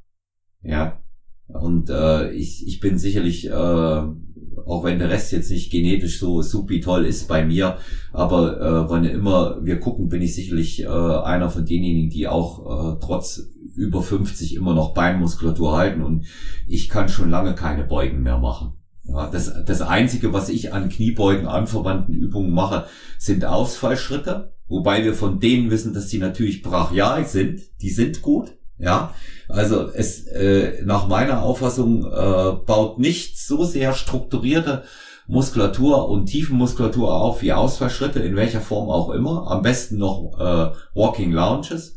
ja. 0.61 1.01
Und 1.47 1.89
äh, 1.89 2.31
ich, 2.33 2.67
ich 2.67 2.81
bin 2.81 2.97
sicherlich, 2.97 3.47
äh, 3.47 3.53
auch 3.53 4.83
wenn 4.83 4.99
der 4.99 5.09
Rest 5.09 5.31
jetzt 5.31 5.49
nicht 5.49 5.71
genetisch 5.71 6.19
so 6.19 6.41
supi 6.41 6.81
toll 6.81 7.05
ist 7.05 7.29
bei 7.29 7.45
mir, 7.45 7.77
aber 8.11 8.59
äh, 8.59 8.89
wann 8.89 9.05
immer 9.05 9.63
wir 9.63 9.79
gucken, 9.79 10.09
bin 10.09 10.21
ich 10.21 10.35
sicherlich 10.35 10.83
äh, 10.83 10.87
einer 10.87 11.49
von 11.49 11.65
denjenigen, 11.65 12.09
die 12.09 12.27
auch 12.27 12.95
äh, 12.95 12.99
trotz 13.01 13.49
über 13.79 14.03
50 14.03 14.55
immer 14.55 14.73
noch 14.73 14.93
Beinmuskulatur 14.93 15.77
halten 15.77 16.03
und 16.03 16.25
ich 16.67 16.89
kann 16.89 17.09
schon 17.09 17.29
lange 17.29 17.55
keine 17.55 17.83
Beugen 17.83 18.21
mehr 18.21 18.37
machen. 18.37 18.73
Ja, 19.03 19.29
das, 19.29 19.51
das 19.65 19.81
Einzige, 19.81 20.33
was 20.33 20.49
ich 20.49 20.73
an 20.73 20.89
Kniebeugen 20.89 21.47
anverwandten 21.47 22.13
Übungen 22.13 22.51
mache, 22.51 22.85
sind 23.17 23.45
Ausfallschritte, 23.45 24.53
wobei 24.67 25.03
wir 25.03 25.15
von 25.15 25.39
denen 25.39 25.71
wissen, 25.71 25.93
dass 25.93 26.07
die 26.07 26.19
natürlich 26.19 26.61
brachial 26.61 27.25
sind. 27.25 27.61
Die 27.81 27.89
sind 27.89 28.21
gut. 28.21 28.53
Ja, 28.77 29.13
also 29.49 29.89
es 29.91 30.25
äh, 30.27 30.83
nach 30.85 31.07
meiner 31.07 31.41
Auffassung 31.41 32.05
äh, 32.05 32.51
baut 32.65 32.97
nicht 32.97 33.37
so 33.37 33.65
sehr 33.65 33.93
strukturierte 33.93 34.83
Muskulatur 35.27 36.07
und 36.07 36.27
Tiefenmuskulatur 36.27 37.13
auf 37.13 37.41
wie 37.41 37.51
Ausfallschritte, 37.51 38.19
in 38.19 38.35
welcher 38.35 38.61
Form 38.61 38.89
auch 38.89 39.09
immer. 39.11 39.51
Am 39.51 39.63
besten 39.63 39.97
noch 39.97 40.39
äh, 40.39 40.71
Walking 40.97 41.31
Lounges. 41.31 41.95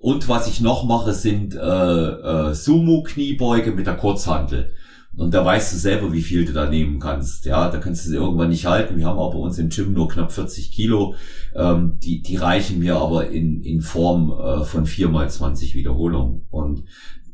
Und 0.00 0.28
was 0.30 0.48
ich 0.48 0.62
noch 0.62 0.84
mache, 0.84 1.12
sind 1.12 1.54
äh, 1.54 1.58
äh, 1.58 2.54
Sumo-Kniebeuge 2.54 3.72
mit 3.72 3.86
der 3.86 3.98
Kurzhantel. 3.98 4.72
Und 5.14 5.34
da 5.34 5.44
weißt 5.44 5.74
du 5.74 5.76
selber, 5.76 6.14
wie 6.14 6.22
viel 6.22 6.46
du 6.46 6.54
da 6.54 6.70
nehmen 6.70 6.98
kannst. 6.98 7.44
Ja, 7.44 7.68
da 7.68 7.76
kannst 7.76 8.06
du 8.06 8.08
sie 8.08 8.16
irgendwann 8.16 8.48
nicht 8.48 8.64
halten. 8.64 8.96
Wir 8.96 9.04
haben 9.04 9.18
aber 9.18 9.32
bei 9.32 9.38
uns 9.38 9.58
im 9.58 9.68
Gym 9.68 9.92
nur 9.92 10.08
knapp 10.08 10.32
40 10.32 10.72
Kilo. 10.72 11.16
Ähm, 11.54 11.98
die, 12.02 12.22
die 12.22 12.36
reichen 12.36 12.78
mir 12.78 12.96
aber 12.96 13.28
in, 13.28 13.62
in 13.62 13.82
Form 13.82 14.32
äh, 14.32 14.64
von 14.64 14.86
vier 14.86 15.10
mal 15.10 15.28
20 15.28 15.74
Wiederholungen. 15.74 16.46
Und 16.48 16.84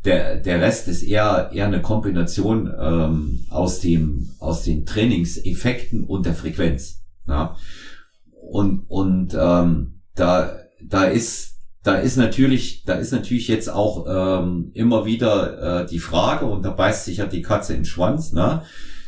der, 0.05 0.39
der 0.39 0.61
Rest 0.61 0.89
ist 0.89 1.05
eher, 1.05 1.51
eher 1.53 1.67
eine 1.67 1.83
Kombination 1.83 2.69
ähm, 2.77 3.47
aus, 3.49 3.79
dem, 3.79 4.31
aus 4.41 4.64
den 4.64 4.87
Trainingseffekten 4.87 6.03
und 6.03 6.27
der 6.27 6.35
Frequenz. 6.35 7.05
Ja? 7.29 7.55
Und, 8.51 8.87
und 8.89 9.37
ähm, 9.39 10.01
da, 10.17 10.51
da 10.83 11.05
ist 11.05 11.55
da 11.87 11.97
ist 11.97 12.16
natürlich, 12.16 12.82
da 12.84 12.95
ist 12.95 13.12
natürlich 13.12 13.47
jetzt 13.47 13.70
auch 13.70 14.07
ähm, 14.09 14.70
immer 14.74 15.07
wieder 15.07 15.82
äh, 15.82 15.87
die 15.87 16.01
Frage, 16.01 16.47
und 16.47 16.64
da 16.64 16.70
beißt 16.70 17.05
sich 17.05 17.18
ja 17.18 17.26
die 17.26 17.43
Katze 17.43 17.74
in 17.74 17.80
den 17.80 17.84
Schwanz, 17.84 18.32
ne? 18.32 18.62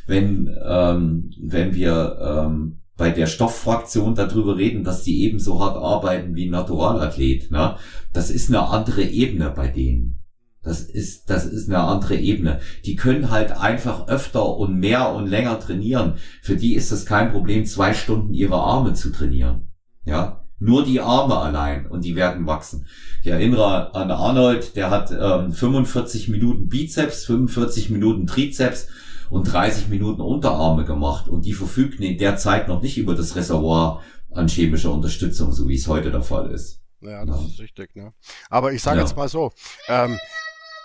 wenn, 0.07 0.49
ähm, 0.65 1.31
wenn 1.41 1.75
wir 1.75 2.19
ähm, 2.21 2.79
bei 2.97 3.11
der 3.11 3.27
Stofffraktion 3.27 4.15
darüber 4.15 4.57
reden, 4.57 4.85
dass 4.85 5.03
die 5.03 5.23
ebenso 5.25 5.61
hart 5.61 5.77
arbeiten 5.77 6.35
wie 6.35 6.47
ein 6.47 6.51
Naturalathlet. 6.51 7.51
Ne? 7.51 7.77
Das 8.13 8.31
ist 8.31 8.49
eine 8.49 8.69
andere 8.69 9.03
Ebene 9.03 9.51
bei 9.51 9.69
denen. 9.69 10.21
Das 10.63 10.81
ist, 10.81 11.31
das 11.31 11.47
ist 11.47 11.69
eine 11.69 11.79
andere 11.79 12.17
Ebene. 12.17 12.61
Die 12.85 12.97
können 12.97 13.31
halt 13.31 13.53
einfach 13.53 14.09
öfter 14.09 14.57
und 14.57 14.79
mehr 14.79 15.15
und 15.15 15.27
länger 15.27 15.59
trainieren. 15.61 16.15
Für 16.43 16.57
die 16.57 16.75
ist 16.75 16.91
es 16.91 17.07
kein 17.07 17.31
Problem, 17.33 17.65
zwei 17.65 17.95
Stunden 17.95 18.35
ihre 18.35 18.57
Arme 18.57 18.95
zu 18.95 19.11
trainieren. 19.11 19.71
Ja, 20.05 20.48
nur 20.61 20.85
die 20.85 21.01
Arme 21.01 21.37
allein 21.37 21.87
und 21.87 22.05
die 22.05 22.17
werden 22.17 22.47
wachsen. 22.47 22.87
Ich 23.23 23.29
erinnere 23.29 23.95
an 23.95 24.11
Arnold, 24.11 24.77
der 24.77 24.91
hat 24.91 25.11
ähm, 25.11 25.53
45 25.53 26.29
Minuten 26.29 26.69
Bizeps, 26.69 27.25
45 27.25 27.91
Minuten 27.91 28.27
Trizeps 28.27 28.89
und 29.31 29.53
30 29.53 29.89
Minuten 29.89 30.21
Unterarme 30.21 30.85
gemacht 30.85 31.29
und 31.29 31.45
die 31.45 31.53
verfügten 31.53 32.03
in 32.05 32.19
der 32.19 32.37
Zeit 32.37 32.69
noch 32.69 32.83
nicht 32.83 32.99
über 32.99 33.15
das 33.15 33.37
Reservoir 33.37 34.03
an 34.33 34.49
chemischer 34.49 34.93
Unterstützung, 34.93 35.53
so 35.53 35.69
wie 35.69 35.77
es 35.77 35.87
heute 35.87 36.11
der 36.11 36.23
Fall 36.23 36.51
ist. 36.51 36.81
Ja, 37.01 37.25
das 37.25 37.41
ja. 37.41 37.47
ist 37.47 37.61
richtig. 37.61 37.95
Ne? 37.95 38.13
Aber 38.51 38.73
ich 38.73 38.83
sage 38.83 38.99
ja. 38.99 39.05
jetzt 39.05 39.17
mal 39.17 39.29
so, 39.29 39.53
ähm, 39.89 40.19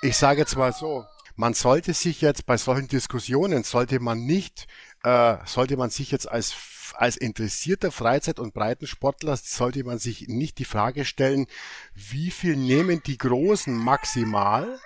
ich 0.02 0.18
sage 0.18 0.42
jetzt 0.42 0.56
mal 0.56 0.74
so, 0.74 1.06
man 1.36 1.54
sollte 1.54 1.94
sich 1.94 2.22
jetzt 2.22 2.46
bei 2.46 2.58
solchen 2.58 2.88
Diskussionen, 2.88 3.64
sollte 3.64 4.00
man 4.00 4.26
nicht, 4.26 4.68
äh, 5.04 5.38
sollte 5.46 5.78
man 5.78 5.90
sich 5.90 6.12
jetzt 6.12 6.30
als 6.30 6.54
als 6.96 7.18
interessierter 7.18 7.92
Freizeit- 7.92 8.40
und 8.40 8.54
Breitensportler 8.54 9.38
sollte 9.38 9.84
man 9.84 10.00
sich 10.00 10.28
nicht 10.28 10.60
die 10.60 10.66
Frage 10.66 11.06
stellen, 11.06 11.48
wie 11.94 12.32
viel 12.32 12.56
nehmen 12.56 13.02
die 13.06 13.18
Großen 13.18 13.76
maximal, 13.76 14.80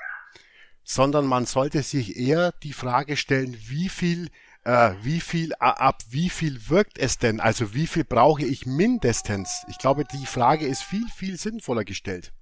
sondern 0.83 1.25
man 1.25 1.45
sollte 1.45 1.83
sich 1.83 2.17
eher 2.17 2.53
die 2.63 2.73
Frage 2.73 3.17
stellen, 3.17 3.57
wie 3.67 3.89
viel 3.89 4.29
äh, 4.63 4.93
wie 5.01 5.19
viel 5.19 5.53
ab 5.55 6.03
wie 6.09 6.29
viel 6.29 6.69
wirkt 6.69 6.97
es 6.97 7.17
denn? 7.17 7.39
Also 7.39 7.73
wie 7.73 7.87
viel 7.87 8.03
brauche 8.03 8.45
ich 8.45 8.65
mindestens? 8.65 9.63
Ich 9.69 9.77
glaube, 9.77 10.03
die 10.05 10.25
Frage 10.25 10.65
ist 10.65 10.83
viel 10.83 11.07
viel 11.15 11.37
sinnvoller 11.37 11.83
gestellt, 11.83 12.33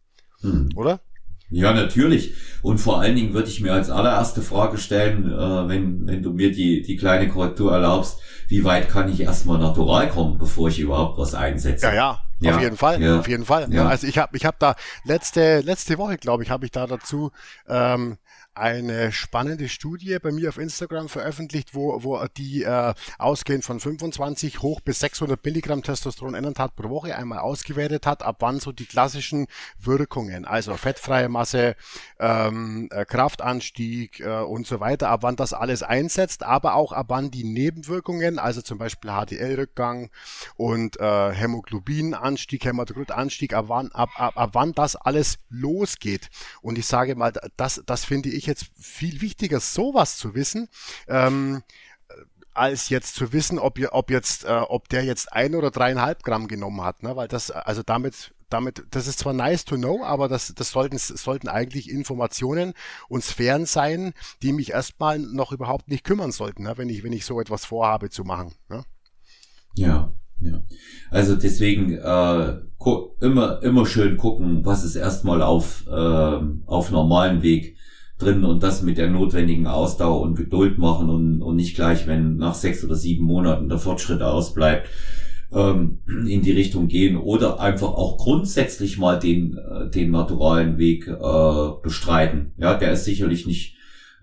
hm. 0.42 0.70
oder? 0.76 1.02
Ja, 1.50 1.74
natürlich. 1.74 2.34
Und 2.62 2.80
vor 2.80 3.00
allen 3.00 3.16
Dingen 3.16 3.34
würde 3.34 3.48
ich 3.48 3.62
mir 3.62 3.74
als 3.74 3.90
allererste 3.90 4.42
Frage 4.42 4.78
stellen, 4.78 5.32
äh, 5.32 5.70
wenn, 5.70 6.08
wenn 6.08 6.24
du 6.24 6.34
mir 6.34 6.52
die, 6.52 6.82
die 6.82 6.98
kleine 6.98 7.28
Korrektur 7.30 7.72
erlaubst, 7.72 8.20
wie 8.48 8.64
weit 8.64 8.90
kann 8.90 9.12
ich 9.12 9.22
erstmal 9.22 9.60
natural 9.60 10.10
kommen, 10.10 10.38
bevor 10.38 10.70
ich 10.70 10.80
überhaupt 10.80 11.18
was 11.18 11.36
einsetze? 11.36 11.86
Ja, 11.88 11.94
ja, 11.94 12.20
ja. 12.40 12.56
auf 12.56 12.62
jeden 12.62 12.78
Fall, 12.78 13.02
ja. 13.02 13.20
auf 13.20 13.28
jeden 13.28 13.46
Fall. 13.46 13.68
Ja. 13.72 13.88
Also 13.88 14.08
ich 14.08 14.18
habe 14.18 14.36
ich 14.36 14.46
hab 14.46 14.60
da 14.60 14.76
letzte 15.04 15.62
letzte 15.62 15.98
Woche, 15.98 16.18
glaube 16.18 16.44
ich, 16.44 16.50
habe 16.50 16.66
ich 16.66 16.72
da 16.72 16.88
dazu 16.88 17.32
ähm, 17.68 18.18
eine 18.56 19.12
spannende 19.12 19.70
Studie 19.70 20.18
bei 20.22 20.32
mir 20.32 20.50
auf 20.50 20.58
Instagram 20.58 21.10
veröffentlicht, 21.10 21.74
wo, 21.74 22.04
wo 22.04 22.24
die 22.38 22.64
äh, 22.64 22.94
ausgehend 23.18 23.66
von 23.66 23.80
25 23.80 24.62
hoch 24.62 24.82
bis 24.82 25.00
600 25.00 25.44
Milligramm 25.44 25.84
Testosteron 25.84 26.36
Enantat 26.36 26.76
pro 26.76 26.90
Woche 26.90 27.16
einmal 27.16 27.40
ausgewertet 27.40 28.06
hat, 28.06 28.24
ab 28.24 28.38
wann 28.40 28.60
so 28.60 28.72
die 28.72 28.86
klassischen 28.86 29.48
Wirkungen, 29.80 30.46
also 30.46 30.76
fettfreie 30.76 31.30
Masse, 31.30 31.76
ähm, 32.20 32.88
äh, 32.92 33.06
Kraftanstieg 33.06 34.22
äh, 34.22 34.40
und 34.42 34.66
so 34.68 34.80
weiter, 34.80 35.10
ab 35.10 35.24
wann 35.24 35.36
das 35.36 35.54
alles 35.54 35.84
einsetzt, 35.84 36.44
aber 36.44 36.76
auch 36.76 36.92
ab 36.92 37.08
wann 37.10 37.32
die 37.32 37.44
Nebenwirkungen, 37.44 38.40
also 38.40 38.62
zum 38.62 38.78
Beispiel 38.78 39.12
HDL-Rückgang 39.12 40.10
und 40.56 41.00
äh, 41.00 41.32
Hämoglobinanstieg, 41.32 42.64
Hämatokritanstieg, 42.66 43.54
ab 43.54 43.66
wann, 43.68 43.92
ab, 43.92 44.10
ab, 44.16 44.38
ab 44.38 44.50
wann 44.54 44.72
das 44.74 44.96
alles 44.96 45.40
losgeht. 45.50 46.30
Und 46.62 46.78
ich 46.78 46.86
sage 46.86 47.16
mal, 47.16 47.34
das, 47.58 47.84
das 47.86 48.06
finde 48.06 48.30
ich 48.30 48.45
ich 48.46 48.48
jetzt 48.48 48.68
viel 48.80 49.22
wichtiger, 49.22 49.60
sowas 49.60 50.18
zu 50.18 50.36
wissen, 50.36 50.70
ähm, 51.08 51.64
als 52.54 52.90
jetzt 52.90 53.16
zu 53.16 53.34
wissen, 53.34 53.60
ob, 53.60 53.80
ob 53.92 54.10
jetzt, 54.12 54.46
äh, 54.46 54.48
ob 54.48 54.88
der 54.90 55.04
jetzt 55.04 55.34
ein 55.34 55.56
oder 55.56 55.72
dreieinhalb 55.72 56.24
Gramm 56.24 56.48
genommen 56.48 56.82
hat, 56.82 57.04
ne? 57.04 57.16
Weil 57.16 57.28
das, 57.28 57.52
also 57.52 57.84
damit, 57.84 58.34
damit, 58.50 58.86
das 58.92 59.08
ist 59.08 59.20
zwar 59.20 59.34
nice 59.34 59.66
to 59.66 59.76
know, 59.76 60.04
aber 60.04 60.30
das, 60.30 60.54
das 60.56 60.70
sollten, 60.70 60.98
sollten 60.98 61.50
eigentlich 61.50 61.90
Informationen 61.90 62.74
und 63.10 63.24
Sphären 63.24 63.66
sein, 63.66 64.14
die 64.42 64.54
mich 64.54 64.72
erstmal 64.72 65.20
noch 65.20 65.52
überhaupt 65.52 65.90
nicht 65.90 66.06
kümmern 66.06 66.32
sollten, 66.32 66.64
ne? 66.64 66.74
wenn 66.78 66.90
ich, 66.90 67.04
wenn 67.04 67.14
ich 67.14 67.26
so 67.26 67.42
etwas 67.42 67.66
vorhabe 67.66 68.10
zu 68.10 68.24
machen. 68.24 68.54
Ne? 68.70 68.86
Ja, 69.76 70.14
ja. 70.40 70.62
Also 71.10 71.36
deswegen 71.36 71.98
äh, 71.98 72.60
immer, 73.20 73.62
immer 73.64 73.86
schön 73.86 74.18
gucken, 74.18 74.66
was 74.66 74.86
ist 74.86 74.96
erstmal 74.96 75.42
auf, 75.42 75.86
äh, 75.88 76.40
auf 76.66 76.92
normalen 76.92 77.42
Weg 77.42 77.76
drin 78.18 78.44
und 78.44 78.64
das 78.64 78.82
mit 78.82 78.98
der 78.98 79.10
notwendigen 79.10 79.68
Ausdauer 79.68 80.22
und 80.22 80.36
Geduld 80.36 80.78
machen 80.78 81.10
und, 81.10 81.42
und 81.42 81.56
nicht 81.56 81.76
gleich, 81.76 82.08
wenn 82.08 82.38
nach 82.38 82.54
sechs 82.54 82.84
oder 82.84 82.96
sieben 82.96 83.26
Monaten 83.26 83.68
der 83.68 83.78
Fortschritt 83.78 84.22
ausbleibt, 84.22 84.90
ähm, 85.52 86.00
in 86.28 86.42
die 86.42 86.52
Richtung 86.52 86.88
gehen 86.88 87.18
oder 87.18 87.60
einfach 87.60 87.90
auch 87.90 88.18
grundsätzlich 88.18 88.98
mal 88.98 89.20
den, 89.20 89.58
äh, 89.58 89.90
den 89.90 90.12
naturalen 90.12 90.78
Weg 90.78 91.08
äh, 91.08 91.82
bestreiten. 91.84 92.54
Ja, 92.58 92.76
der 92.76 92.94
ist 92.94 93.06
sicherlich 93.06 93.46
nicht 93.46 93.76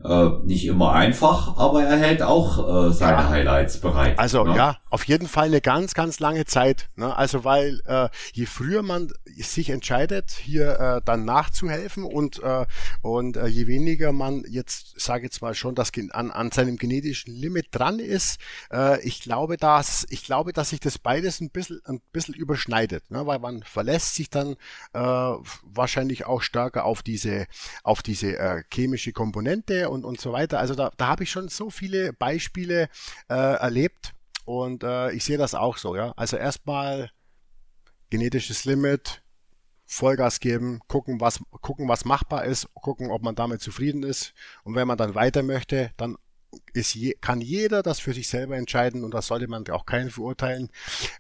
äh, 0.05 0.31
nicht 0.45 0.67
immer 0.67 0.93
einfach, 0.93 1.57
aber 1.57 1.85
er 1.85 1.97
hält 1.97 2.23
auch 2.23 2.89
äh, 2.89 2.93
seine 2.93 3.23
ja. 3.23 3.29
Highlights 3.29 3.81
bereit. 3.81 4.19
Also 4.19 4.45
ne? 4.45 4.57
ja, 4.57 4.77
auf 4.91 5.05
jeden 5.05 5.29
Fall 5.29 5.47
eine 5.47 5.61
ganz, 5.61 5.95
ganz 5.95 6.19
lange 6.19 6.45
Zeit. 6.45 6.89
Ne? 6.97 7.17
Also 7.17 7.45
weil 7.45 7.81
äh, 7.85 8.09
je 8.33 8.47
früher 8.47 8.83
man 8.83 9.13
sich 9.25 9.71
entscheidet, 9.71 10.31
hier 10.31 10.81
äh, 10.81 11.01
dann 11.05 11.25
nachzuhelfen 11.25 12.05
und 12.05 12.43
äh, 12.43 12.67
und 13.03 13.37
äh, 13.37 13.47
je 13.47 13.67
weniger 13.67 14.13
man 14.13 14.45
jetzt, 14.49 15.01
sage 15.01 15.25
jetzt 15.25 15.41
mal 15.41 15.55
schon, 15.55 15.75
das 15.75 15.93
an, 16.11 16.31
an 16.31 16.51
seinem 16.51 16.77
genetischen 16.77 17.35
Limit 17.35 17.67
dran 17.71 17.99
ist, 17.99 18.41
äh, 18.73 19.01
ich 19.07 19.21
glaube, 19.21 19.57
dass 19.57 20.07
ich 20.11 20.25
glaube, 20.25 20.53
dass 20.53 20.71
sich 20.71 20.81
das 20.81 20.99
beides 20.99 21.41
ein 21.41 21.51
bisschen 21.51 21.81
ein 21.85 22.01
bisschen 22.13 22.35
überschneidet, 22.35 23.09
ne? 23.11 23.27
weil 23.27 23.39
man 23.39 23.63
verlässt 23.63 24.17
sich 24.17 24.31
dann 24.31 24.57
äh, 24.95 24.99
wahrscheinlich 24.99 26.27
auch 26.27 26.43
stärker 26.43 26.85
auf 26.85 27.03
diese 27.03 27.47
auf 27.85 28.03
diese 28.03 28.37
äh, 28.37 28.65
chemische 28.73 29.13
Komponente 29.13 29.92
und, 29.93 30.05
und 30.05 30.21
so 30.21 30.33
weiter. 30.33 30.59
Also 30.59 30.75
da, 30.75 30.91
da 30.97 31.09
habe 31.09 31.25
ich 31.25 31.31
schon 31.31 31.49
so 31.49 31.71
viele 31.71 32.13
Beispiele 32.13 32.89
äh, 33.29 33.35
erlebt 33.35 34.13
und 34.45 34.83
äh, 34.83 35.13
ich 35.13 35.25
sehe 35.25 35.39
das 35.39 35.55
auch 35.55 35.77
so, 35.77 35.95
ja. 35.95 36.13
Also 36.17 36.37
erstmal 36.37 37.11
genetisches 38.11 38.65
Limit, 38.65 39.23
Vollgas 39.87 40.41
geben, 40.41 40.81
gucken, 40.89 41.21
was, 41.21 41.41
gucken, 41.61 41.89
was 41.89 42.05
machbar 42.05 42.45
ist, 42.45 42.69
gucken, 42.75 43.11
ob 43.11 43.23
man 43.23 43.35
damit 43.35 43.61
zufrieden 43.61 44.03
ist. 44.03 44.33
Und 44.65 44.75
wenn 44.75 44.89
man 44.89 44.97
dann 44.97 45.15
weiter 45.15 45.43
möchte, 45.43 45.91
dann 45.97 46.17
ist 46.73 46.95
je, 46.95 47.15
kann 47.21 47.41
jeder 47.41 47.83
das 47.83 48.01
für 48.01 48.13
sich 48.13 48.29
selber 48.29 48.57
entscheiden 48.57 49.05
und 49.05 49.13
das 49.13 49.27
sollte 49.27 49.49
man 49.49 49.67
auch 49.69 49.87
keinen 49.87 50.11
verurteilen. 50.11 50.71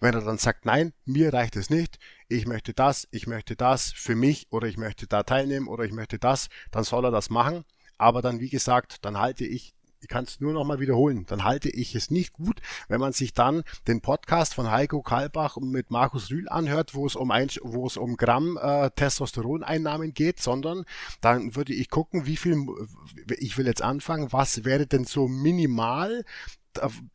Wenn 0.00 0.14
er 0.14 0.22
dann 0.22 0.38
sagt, 0.38 0.66
nein, 0.66 0.92
mir 1.04 1.32
reicht 1.32 1.56
es 1.56 1.70
nicht, 1.70 1.98
ich 2.28 2.46
möchte 2.46 2.74
das, 2.74 3.08
ich 3.10 3.26
möchte 3.26 3.56
das 3.56 3.92
für 3.92 4.14
mich 4.14 4.46
oder 4.50 4.66
ich 4.66 4.76
möchte 4.76 5.06
da 5.06 5.22
teilnehmen 5.22 5.68
oder 5.68 5.84
ich 5.84 5.92
möchte 5.92 6.18
das, 6.18 6.48
dann 6.70 6.84
soll 6.84 7.04
er 7.04 7.10
das 7.10 7.30
machen. 7.30 7.64
Aber 7.98 8.22
dann, 8.22 8.40
wie 8.40 8.50
gesagt, 8.50 9.04
dann 9.04 9.18
halte 9.18 9.44
ich 9.44 9.74
ich 10.02 10.08
kann 10.08 10.24
es 10.24 10.40
nur 10.40 10.52
noch 10.52 10.64
mal 10.64 10.80
wiederholen, 10.80 11.26
dann 11.26 11.44
halte 11.44 11.70
ich 11.70 11.94
es 11.94 12.10
nicht 12.10 12.32
gut, 12.32 12.60
wenn 12.88 13.00
man 13.00 13.12
sich 13.12 13.32
dann 13.32 13.62
den 13.86 14.00
Podcast 14.00 14.54
von 14.54 14.70
Heiko 14.70 15.00
Kalbach 15.00 15.56
mit 15.58 15.90
Markus 15.90 16.30
Rühl 16.30 16.48
anhört, 16.48 16.94
wo 16.94 17.06
es 17.06 17.14
um 17.14 17.30
ein, 17.30 17.48
wo 17.62 17.86
es 17.86 17.96
um 17.96 18.16
Gramm 18.16 18.58
äh, 18.60 18.90
Testosteroneinnahmen 18.90 20.12
geht, 20.12 20.40
sondern 20.40 20.84
dann 21.20 21.54
würde 21.54 21.72
ich 21.72 21.88
gucken, 21.88 22.26
wie 22.26 22.36
viel 22.36 22.66
ich 23.38 23.56
will 23.56 23.66
jetzt 23.66 23.82
anfangen, 23.82 24.32
was 24.32 24.64
wäre 24.64 24.86
denn 24.86 25.04
so 25.04 25.28
minimal 25.28 26.24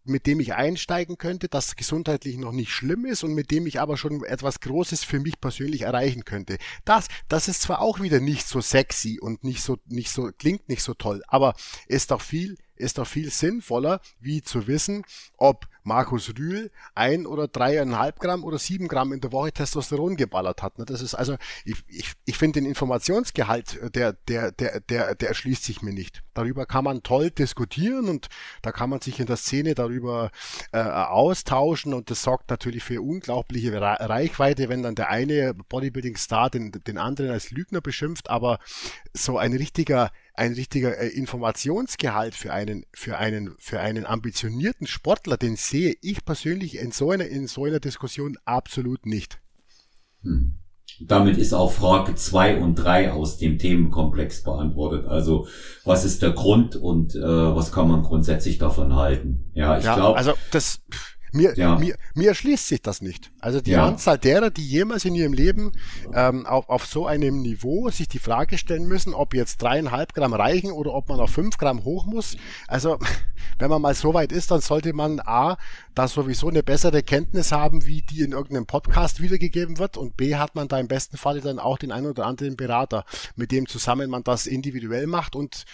mit 0.04 0.26
dem 0.26 0.40
ich 0.40 0.54
einsteigen 0.54 1.18
könnte, 1.18 1.48
das 1.48 1.76
gesundheitlich 1.76 2.38
noch 2.38 2.52
nicht 2.52 2.72
schlimm 2.72 3.06
ist 3.06 3.24
und 3.24 3.34
mit 3.34 3.52
dem 3.52 3.68
ich 3.68 3.80
aber 3.80 3.98
schon 3.98 4.24
etwas 4.24 4.60
Großes 4.60 5.04
für 5.04 5.20
mich 5.20 5.40
persönlich 5.40 5.82
erreichen 5.84 6.26
könnte. 6.26 6.58
Das, 6.86 7.08
das 7.28 7.48
ist 7.48 7.62
zwar 7.62 7.82
auch 7.82 8.00
wieder 8.00 8.20
nicht 8.20 8.48
so 8.48 8.62
sexy 8.62 9.20
und 9.20 9.44
nicht 9.44 9.62
so, 9.62 9.78
nicht 9.86 10.12
so, 10.12 10.32
klingt 10.38 10.70
nicht 10.70 10.84
so 10.84 10.94
toll, 10.94 11.24
aber 11.28 11.56
ist 11.88 12.12
doch 12.12 12.22
viel 12.22 12.58
ist 12.78 12.98
doch 12.98 13.08
viel 13.08 13.32
sinnvoller, 13.32 14.00
wie 14.20 14.42
zu 14.42 14.68
wissen, 14.68 15.04
ob 15.38 15.68
Markus 15.88 16.34
Rühl 16.38 16.70
ein 16.96 17.26
oder 17.26 17.48
dreieinhalb 17.48 18.20
Gramm 18.20 18.44
oder 18.44 18.60
sieben 18.60 18.90
Gramm 18.90 19.14
in 19.14 19.22
der 19.22 19.32
Woche 19.32 19.54
Testosteron 19.54 20.18
geballert 20.18 20.62
hat. 20.62 20.78
Ne? 20.80 20.86
Das 20.86 21.02
ist 21.02 21.16
also, 21.16 21.38
ich, 21.64 21.78
ich, 21.88 22.12
ich 22.26 22.38
finde 22.38 22.60
den 22.60 22.70
Informationsgehalt, 22.70 23.78
äh, 23.82 23.90
der, 23.90 24.14
der, 24.14 24.52
der, 24.52 24.82
der, 24.82 25.16
der 25.16 25.30
erschließt 25.30 25.64
sich 25.64 25.82
mir 25.82 25.94
nicht. 25.94 26.24
Darüber 26.34 26.66
kann 26.66 26.84
man 26.84 27.04
toll 27.04 27.32
diskutieren 27.32 28.10
und 28.10 28.28
da 28.62 28.74
kann 28.74 28.90
man 28.90 29.00
sich 29.00 29.20
in 29.22 29.28
der 29.28 29.38
Szene 29.38 29.76
darüber 29.76 30.30
äh, 30.74 30.80
austauschen 30.80 31.94
und 31.94 32.12
das 32.12 32.22
sorgt 32.22 32.50
natürlich 32.50 32.84
für 32.84 33.02
unglaubliche 33.02 33.80
Reichweite, 33.80 34.68
wenn 34.68 34.84
dann 34.84 34.96
der 34.96 35.10
eine 35.10 35.54
Bodybuilding-Star 35.54 36.50
den, 36.50 36.72
den 36.72 36.98
anderen 36.98 37.32
als 37.32 37.52
Lügner 37.52 37.80
beschimpft, 37.80 38.30
aber 38.30 38.60
so 39.14 39.38
ein 39.38 39.54
richtiger 39.54 40.12
ein 40.38 40.54
richtiger 40.54 40.98
äh, 40.98 41.08
Informationsgehalt 41.08 42.36
für 42.36 42.54
einen, 42.54 42.86
für 42.94 43.18
einen, 43.18 43.56
für 43.58 43.80
einen 43.80 44.06
ambitionierten 44.06 44.88
Sportler, 44.88 45.38
den 45.38 45.56
sehe 45.56 45.96
ich 46.02 46.24
persönlich 46.26 46.78
in 46.78 46.92
so 46.92 47.12
einer, 47.12 47.26
in 47.26 47.48
so 47.48 47.66
einer 47.66 47.80
Diskussion 47.80 48.38
absolut 48.46 49.06
nicht. 49.06 49.40
Hm. 50.22 50.60
Damit 51.00 51.38
ist 51.38 51.54
auch 51.54 51.72
Frage 51.72 52.16
zwei 52.16 52.58
und 52.60 52.76
drei 52.76 53.12
aus 53.12 53.38
dem 53.38 53.60
Themenkomplex 53.60 54.44
beantwortet. 54.44 55.06
Also 55.06 55.48
was 55.84 56.06
ist 56.06 56.22
der 56.22 56.32
Grund 56.32 56.76
und 56.76 57.14
äh, 57.14 57.22
was 57.22 57.72
kann 57.72 57.88
man 57.88 58.02
grundsätzlich 58.02 58.58
davon 58.58 58.96
halten? 58.96 59.52
Ja, 59.54 59.78
ich 59.78 59.86
ja, 59.86 59.96
glaube. 59.96 60.18
Also 60.18 60.34
das 60.52 60.82
mir, 61.38 61.58
ja. 61.58 61.78
mir, 61.78 61.96
mir 62.16 62.30
erschließt 62.30 62.68
sich 62.68 62.82
das 62.82 63.02
nicht. 63.02 63.32
Also 63.40 63.62
die 63.62 63.72
ja. 63.72 63.88
Anzahl 63.88 64.18
derer, 64.18 64.50
die 64.50 64.68
jemals 64.68 65.06
in 65.06 65.16
ihrem 65.16 65.34
Leben 65.34 65.72
ähm, 66.14 66.46
auf, 66.46 66.68
auf 66.68 66.86
so 66.86 67.08
einem 67.08 67.42
Niveau 67.42 67.90
sich 67.90 68.10
die 68.10 68.20
Frage 68.20 68.58
stellen 68.58 68.88
müssen, 68.88 69.14
ob 69.14 69.34
jetzt 69.34 69.62
dreieinhalb 69.62 70.14
Gramm 70.14 70.34
reichen 70.34 70.72
oder 70.72 70.94
ob 70.94 71.08
man 71.08 71.20
auf 71.20 71.32
fünf 71.32 71.58
Gramm 71.58 71.86
hoch 71.86 72.06
muss. 72.06 72.36
Also 72.68 73.00
wenn 73.60 73.70
man 73.70 73.82
mal 73.82 73.96
so 73.96 74.14
weit 74.14 74.32
ist, 74.32 74.52
dann 74.52 74.62
sollte 74.62 74.94
man 74.94 75.20
A, 75.20 75.58
da 75.96 76.08
sowieso 76.08 76.50
eine 76.50 76.64
bessere 76.64 77.04
Kenntnis 77.04 77.52
haben, 77.52 77.86
wie 77.86 78.02
die 78.02 78.22
in 78.22 78.32
irgendeinem 78.32 78.66
Podcast 78.66 79.22
wiedergegeben 79.22 79.78
wird 79.78 79.98
und 79.98 80.18
B, 80.18 80.36
hat 80.36 80.56
man 80.56 80.68
da 80.68 80.80
im 80.80 80.88
besten 80.88 81.18
Falle 81.18 81.42
dann 81.42 81.60
auch 81.60 81.78
den 81.78 81.92
einen 81.92 82.08
oder 82.08 82.26
anderen 82.26 82.58
Berater, 82.58 83.06
mit 83.36 83.52
dem 83.52 83.68
zusammen 83.68 84.10
man 84.10 84.24
das 84.24 84.48
individuell 84.48 85.08
macht 85.08 85.36
und 85.36 85.66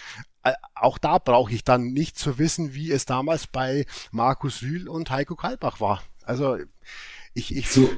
auch 0.74 0.98
da 0.98 1.18
brauche 1.18 1.52
ich 1.52 1.64
dann 1.64 1.92
nicht 1.92 2.18
zu 2.18 2.38
wissen, 2.38 2.74
wie 2.74 2.90
es 2.90 3.06
damals 3.06 3.46
bei 3.46 3.86
Markus 4.10 4.62
Rühl 4.62 4.88
und 4.88 5.10
Heiko 5.10 5.36
Kalbach 5.36 5.80
war. 5.80 6.02
Also 6.24 6.58
ich, 7.32 7.54
ich 7.56 7.70
so, 7.70 7.88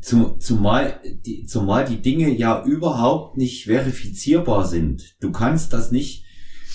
Zum, 0.00 0.40
zumal, 0.40 1.00
die, 1.04 1.46
zumal 1.46 1.84
die 1.84 2.02
Dinge 2.02 2.30
ja 2.30 2.62
überhaupt 2.64 3.36
nicht 3.36 3.64
verifizierbar 3.64 4.66
sind. 4.66 5.16
Du 5.20 5.32
kannst 5.32 5.72
das 5.72 5.90
nicht, 5.90 6.24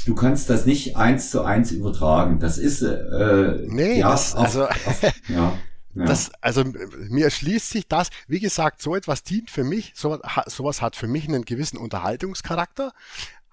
du 0.06 0.16
kannst 0.16 0.50
das 0.50 0.66
nicht 0.66 0.98
eins 0.98 1.30
zu 1.30 1.44
eins 1.44 1.72
übertragen. 1.72 2.40
Das 2.40 2.58
ist 2.58 2.82
äh, 2.82 3.64
nee, 3.68 4.00
ja, 4.00 4.12
das, 4.12 4.36
auf, 4.36 4.46
also 4.46 4.66
auf, 4.66 5.04
ja. 5.30 5.58
Ja. 5.96 6.06
Das, 6.06 6.32
also 6.42 6.64
mir 7.10 7.26
erschließt 7.26 7.70
sich 7.70 7.88
das, 7.88 8.10
wie 8.28 8.40
gesagt, 8.40 8.82
so 8.82 8.96
etwas 8.96 9.22
dient 9.22 9.52
für 9.52 9.64
mich, 9.64 9.94
sowas, 9.96 10.22
sowas 10.48 10.82
hat 10.82 10.96
für 10.96 11.08
mich 11.08 11.28
einen 11.28 11.46
gewissen 11.46 11.78
Unterhaltungscharakter, 11.78 12.94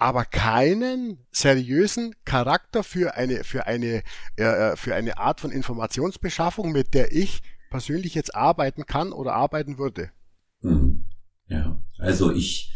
aber 0.01 0.25
keinen 0.25 1.19
seriösen 1.31 2.15
Charakter 2.25 2.83
für 2.83 3.17
eine, 3.17 3.45
für 3.45 3.67
eine, 3.67 4.03
äh, 4.37 4.43
äh, 4.43 4.77
für 4.77 4.95
eine 4.95 5.19
Art 5.19 5.41
von 5.41 5.51
Informationsbeschaffung, 5.51 6.73
mit 6.73 6.95
der 6.95 7.13
ich 7.13 7.43
persönlich 7.71 8.15
jetzt 8.15 8.35
arbeiten 8.35 8.87
kann 8.87 9.13
oder 9.13 9.35
arbeiten 9.35 9.77
würde. 9.77 10.09
Hm. 10.63 11.05
Ja, 11.49 11.83
also 11.99 12.33
ich, 12.33 12.73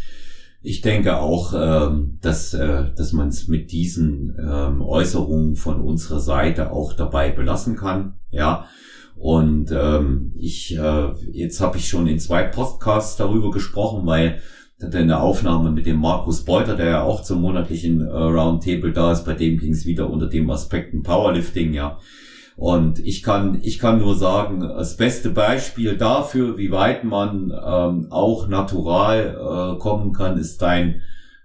ich 0.60 0.82
denke 0.82 1.16
auch, 1.16 1.54
ähm, 1.56 2.18
dass, 2.20 2.52
äh, 2.52 2.92
dass 2.94 3.12
man 3.12 3.28
es 3.28 3.48
mit 3.48 3.72
diesen 3.72 4.36
ähm, 4.38 4.82
Äußerungen 4.82 5.56
von 5.56 5.80
unserer 5.80 6.20
Seite 6.20 6.72
auch 6.72 6.92
dabei 6.92 7.30
belassen 7.30 7.74
kann. 7.76 8.20
Ja, 8.30 8.68
und 9.16 9.70
ähm, 9.72 10.34
ich, 10.36 10.76
äh, 10.76 11.12
jetzt 11.32 11.62
habe 11.62 11.78
ich 11.78 11.88
schon 11.88 12.06
in 12.06 12.18
zwei 12.18 12.42
Podcasts 12.42 13.16
darüber 13.16 13.50
gesprochen, 13.50 14.06
weil 14.06 14.42
hatte 14.84 14.98
eine 14.98 15.20
Aufnahme 15.20 15.70
mit 15.70 15.86
dem 15.86 15.98
Markus 15.98 16.44
Beuter, 16.44 16.76
der 16.76 16.86
ja 16.86 17.02
auch 17.02 17.22
zum 17.22 17.40
monatlichen 17.40 18.00
äh, 18.00 18.10
Roundtable 18.10 18.92
da 18.92 19.12
ist. 19.12 19.24
Bei 19.24 19.34
dem 19.34 19.58
ging 19.58 19.72
es 19.72 19.86
wieder 19.86 20.10
unter 20.10 20.26
dem 20.26 20.50
Aspekten 20.50 21.02
Powerlifting, 21.02 21.72
ja. 21.72 21.98
Und 22.56 23.00
ich 23.00 23.22
kann, 23.22 23.58
ich 23.62 23.80
kann 23.80 23.98
nur 23.98 24.14
sagen, 24.14 24.60
das 24.60 24.96
beste 24.96 25.30
Beispiel 25.30 25.96
dafür, 25.96 26.56
wie 26.56 26.70
weit 26.70 27.02
man 27.02 27.50
ähm, 27.50 28.06
auch 28.10 28.46
natural 28.46 29.74
äh, 29.74 29.78
kommen 29.80 30.12
kann, 30.12 30.38
ist 30.38 30.62
dein 30.62 31.00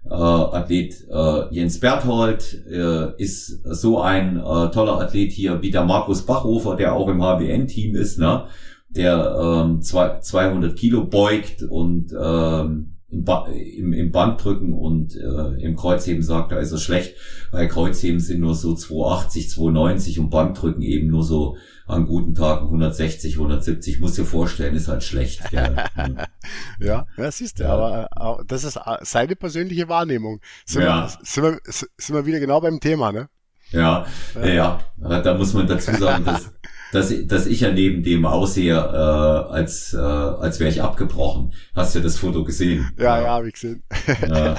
äh, 0.08 0.14
Athlet 0.14 0.94
äh, 1.10 1.54
Jens 1.54 1.80
Berthold, 1.80 2.64
äh, 2.70 3.20
ist 3.20 3.64
so 3.64 4.00
ein 4.00 4.36
äh, 4.36 4.70
toller 4.70 5.00
Athlet 5.00 5.32
hier 5.32 5.60
wie 5.62 5.72
der 5.72 5.84
Markus 5.84 6.22
Bachhofer, 6.22 6.76
der 6.76 6.94
auch 6.94 7.08
im 7.08 7.22
HBN-Team 7.22 7.96
ist, 7.96 8.18
ne? 8.18 8.44
der 8.88 9.36
ähm, 9.40 9.82
zwei, 9.82 10.20
200 10.20 10.76
Kilo 10.76 11.04
beugt 11.04 11.62
und 11.62 12.12
ähm, 12.20 12.96
im, 13.10 13.24
ba 13.24 13.46
im, 13.48 13.92
im 13.92 14.10
Bankdrücken 14.12 14.72
und 14.72 15.16
äh, 15.16 15.62
im 15.62 15.76
Kreuzheben 15.76 16.22
sagt, 16.22 16.52
da 16.52 16.58
ist 16.58 16.72
er 16.72 16.78
schlecht, 16.78 17.16
weil 17.50 17.68
Kreuzheben 17.68 18.20
sind 18.20 18.40
nur 18.40 18.54
so 18.54 18.74
280, 18.74 19.50
290 19.50 20.20
und 20.20 20.30
Bankdrücken 20.30 20.82
eben 20.82 21.08
nur 21.08 21.24
so 21.24 21.56
an 21.86 22.06
guten 22.06 22.34
Tagen 22.34 22.66
160, 22.66 23.34
170. 23.34 24.00
Muss 24.00 24.14
dir 24.14 24.24
vorstellen, 24.24 24.76
ist 24.76 24.88
halt 24.88 25.02
schlecht. 25.02 25.42
ja, 25.52 27.06
ja, 27.16 27.30
siehst 27.30 27.58
du, 27.58 27.64
ja. 27.64 27.70
aber, 27.70 28.08
aber 28.12 28.44
das 28.46 28.64
ist 28.64 28.76
äh, 28.76 28.98
seine 29.02 29.34
persönliche 29.36 29.88
Wahrnehmung. 29.88 30.40
Sind, 30.64 30.82
ja. 30.82 31.02
wir, 31.02 31.18
sind, 31.22 31.42
wir, 31.42 31.58
sind 31.64 32.14
wir 32.14 32.26
wieder 32.26 32.40
genau 32.40 32.60
beim 32.60 32.80
Thema, 32.80 33.12
ne? 33.12 33.28
Ja, 33.70 34.06
ja, 34.42 34.80
ja, 35.00 35.20
da 35.20 35.34
muss 35.34 35.54
man 35.54 35.66
dazu 35.66 35.94
sagen, 35.94 36.24
dass 36.24 36.50
dass, 36.92 37.12
dass 37.26 37.46
ich 37.46 37.60
ja 37.60 37.72
neben 37.72 38.02
dem 38.02 38.26
aussehe, 38.26 38.74
äh, 38.74 39.52
als, 39.52 39.94
äh, 39.94 39.98
als 39.98 40.60
wäre 40.60 40.70
ich 40.70 40.82
abgebrochen. 40.82 41.52
Hast 41.74 41.94
du 41.94 42.00
ja 42.00 42.02
das 42.02 42.18
Foto 42.18 42.44
gesehen? 42.44 42.90
Ja, 42.98 43.16
ja, 43.16 43.22
ja 43.22 43.28
habe 43.30 43.48
ich 43.48 43.54
gesehen. 43.54 43.82
ja, 44.28 44.56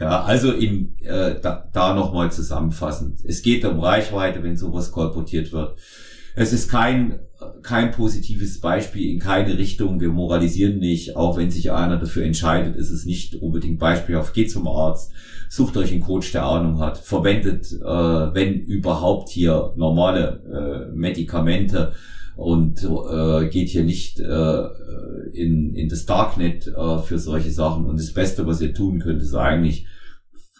ja, 0.00 0.22
also 0.22 0.52
in, 0.52 0.98
äh, 1.00 1.40
da, 1.40 1.68
da 1.72 1.94
nochmal 1.94 2.30
zusammenfassend. 2.30 3.20
Es 3.24 3.42
geht 3.42 3.64
um 3.64 3.80
Reichweite, 3.80 4.42
wenn 4.42 4.56
sowas 4.56 4.92
kolportiert 4.92 5.52
wird. 5.52 5.78
Es 6.34 6.52
ist 6.52 6.70
kein, 6.70 7.20
kein 7.62 7.90
positives 7.90 8.60
Beispiel 8.60 9.12
in 9.12 9.18
keine 9.18 9.58
Richtung. 9.58 10.00
Wir 10.00 10.10
moralisieren 10.10 10.78
nicht. 10.78 11.16
Auch 11.16 11.36
wenn 11.36 11.50
sich 11.50 11.72
einer 11.72 11.98
dafür 11.98 12.24
entscheidet, 12.24 12.76
ist 12.76 12.90
es 12.90 13.04
nicht 13.04 13.36
unbedingt 13.36 13.78
beispielhaft. 13.78 14.34
Geht 14.34 14.50
zum 14.50 14.66
Arzt 14.68 15.12
sucht 15.50 15.76
euch 15.76 15.90
einen 15.90 16.00
Coach, 16.00 16.30
der 16.30 16.44
Ahnung 16.44 16.78
hat, 16.78 16.96
verwendet, 16.96 17.72
äh, 17.72 17.84
wenn 17.84 18.54
überhaupt 18.54 19.30
hier 19.30 19.74
normale 19.76 20.88
äh, 20.92 20.96
Medikamente 20.96 21.92
und 22.36 22.84
äh, 22.84 23.48
geht 23.48 23.68
hier 23.68 23.82
nicht 23.82 24.20
äh, 24.20 24.62
in, 25.32 25.74
in 25.74 25.88
das 25.88 26.06
Darknet 26.06 26.68
äh, 26.68 26.98
für 26.98 27.18
solche 27.18 27.50
Sachen. 27.50 27.84
Und 27.84 27.98
das 27.98 28.14
Beste, 28.14 28.46
was 28.46 28.60
ihr 28.60 28.72
tun 28.72 29.00
könnt, 29.00 29.20
ist 29.20 29.34
eigentlich, 29.34 29.86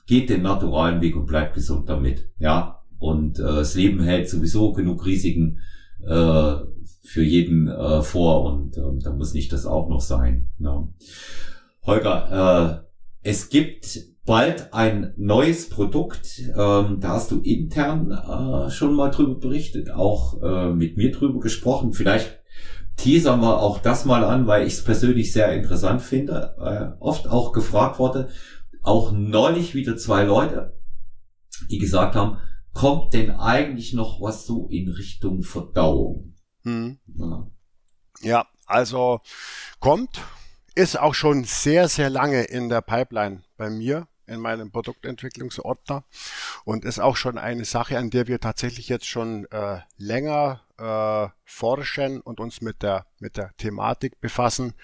geht 0.06 0.28
den 0.28 0.42
naturalen 0.42 1.00
Weg 1.00 1.14
und 1.14 1.26
bleibt 1.26 1.54
gesund 1.54 1.88
damit. 1.88 2.28
Ja. 2.40 2.79
Und 3.00 3.40
äh, 3.40 3.42
das 3.42 3.74
Leben 3.74 4.00
hält 4.02 4.28
sowieso 4.28 4.72
genug 4.72 5.04
Risiken 5.04 5.58
äh, 6.06 6.54
für 7.02 7.22
jeden 7.22 7.66
äh, 7.66 8.02
vor 8.02 8.44
und 8.44 8.76
äh, 8.76 9.02
da 9.02 9.12
muss 9.12 9.34
nicht 9.34 9.52
das 9.52 9.66
auch 9.66 9.88
noch 9.88 10.00
sein. 10.00 10.50
Ja. 10.58 10.86
Holger, 11.82 12.84
äh, 13.24 13.28
es 13.28 13.48
gibt 13.48 13.98
bald 14.24 14.72
ein 14.72 15.12
neues 15.16 15.68
Produkt. 15.70 16.40
Ähm, 16.56 17.00
da 17.00 17.08
hast 17.08 17.30
du 17.30 17.40
intern 17.40 18.12
äh, 18.12 18.70
schon 18.70 18.94
mal 18.94 19.10
drüber 19.10 19.34
berichtet, 19.34 19.90
auch 19.90 20.40
äh, 20.42 20.72
mit 20.72 20.96
mir 20.96 21.10
drüber 21.10 21.40
gesprochen. 21.40 21.92
Vielleicht 21.92 22.38
teasern 22.96 23.40
wir 23.40 23.60
auch 23.60 23.78
das 23.78 24.04
mal 24.04 24.24
an, 24.24 24.46
weil 24.46 24.66
ich 24.66 24.74
es 24.74 24.84
persönlich 24.84 25.32
sehr 25.32 25.52
interessant 25.54 26.02
finde. 26.02 26.54
Äh, 26.60 27.02
oft 27.02 27.28
auch 27.28 27.52
gefragt 27.52 27.98
wurde, 27.98 28.28
auch 28.82 29.10
neulich 29.12 29.74
wieder 29.74 29.96
zwei 29.96 30.24
Leute, 30.24 30.78
die 31.70 31.78
gesagt 31.78 32.14
haben, 32.14 32.38
kommt 32.72 33.14
denn 33.14 33.30
eigentlich 33.30 33.92
noch 33.92 34.20
was 34.20 34.46
so 34.46 34.68
in 34.68 34.88
Richtung 34.88 35.42
Verdauung? 35.42 36.34
Hm. 36.62 36.98
Ja. 37.14 37.50
ja, 38.20 38.46
also 38.66 39.20
kommt, 39.80 40.20
ist 40.74 40.98
auch 40.98 41.14
schon 41.14 41.44
sehr, 41.44 41.88
sehr 41.88 42.10
lange 42.10 42.42
in 42.42 42.68
der 42.68 42.80
Pipeline 42.82 43.42
bei 43.56 43.70
mir 43.70 44.06
in 44.30 44.40
meinem 44.40 44.70
Produktentwicklungsordner 44.70 46.04
und 46.64 46.84
ist 46.84 47.00
auch 47.00 47.16
schon 47.16 47.36
eine 47.36 47.64
Sache, 47.64 47.98
an 47.98 48.10
der 48.10 48.28
wir 48.28 48.38
tatsächlich 48.38 48.88
jetzt 48.88 49.06
schon 49.06 49.46
äh, 49.50 49.80
länger 49.96 50.62
äh, 50.78 51.28
forschen 51.44 52.20
und 52.20 52.38
uns 52.38 52.60
mit 52.60 52.82
der 52.82 53.06
mit 53.18 53.36
der 53.36 53.54
Thematik 53.56 54.20
befassen 54.20 54.74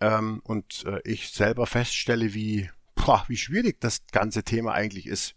ähm, 0.00 0.40
und 0.44 0.84
äh, 0.86 1.00
ich 1.04 1.30
selber 1.30 1.66
feststelle, 1.66 2.32
wie 2.32 2.70
boah, 2.94 3.24
wie 3.26 3.36
schwierig 3.36 3.80
das 3.80 4.06
ganze 4.12 4.44
Thema 4.44 4.72
eigentlich 4.72 5.06
ist. 5.06 5.34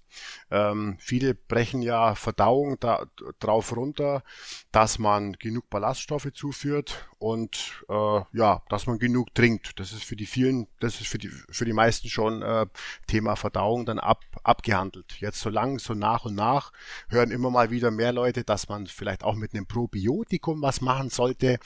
Ähm, 0.51 0.97
viele 0.99 1.33
brechen 1.35 1.81
ja 1.81 2.15
Verdauung 2.15 2.79
da, 2.79 3.05
drauf 3.39 3.75
runter, 3.75 4.23
dass 4.71 4.99
man 4.99 5.33
genug 5.33 5.69
Ballaststoffe 5.69 6.31
zuführt 6.33 7.07
und 7.19 7.83
äh, 7.89 8.21
ja, 8.33 8.61
dass 8.69 8.85
man 8.87 8.99
genug 8.99 9.33
trinkt. 9.33 9.79
Das 9.79 9.91
ist 9.91 10.03
für 10.03 10.15
die 10.15 10.25
vielen, 10.25 10.67
das 10.79 11.01
ist 11.01 11.07
für 11.07 11.17
die 11.17 11.29
für 11.29 11.65
die 11.65 11.73
meisten 11.73 12.07
schon 12.09 12.41
äh, 12.41 12.67
Thema 13.07 13.35
Verdauung 13.35 13.85
dann 13.85 13.99
ab, 13.99 14.21
abgehandelt. 14.43 15.15
Jetzt 15.19 15.39
so 15.39 15.49
lang, 15.49 15.79
so 15.79 15.93
nach 15.93 16.25
und 16.25 16.35
nach 16.35 16.71
hören 17.09 17.31
immer 17.31 17.49
mal 17.49 17.71
wieder 17.71 17.91
mehr 17.91 18.11
Leute, 18.11 18.43
dass 18.43 18.69
man 18.69 18.87
vielleicht 18.87 19.23
auch 19.23 19.35
mit 19.35 19.53
einem 19.53 19.65
Probiotikum 19.65 20.61
was 20.61 20.81
machen 20.81 21.09
sollte, 21.09 21.57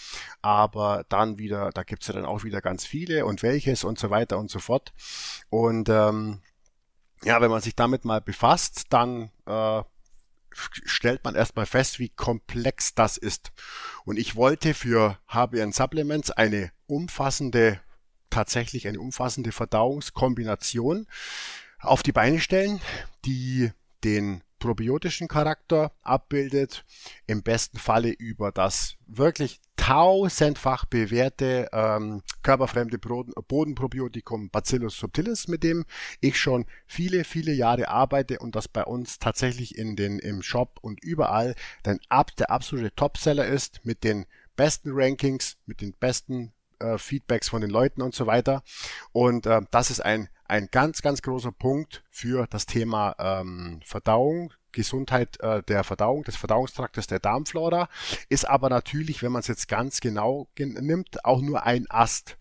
aber 0.41 1.06
dann 1.10 1.38
wieder, 1.38 1.72
da 1.72 1.84
gibt's 1.84 2.08
ja 2.08 2.14
dann 2.14 2.26
auch 2.26 2.43
wieder 2.43 2.62
ganz 2.62 2.86
viele 2.86 3.26
und 3.26 3.43
welches 3.43 3.84
und 3.84 4.00
so 4.00 4.10
weiter 4.10 4.38
und 4.38 4.50
so 4.50 4.60
fort. 4.60 4.93
Und 5.50 5.89
ähm, 5.89 6.41
ja, 7.24 7.42
wenn 7.42 7.52
man 7.52 7.62
sich 7.62 7.76
damit 7.76 8.06
mal 8.06 8.22
befasst, 8.22 8.86
dann 8.90 9.32
äh, 9.46 9.84
stellt 10.52 11.24
man 11.24 11.36
erstmal 11.36 11.66
fest, 11.66 12.00
wie 12.00 12.10
komplex 12.10 12.96
das 12.96 13.18
ist. 13.18 13.52
Und 14.06 14.18
ich 14.18 14.36
wollte 14.36 14.74
für 14.74 15.18
HBN 15.28 15.72
Supplements 15.72 16.32
eine 16.32 16.72
umfassende, 16.88 17.80
tatsächlich 18.30 18.88
eine 18.88 19.00
umfassende 19.00 19.52
Verdauungskombination 19.52 21.08
auf 21.80 22.04
die 22.04 22.12
Beine 22.12 22.40
stellen, 22.40 22.82
die 23.26 23.72
den 24.04 24.42
probiotischen 24.60 25.28
Charakter 25.28 25.91
abbildet, 26.03 26.86
im 27.28 27.41
besten 27.41 27.80
Falle 27.80 28.10
über 28.10 28.51
das 28.51 28.95
wirklich 29.07 29.60
tausendfach 29.76 30.86
bewährte 30.86 31.70
ähm, 31.72 32.22
körperfremde 32.43 32.99
Bodenprobiotikum 32.99 34.49
Bacillus 34.49 34.97
subtilis, 34.97 35.47
mit 35.47 35.64
dem 35.64 35.86
ich 36.20 36.38
schon 36.38 36.66
viele, 36.86 37.24
viele 37.24 37.53
Jahre 37.53 37.88
arbeite 37.88 38.39
und 38.39 38.55
das 38.55 38.68
bei 38.68 38.84
uns 38.84 39.20
tatsächlich 39.20 39.78
in 39.78 39.95
den, 39.95 40.20
im 40.20 40.43
Shop 40.43 40.80
und 40.82 41.03
überall 41.03 41.55
denn 41.86 41.99
ab, 42.10 42.36
der 42.36 42.51
absolute 42.51 42.93
Topseller 42.93 43.47
ist 43.47 43.86
mit 43.86 44.03
den 44.03 44.26
besten 44.55 44.91
Rankings, 44.93 45.57
mit 45.66 45.82
den 45.82 45.93
besten 45.93 46.51
äh, 46.80 46.97
Feedbacks 46.97 47.49
von 47.49 47.62
den 47.62 47.70
Leuten 47.70 48.01
und 48.01 48.14
so 48.14 48.28
weiter. 48.28 48.64
Und 49.12 49.45
äh, 49.45 49.62
das 49.72 49.89
ist 49.89 50.01
ein, 50.01 50.30
ein 50.50 50.70
ganz, 50.72 51.02
ganz 51.02 51.22
großer 51.22 51.52
Punkt 51.52 52.04
für 52.10 52.47
das 52.47 52.66
Thema 52.66 53.16
ähm, 53.20 53.80
Verdauung, 53.84 54.54
Gesundheit 54.72 55.39
äh, 55.41 55.64
der 55.64 55.84
Verdauung, 55.84 56.24
des 56.24 56.36
Verdauungstraktes 56.36 57.08
der 57.08 57.20
Darmflora, 57.20 57.88
ist 58.30 58.47
aber 58.47 58.70
natürlich, 58.70 59.22
wenn 59.22 59.32
man 59.32 59.41
es 59.41 59.47
jetzt 59.47 59.68
ganz 59.68 60.00
genau 60.00 60.50
nimmt, 60.58 61.24
auch 61.24 61.41
nur 61.41 61.64
ein 61.64 61.86
Ast. 61.89 62.38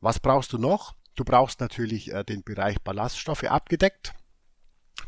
Was 0.00 0.20
brauchst 0.20 0.52
du 0.52 0.58
noch? 0.58 0.94
Du 1.14 1.24
brauchst 1.24 1.60
natürlich 1.60 2.12
äh, 2.12 2.24
den 2.24 2.42
Bereich 2.42 2.80
Ballaststoffe 2.80 3.44
abgedeckt. 3.44 4.14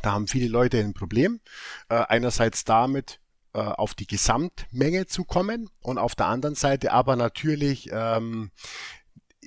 Da 0.03 0.13
haben 0.13 0.29
viele 0.29 0.49
Leute 0.49 0.79
ein 0.81 0.95
Problem. 0.95 1.41
Äh, 1.89 1.95
einerseits 1.95 2.65
damit, 2.65 3.21
äh, 3.55 3.59
auf 3.59 3.95
die 3.95 4.07
Gesamtmenge 4.07 5.07
zu 5.07 5.25
kommen 5.25 5.71
und 5.81 5.99
auf 5.99 6.15
der 6.15 6.27
anderen 6.27 6.57
Seite 6.57 6.93
aber 6.93 7.17
natürlich 7.17 7.89
ähm, 7.93 8.51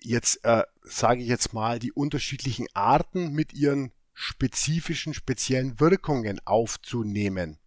jetzt, 0.03 0.43
äh, 0.43 0.63
sage 0.83 1.21
ich 1.21 1.27
jetzt 1.27 1.53
mal, 1.53 1.79
die 1.79 1.91
unterschiedlichen 1.91 2.67
Arten 2.73 3.31
mit 3.33 3.53
ihren 3.53 3.91
spezifischen, 4.13 5.13
speziellen 5.13 5.79
Wirkungen 5.79 6.39
aufzunehmen. 6.45 7.59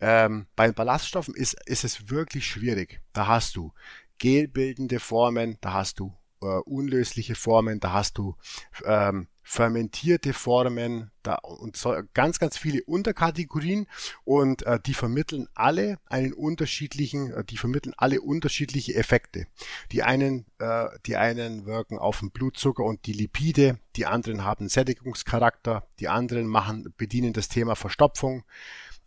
Ähm, 0.00 0.46
bei 0.54 0.70
Ballaststoffen 0.70 1.34
ist, 1.34 1.56
ist 1.66 1.84
es 1.84 2.08
wirklich 2.08 2.46
schwierig. 2.46 3.00
Da 3.12 3.26
hast 3.26 3.56
du 3.56 3.72
gelbildende 4.18 5.00
Formen, 5.00 5.58
da 5.60 5.72
hast 5.72 5.98
du 5.98 6.14
äh, 6.40 6.46
unlösliche 6.46 7.34
Formen, 7.34 7.80
da 7.80 7.92
hast 7.92 8.18
du 8.18 8.36
ähm, 8.84 9.28
fermentierte 9.42 10.34
Formen 10.34 11.10
da, 11.22 11.36
und 11.36 11.74
so, 11.74 11.96
ganz, 12.12 12.38
ganz 12.38 12.58
viele 12.58 12.84
Unterkategorien 12.84 13.86
und 14.24 14.62
äh, 14.66 14.78
die 14.78 14.92
vermitteln 14.92 15.48
alle 15.54 15.98
einen 16.04 16.34
unterschiedlichen, 16.34 17.32
äh, 17.32 17.44
die 17.44 17.56
vermitteln 17.56 17.94
alle 17.96 18.20
unterschiedliche 18.20 18.94
Effekte. 18.94 19.46
Die 19.90 20.02
einen, 20.02 20.44
äh, 20.58 20.88
die 21.06 21.16
einen 21.16 21.64
wirken 21.64 21.98
auf 21.98 22.20
den 22.20 22.30
Blutzucker 22.30 22.84
und 22.84 23.06
die 23.06 23.14
Lipide, 23.14 23.78
die 23.96 24.04
anderen 24.04 24.44
haben 24.44 24.68
Sättigungscharakter, 24.68 25.88
die 25.98 26.08
anderen 26.08 26.46
machen, 26.46 26.92
bedienen 26.98 27.32
das 27.32 27.48
Thema 27.48 27.74
Verstopfung, 27.74 28.44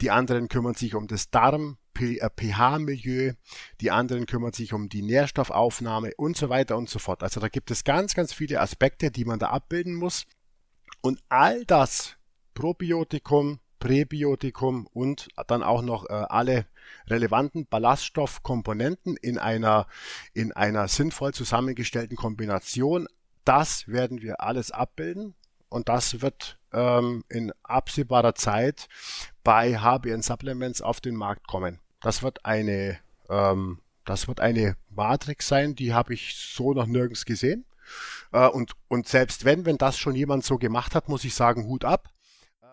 die 0.02 0.10
anderen 0.10 0.48
kümmern 0.48 0.74
sich 0.74 0.96
um 0.96 1.08
das 1.08 1.30
Darm, 1.30 1.78
pH-Milieu, 1.96 3.30
äh, 3.30 3.34
die 3.80 3.92
anderen 3.92 4.26
kümmern 4.26 4.54
sich 4.54 4.74
um 4.74 4.90
die 4.90 5.02
Nährstoffaufnahme 5.02 6.12
und 6.18 6.38
so 6.38 6.50
weiter 6.50 6.78
und 6.78 6.90
so 6.90 7.00
fort. 7.00 7.24
Also 7.24 7.40
da 7.40 7.48
gibt 7.48 7.72
es 7.72 7.84
ganz, 7.84 8.16
ganz 8.16 8.34
viele 8.34 8.60
Aspekte, 8.60 9.12
die 9.12 9.26
man 9.26 9.40
da 9.40 9.50
abbilden 9.50 9.96
muss. 9.96 10.26
Und 11.02 11.22
all 11.30 11.66
das, 11.66 12.18
Probiotikum, 12.54 13.60
Präbiotikum 13.80 14.88
und 14.94 15.30
dann 15.48 15.64
auch 15.64 15.82
noch 15.82 16.06
äh, 16.06 16.14
alle 16.14 16.68
relevanten 17.08 17.66
Ballaststoffkomponenten 17.66 19.18
in 19.18 19.38
einer, 19.38 19.88
in 20.34 20.52
einer 20.52 20.88
sinnvoll 20.88 21.34
zusammengestellten 21.34 22.16
Kombination, 22.16 23.08
das 23.44 23.88
werden 23.88 24.22
wir 24.22 24.42
alles 24.42 24.72
abbilden 24.72 25.36
und 25.72 25.88
das 25.88 26.22
wird 26.22 26.58
ähm, 26.74 27.24
in 27.30 27.54
absehbarer 27.64 28.36
Zeit 28.36 28.90
bei 29.44 29.80
HBN 29.80 30.22
Supplements 30.22 30.82
auf 30.82 31.00
den 31.00 31.16
Markt 31.16 31.48
kommen. 31.48 31.80
Das 32.02 32.24
wird 32.24 32.46
eine, 32.46 33.00
ähm, 33.30 33.80
das 34.04 34.28
wird 34.28 34.42
eine 34.42 34.76
Matrix 34.90 35.48
sein, 35.48 35.76
die 35.76 35.94
habe 35.94 36.14
ich 36.14 36.36
so 36.36 36.74
noch 36.74 36.88
nirgends 36.88 37.24
gesehen. 37.24 37.66
Äh, 38.34 38.48
und, 38.48 38.74
und 38.90 39.08
selbst 39.08 39.46
wenn, 39.46 39.66
wenn 39.66 39.78
das 39.78 39.98
schon 39.98 40.14
jemand 40.14 40.44
so 40.44 40.58
gemacht 40.58 40.94
hat, 40.94 41.08
muss 41.08 41.24
ich 41.24 41.34
sagen, 41.34 41.66
Hut 41.66 41.86
ab. 41.86 42.10
Ähm, 42.62 42.68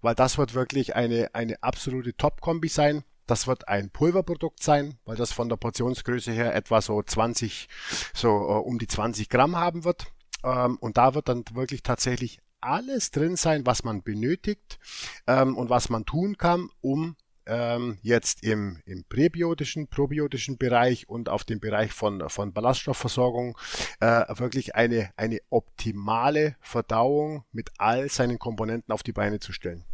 weil 0.00 0.14
das 0.14 0.38
wird 0.38 0.54
wirklich 0.54 0.94
eine, 0.94 1.34
eine 1.34 1.60
absolute 1.60 2.16
Top-Kombi 2.16 2.68
sein. 2.68 3.02
Das 3.26 3.48
wird 3.48 3.66
ein 3.66 3.90
Pulverprodukt 3.90 4.62
sein, 4.62 4.98
weil 5.06 5.16
das 5.16 5.32
von 5.32 5.48
der 5.48 5.56
Portionsgröße 5.56 6.30
her 6.30 6.54
etwa 6.54 6.80
so 6.80 7.02
20, 7.02 7.68
so 8.12 8.28
uh, 8.28 8.58
um 8.58 8.78
die 8.78 8.86
20 8.86 9.28
Gramm 9.28 9.56
haben 9.56 9.84
wird. 9.84 10.13
Ähm, 10.44 10.76
und 10.78 10.96
da 10.96 11.14
wird 11.14 11.28
dann 11.28 11.44
wirklich 11.54 11.82
tatsächlich 11.82 12.40
alles 12.60 13.10
drin 13.10 13.36
sein, 13.36 13.66
was 13.66 13.84
man 13.84 14.02
benötigt 14.02 14.78
ähm, 15.26 15.56
und 15.56 15.70
was 15.70 15.88
man 15.88 16.04
tun 16.04 16.38
kann, 16.38 16.68
um 16.80 17.16
ähm, 17.46 17.98
jetzt 18.02 18.42
im, 18.42 18.80
im 18.86 19.04
präbiotischen, 19.04 19.88
probiotischen 19.88 20.56
Bereich 20.56 21.08
und 21.08 21.28
auf 21.28 21.44
dem 21.44 21.60
Bereich 21.60 21.92
von, 21.92 22.28
von 22.28 22.52
Ballaststoffversorgung 22.52 23.58
äh, 24.00 24.24
wirklich 24.38 24.74
eine, 24.74 25.10
eine 25.16 25.40
optimale 25.50 26.56
Verdauung 26.60 27.44
mit 27.52 27.70
all 27.78 28.08
seinen 28.08 28.38
Komponenten 28.38 28.92
auf 28.92 29.02
die 29.02 29.12
Beine 29.12 29.40
zu 29.40 29.52
stellen. 29.52 29.84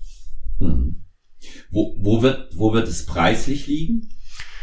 Mhm. 0.59 1.05
Wo, 1.71 1.97
wo, 1.99 2.23
wird, 2.23 2.57
wo 2.57 2.73
wird 2.73 2.87
es 2.87 3.07
preislich 3.07 3.67
liegen? 3.67 4.11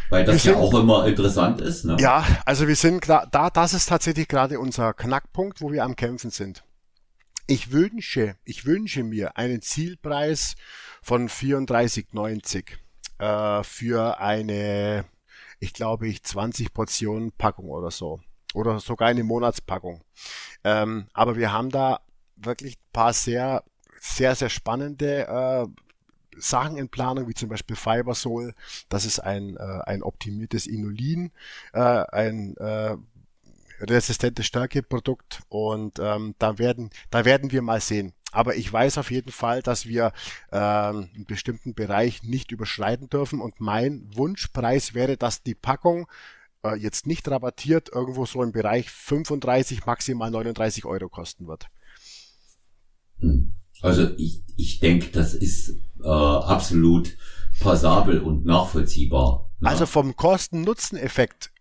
Weil 0.09 0.25
das 0.25 0.43
sind, 0.43 0.53
ja 0.53 0.59
auch 0.59 0.73
immer 0.73 1.05
interessant 1.05 1.61
ist. 1.61 1.85
Ne? 1.85 1.97
Ja, 1.99 2.25
also 2.45 2.67
wir 2.67 2.75
sind 2.75 3.07
da, 3.09 3.49
das 3.49 3.73
ist 3.73 3.89
tatsächlich 3.89 4.27
gerade 4.27 4.59
unser 4.59 4.93
Knackpunkt, 4.93 5.61
wo 5.61 5.71
wir 5.71 5.83
am 5.83 5.95
Kämpfen 5.95 6.31
sind. 6.31 6.63
Ich 7.47 7.71
wünsche, 7.71 8.35
ich 8.43 8.65
wünsche 8.65 9.03
mir 9.03 9.37
einen 9.37 9.61
Zielpreis 9.61 10.55
von 11.01 11.29
34,90 11.29 12.65
äh, 13.19 13.63
für 13.63 14.19
eine, 14.19 15.05
ich 15.59 15.73
glaube 15.73 16.07
ich, 16.07 16.23
20 16.23 16.73
Portionen 16.73 17.31
Packung 17.31 17.69
oder 17.69 17.91
so. 17.91 18.19
Oder 18.53 18.79
sogar 18.79 19.09
eine 19.09 19.23
Monatspackung. 19.23 20.01
Ähm, 20.63 21.07
aber 21.13 21.35
wir 21.35 21.51
haben 21.51 21.69
da 21.69 21.99
wirklich 22.35 22.77
paar 22.91 23.13
sehr, 23.13 23.63
sehr, 23.99 24.35
sehr 24.35 24.49
spannende 24.49 25.27
äh, 25.27 25.67
Sachen 26.39 26.77
in 26.77 26.89
Planung, 26.89 27.27
wie 27.27 27.33
zum 27.33 27.49
Beispiel 27.49 27.75
Fibersol. 27.75 28.53
Das 28.89 29.05
ist 29.05 29.19
ein, 29.19 29.57
äh, 29.57 29.79
ein 29.85 30.03
optimiertes 30.03 30.67
Inulin, 30.67 31.31
äh, 31.73 31.79
ein 31.79 32.55
äh, 32.57 32.97
resistente 33.79 34.43
Stärkeprodukt 34.43 35.41
und 35.49 35.99
ähm, 35.99 36.35
da 36.39 36.57
werden, 36.57 36.89
da 37.09 37.25
werden 37.25 37.51
wir 37.51 37.61
mal 37.61 37.81
sehen. 37.81 38.13
Aber 38.31 38.55
ich 38.55 38.71
weiß 38.71 38.97
auf 38.97 39.09
jeden 39.09 39.31
Fall, 39.31 39.61
dass 39.61 39.85
wir 39.85 40.11
ähm, 40.51 41.09
einen 41.15 41.25
bestimmten 41.27 41.73
Bereich 41.73 42.23
nicht 42.23 42.51
überschreiten 42.51 43.09
dürfen 43.09 43.39
und 43.39 43.59
mein 43.59 44.09
Wunschpreis 44.13 44.93
wäre, 44.93 45.17
dass 45.17 45.43
die 45.43 45.55
Packung 45.55 46.07
äh, 46.63 46.75
jetzt 46.75 47.07
nicht 47.07 47.29
rabattiert 47.29 47.89
irgendwo 47.93 48.25
so 48.25 48.43
im 48.43 48.51
Bereich 48.51 48.89
35, 48.89 49.85
maximal 49.85 50.29
39 50.31 50.85
Euro 50.85 51.09
kosten 51.09 51.47
wird. 51.47 51.67
Hm. 53.19 53.56
Also 53.81 54.09
ich, 54.17 54.43
ich 54.55 54.79
denke, 54.79 55.11
das 55.11 55.33
ist 55.33 55.75
äh, 56.03 56.07
absolut 56.07 57.15
passabel 57.59 58.19
und 58.19 58.45
nachvollziehbar. 58.45 59.49
Ne? 59.59 59.69
Also 59.69 59.85
vom 59.85 60.15
Kosten-Nutzen-Effekt 60.15 61.51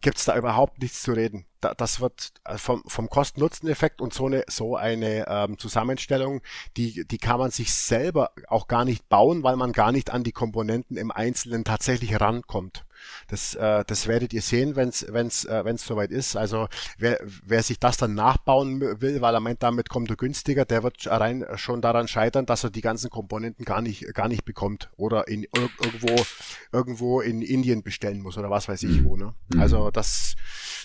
gibt 0.00 0.18
es 0.18 0.24
da 0.24 0.36
überhaupt 0.36 0.80
nichts 0.80 1.02
zu 1.02 1.12
reden. 1.12 1.46
Da, 1.60 1.74
das 1.74 2.00
wird 2.00 2.32
äh, 2.44 2.56
vom, 2.58 2.82
vom 2.86 3.08
Kosten-Nutzen-Effekt 3.08 4.00
und 4.00 4.14
so 4.14 4.26
eine, 4.26 4.44
so 4.48 4.76
eine 4.76 5.26
ähm, 5.28 5.58
Zusammenstellung, 5.58 6.40
die, 6.76 7.06
die 7.06 7.18
kann 7.18 7.38
man 7.38 7.50
sich 7.50 7.74
selber 7.74 8.30
auch 8.48 8.68
gar 8.68 8.84
nicht 8.84 9.08
bauen, 9.08 9.42
weil 9.42 9.56
man 9.56 9.72
gar 9.72 9.92
nicht 9.92 10.10
an 10.10 10.24
die 10.24 10.32
Komponenten 10.32 10.96
im 10.96 11.10
Einzelnen 11.10 11.64
tatsächlich 11.64 12.20
rankommt. 12.20 12.84
Das, 13.28 13.54
äh, 13.54 13.84
das 13.86 14.06
werdet 14.06 14.32
ihr 14.32 14.42
sehen, 14.42 14.76
wenn 14.76 14.88
es 14.88 15.06
wenn's, 15.08 15.44
äh, 15.44 15.64
wenn's 15.64 15.86
soweit 15.86 16.10
ist. 16.10 16.36
Also 16.36 16.68
wer, 16.98 17.18
wer 17.44 17.62
sich 17.62 17.78
das 17.78 17.96
dann 17.96 18.14
nachbauen 18.14 18.80
will, 19.00 19.20
weil 19.20 19.34
er 19.34 19.40
meint, 19.40 19.62
damit 19.62 19.88
kommt 19.88 20.10
er 20.10 20.16
günstiger, 20.16 20.64
der 20.64 20.82
wird 20.82 21.06
rein 21.06 21.44
schon 21.56 21.80
daran 21.80 22.08
scheitern, 22.08 22.46
dass 22.46 22.64
er 22.64 22.70
die 22.70 22.80
ganzen 22.80 23.10
Komponenten 23.10 23.64
gar 23.64 23.82
nicht, 23.82 24.14
gar 24.14 24.28
nicht 24.28 24.44
bekommt 24.44 24.90
oder 24.96 25.28
in 25.28 25.46
irgendwo, 25.54 26.24
irgendwo 26.72 27.20
in 27.20 27.42
Indien 27.42 27.82
bestellen 27.82 28.20
muss 28.20 28.38
oder 28.38 28.50
was 28.50 28.68
weiß 28.68 28.82
ich 28.84 29.04
wo. 29.04 29.16
Ne? 29.16 29.34
Mhm. 29.52 29.60
Also 29.60 29.90
das, 29.90 30.34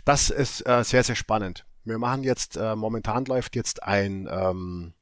das 0.05 0.29
ist 0.29 0.65
äh, 0.67 0.83
sehr, 0.83 1.03
sehr 1.03 1.15
spannend. 1.15 1.65
Wir 1.83 1.97
machen 1.97 2.23
jetzt, 2.23 2.57
äh, 2.57 2.75
momentan 2.75 3.25
läuft 3.25 3.55
jetzt 3.55 3.83
ein 3.83 4.27
ähm, 4.29 4.93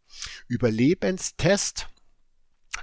Überlebenstest 0.47 1.88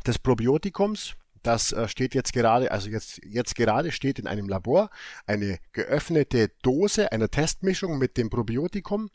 des 0.07 0.19
Probiotikums 0.19 1.15
das 1.47 1.73
äh, 1.73 1.89
steht 1.89 2.15
jetzt 2.15 2.33
gerade, 2.33 2.71
also 2.71 2.89
jetzt, 2.89 3.21
jetzt 3.25 3.55
gerade 3.55 3.93
steht 3.93 4.19
in 4.19 4.27
einem 4.27 4.49
Labor 4.49 4.91
eine 5.27 5.59
geöffnete 5.73 6.51
Dose 6.63 7.13
einer 7.13 7.31
Testmischung 7.31 7.99
mit 7.99 8.17
dem 8.17 8.31
Probiotikum 8.31 9.11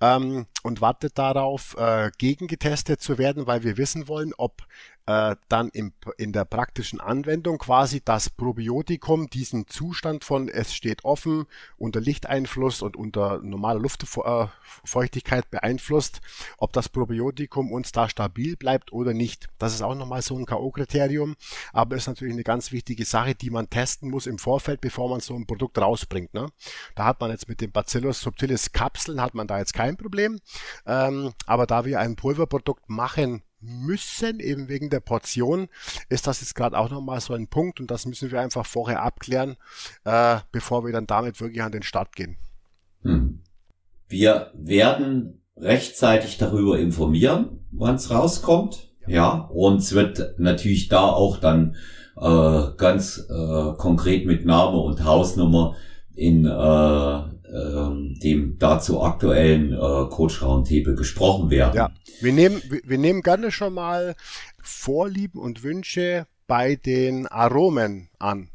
ähm, 0.00 0.46
und 0.62 0.80
wartet 0.80 1.18
darauf, 1.18 1.76
äh, 1.78 2.10
gegengetestet 2.18 3.00
zu 3.00 3.18
werden, 3.18 3.46
weil 3.46 3.62
wir 3.62 3.76
wissen 3.76 4.08
wollen, 4.08 4.32
ob 4.36 4.66
äh, 5.08 5.36
dann 5.48 5.70
im, 5.70 5.94
in 6.18 6.34
der 6.34 6.44
praktischen 6.44 7.00
Anwendung 7.00 7.56
quasi 7.56 8.02
das 8.04 8.28
Probiotikum 8.28 9.30
diesen 9.30 9.66
Zustand 9.66 10.22
von 10.22 10.48
es 10.50 10.74
steht 10.74 11.02
offen, 11.06 11.46
unter 11.78 11.98
Lichteinfluss 11.98 12.82
und 12.82 12.94
unter 12.94 13.40
normaler 13.40 13.80
Luftfeuchtigkeit 13.80 15.50
beeinflusst, 15.50 16.20
ob 16.58 16.74
das 16.74 16.90
Probiotikum 16.90 17.72
uns 17.72 17.90
da 17.90 18.10
stabil 18.10 18.56
bleibt 18.56 18.92
oder 18.92 19.14
nicht. 19.14 19.48
Das 19.58 19.72
ist 19.72 19.80
auch 19.80 19.94
nochmal 19.94 20.20
so 20.20 20.36
ein 20.36 20.44
K.O.-Kriterium, 20.44 21.36
aber 21.72 21.96
ist 21.96 22.06
natürlich 22.06 22.34
eine 22.34 22.44
ganz 22.44 22.70
wichtige 22.70 23.06
Sache, 23.06 23.34
die 23.34 23.48
man 23.48 23.70
testen 23.70 24.10
muss 24.10 24.26
im 24.26 24.38
Vorfeld, 24.38 24.82
bevor 24.82 25.08
man 25.08 25.20
so 25.20 25.34
ein 25.34 25.46
Produkt 25.46 25.78
rausbringt. 25.78 26.34
Ne? 26.34 26.50
Da 26.94 27.06
hat 27.06 27.18
man 27.22 27.30
jetzt 27.30 27.48
mit 27.48 27.62
dem 27.62 27.72
Bacillus 27.72 28.20
subtilis 28.20 28.72
Kapseln 28.72 29.22
hat 29.22 29.34
man 29.34 29.46
da 29.46 29.58
jetzt 29.58 29.72
kein 29.72 29.96
Problem, 29.96 30.38
ähm, 30.84 31.32
aber 31.46 31.66
da 31.66 31.86
wir 31.86 31.98
ein 31.98 32.14
Pulverprodukt 32.14 32.90
machen 32.90 33.42
müssen, 33.60 34.40
eben 34.40 34.68
wegen 34.68 34.90
der 34.90 35.00
Portion, 35.00 35.68
ist 36.08 36.26
das 36.26 36.40
jetzt 36.40 36.54
gerade 36.54 36.78
auch 36.78 36.90
nochmal 36.90 37.20
so 37.20 37.34
ein 37.34 37.48
Punkt 37.48 37.80
und 37.80 37.90
das 37.90 38.06
müssen 38.06 38.30
wir 38.30 38.40
einfach 38.40 38.66
vorher 38.66 39.02
abklären, 39.02 39.56
äh, 40.04 40.38
bevor 40.52 40.84
wir 40.84 40.92
dann 40.92 41.06
damit 41.06 41.40
wirklich 41.40 41.62
an 41.62 41.72
den 41.72 41.82
Start 41.82 42.14
gehen. 42.14 42.36
Hm. 43.02 43.40
Wir 44.08 44.52
werden 44.54 45.42
rechtzeitig 45.56 46.38
darüber 46.38 46.78
informieren, 46.78 47.64
wann 47.72 47.96
es 47.96 48.10
rauskommt. 48.10 48.90
Ja. 49.06 49.14
ja, 49.14 49.30
und 49.52 49.78
es 49.78 49.92
wird 49.92 50.38
natürlich 50.38 50.88
da 50.88 51.08
auch 51.08 51.38
dann 51.38 51.76
äh, 52.16 52.62
ganz 52.76 53.26
äh, 53.28 53.72
konkret 53.76 54.26
mit 54.26 54.44
Name 54.44 54.78
und 54.78 55.04
Hausnummer 55.04 55.76
in 56.14 56.46
äh, 56.46 56.48
äh, 56.50 57.22
dem 57.50 58.58
dazu 58.58 59.02
aktuellen 59.02 59.72
äh, 59.72 59.76
Coach 60.10 60.42
Roundtable 60.42 60.94
gesprochen 60.94 61.50
werden. 61.50 61.76
Ja, 61.76 61.90
wir 62.20 62.32
nehmen, 62.32 62.62
wir, 62.68 62.80
wir 62.84 62.98
nehmen 62.98 63.22
gerne 63.22 63.50
schon 63.50 63.74
mal 63.74 64.14
Vorlieben 64.60 65.40
und 65.40 65.62
Wünsche 65.62 66.26
bei 66.46 66.76
den 66.76 67.26
Aromen 67.26 68.08
an. 68.18 68.48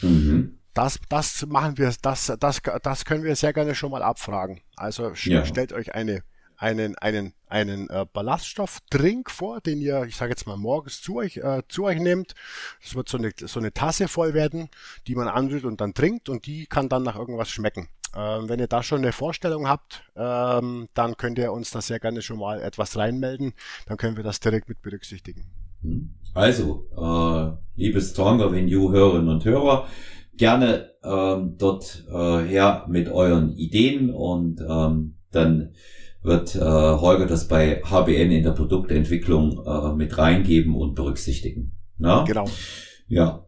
Mhm. 0.00 0.58
Das, 0.74 1.00
das 1.08 1.44
machen 1.46 1.76
wir, 1.76 1.92
das, 2.02 2.32
das, 2.38 2.62
das 2.82 3.04
können 3.04 3.24
wir 3.24 3.34
sehr 3.34 3.52
gerne 3.52 3.74
schon 3.74 3.90
mal 3.90 4.02
abfragen. 4.02 4.60
Also 4.76 5.12
ja. 5.24 5.44
stellt 5.44 5.72
euch 5.72 5.94
eine, 5.94 6.22
einen, 6.56 6.96
einen, 6.98 7.34
einen 7.48 7.90
äh, 7.90 8.06
Ballaststoffdrink 8.12 9.30
vor, 9.30 9.60
den 9.60 9.80
ihr, 9.80 10.04
ich 10.04 10.16
sage 10.16 10.30
jetzt 10.30 10.46
mal, 10.46 10.56
morgens 10.56 11.02
zu 11.02 11.16
euch, 11.16 11.38
äh, 11.38 11.62
zu 11.68 11.84
euch 11.84 11.98
nehmt. 11.98 12.34
Es 12.80 12.94
wird 12.94 13.08
so 13.08 13.18
eine, 13.18 13.32
so 13.36 13.58
eine 13.58 13.72
Tasse 13.72 14.06
voll 14.06 14.34
werden, 14.34 14.68
die 15.06 15.16
man 15.16 15.26
anrührt 15.26 15.64
und 15.64 15.80
dann 15.80 15.94
trinkt 15.94 16.28
und 16.28 16.46
die 16.46 16.66
kann 16.66 16.88
dann 16.88 17.02
nach 17.02 17.16
irgendwas 17.16 17.50
schmecken. 17.50 17.88
Ähm, 18.16 18.48
wenn 18.48 18.58
ihr 18.58 18.66
da 18.66 18.82
schon 18.82 18.98
eine 18.98 19.12
Vorstellung 19.12 19.68
habt, 19.68 20.02
ähm, 20.16 20.88
dann 20.94 21.16
könnt 21.16 21.38
ihr 21.38 21.52
uns 21.52 21.70
da 21.70 21.80
sehr 21.80 22.00
gerne 22.00 22.22
schon 22.22 22.38
mal 22.38 22.60
etwas 22.60 22.96
reinmelden. 22.96 23.52
Dann 23.86 23.96
können 23.96 24.16
wir 24.16 24.24
das 24.24 24.40
direkt 24.40 24.68
mit 24.68 24.82
berücksichtigen. 24.82 25.44
Hm. 25.82 26.14
Also, 26.34 26.86
äh, 26.96 27.80
liebe 27.80 28.00
Stronger 28.00 28.54
You 28.54 28.92
Hörerinnen 28.92 29.28
und 29.28 29.44
Hörer, 29.44 29.86
gerne 30.36 30.92
ähm, 31.02 31.56
dort 31.58 32.04
äh, 32.10 32.44
her 32.44 32.86
mit 32.88 33.08
euren 33.08 33.56
Ideen 33.56 34.10
und 34.10 34.60
ähm, 34.60 35.16
dann 35.30 35.74
wird 36.22 36.54
äh, 36.54 36.60
Holger 36.60 37.26
das 37.26 37.48
bei 37.48 37.82
HBN 37.82 38.32
in 38.32 38.42
der 38.42 38.52
Produktentwicklung 38.52 39.64
äh, 39.64 39.94
mit 39.94 40.16
reingeben 40.18 40.74
und 40.74 40.94
berücksichtigen. 40.94 41.72
Na? 41.96 42.24
Genau. 42.24 42.48
Ja. 43.08 43.44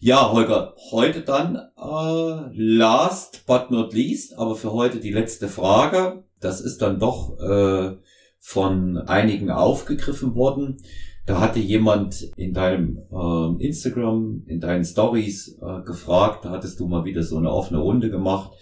Ja, 0.00 0.30
Holger, 0.30 0.76
heute 0.92 1.22
dann 1.22 1.56
äh, 1.56 2.50
last 2.54 3.44
but 3.48 3.72
not 3.72 3.92
least, 3.92 4.38
aber 4.38 4.54
für 4.54 4.72
heute 4.72 5.00
die 5.00 5.10
letzte 5.10 5.48
Frage. 5.48 6.22
Das 6.38 6.60
ist 6.60 6.82
dann 6.82 7.00
doch 7.00 7.36
äh, 7.40 7.96
von 8.38 8.96
einigen 8.96 9.50
aufgegriffen 9.50 10.36
worden. 10.36 10.76
Da 11.26 11.40
hatte 11.40 11.58
jemand 11.58 12.30
in 12.36 12.54
deinem 12.54 13.00
äh, 13.10 13.66
Instagram, 13.66 14.44
in 14.46 14.60
deinen 14.60 14.84
Stories 14.84 15.58
äh, 15.60 15.82
gefragt, 15.82 16.44
da 16.44 16.50
hattest 16.50 16.78
du 16.78 16.86
mal 16.86 17.04
wieder 17.04 17.24
so 17.24 17.36
eine 17.36 17.50
offene 17.50 17.80
Runde 17.80 18.08
gemacht. 18.08 18.52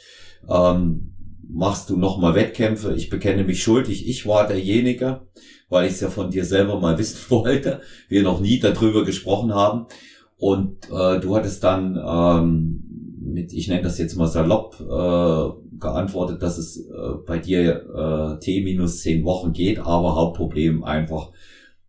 Ähm, 0.49 1.13
machst 1.47 1.91
du 1.91 1.99
nochmal 1.99 2.35
Wettkämpfe? 2.35 2.95
Ich 2.95 3.11
bekenne 3.11 3.45
mich 3.45 3.63
schuldig. 3.63 4.09
Ich 4.09 4.27
war 4.27 4.49
derjenige, 4.49 5.27
weil 5.69 5.85
ich 5.85 5.93
es 5.93 6.01
ja 6.01 6.09
von 6.09 6.31
dir 6.31 6.47
selber 6.47 6.81
mal 6.81 6.97
wissen 6.99 7.19
wollte. 7.29 7.83
Wir 8.09 8.23
noch 8.23 8.41
nie 8.41 8.59
darüber 8.59 9.05
gesprochen 9.05 9.55
haben. 9.55 9.87
Und 10.39 10.91
äh, 10.91 11.19
du 11.21 11.35
hattest 11.35 11.65
dann 11.65 11.97
ähm, 11.97 12.85
mit, 13.21 13.53
ich 13.53 13.69
nenne 13.69 13.83
das 13.83 13.99
jetzt 13.99 14.17
mal 14.17 14.27
salopp, 14.27 14.81
äh, 14.81 15.79
geantwortet, 15.79 16.43
dass 16.43 16.59
es 16.59 16.79
äh, 16.79 17.15
bei 17.27 17.39
dir 17.39 18.37
äh, 18.39 18.41
T 18.41 18.63
minus 18.63 19.01
zehn 19.01 19.25
Wochen 19.25 19.53
geht, 19.53 19.79
aber 19.79 20.15
Hauptproblem 20.15 20.85
einfach 20.85 21.33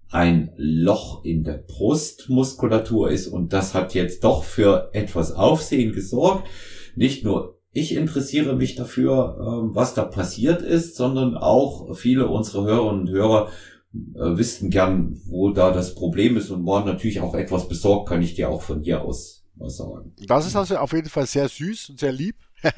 ein 0.09 0.51
Loch 0.57 1.23
in 1.25 1.43
der 1.43 1.63
Brustmuskulatur 1.67 3.11
ist 3.11 3.27
und 3.27 3.51
das 3.51 3.73
hat 3.73 3.93
jetzt 3.93 4.23
doch 4.23 4.43
für 4.43 4.89
etwas 4.93 5.33
Aufsehen 5.33 5.91
gesorgt. 5.91 6.47
Nicht 6.95 7.23
nur 7.23 7.57
ich 7.73 7.93
interessiere 7.93 8.55
mich 8.55 8.75
dafür, 8.75 9.37
ähm, 9.39 9.75
was 9.75 9.93
da 9.93 10.03
passiert 10.03 10.61
ist, 10.61 10.95
sondern 10.95 11.35
auch 11.37 11.95
viele 11.95 12.27
unserer 12.27 12.65
Hörerinnen 12.65 13.01
und 13.01 13.09
Hörer 13.09 13.49
äh, 13.93 14.37
wüssten 14.37 14.69
gern, 14.69 15.19
wo 15.25 15.51
da 15.51 15.71
das 15.71 15.95
Problem 15.95 16.37
ist 16.37 16.49
und 16.49 16.65
waren 16.65 16.85
natürlich 16.85 17.19
auch 17.19 17.35
etwas 17.35 17.67
besorgt, 17.67 18.09
kann 18.09 18.21
ich 18.21 18.35
dir 18.35 18.49
auch 18.49 18.61
von 18.61 18.81
hier 18.81 19.01
aus 19.01 19.45
was 19.55 19.77
sagen. 19.77 20.13
Das 20.27 20.45
ist 20.45 20.55
also 20.55 20.77
auf 20.77 20.93
jeden 20.93 21.09
Fall 21.09 21.25
sehr 21.25 21.49
süß 21.49 21.89
und 21.89 21.99
sehr 21.99 22.11
lieb. 22.11 22.35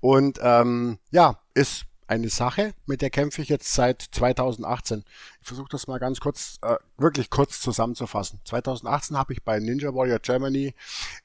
und 0.00 0.38
ähm, 0.42 0.98
ja, 1.10 1.40
ist 1.54 1.86
eine 2.08 2.30
Sache, 2.30 2.72
mit 2.86 3.02
der 3.02 3.10
kämpfe 3.10 3.42
ich 3.42 3.50
jetzt 3.50 3.72
seit 3.74 4.02
2018. 4.12 5.04
Ich 5.42 5.46
versuche 5.46 5.68
das 5.70 5.86
mal 5.86 5.98
ganz 5.98 6.20
kurz, 6.20 6.58
äh, 6.62 6.76
wirklich 6.96 7.28
kurz 7.28 7.60
zusammenzufassen. 7.60 8.40
2018 8.44 9.16
habe 9.16 9.34
ich 9.34 9.42
bei 9.44 9.58
Ninja 9.58 9.94
Warrior 9.94 10.18
Germany 10.18 10.74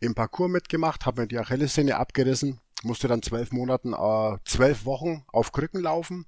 im 0.02 0.14
Parcours 0.14 0.52
mitgemacht, 0.52 1.06
habe 1.06 1.22
mir 1.22 1.28
die 1.28 1.40
Achillessehne 1.40 1.96
abgerissen, 1.96 2.60
musste 2.84 3.08
dann 3.08 3.22
zwölf 3.22 3.52
Monaten, 3.52 3.94
äh, 3.94 4.38
zwölf 4.46 4.86
Wochen 4.86 5.24
auf 5.32 5.52
Krücken 5.52 5.82
laufen. 5.82 6.26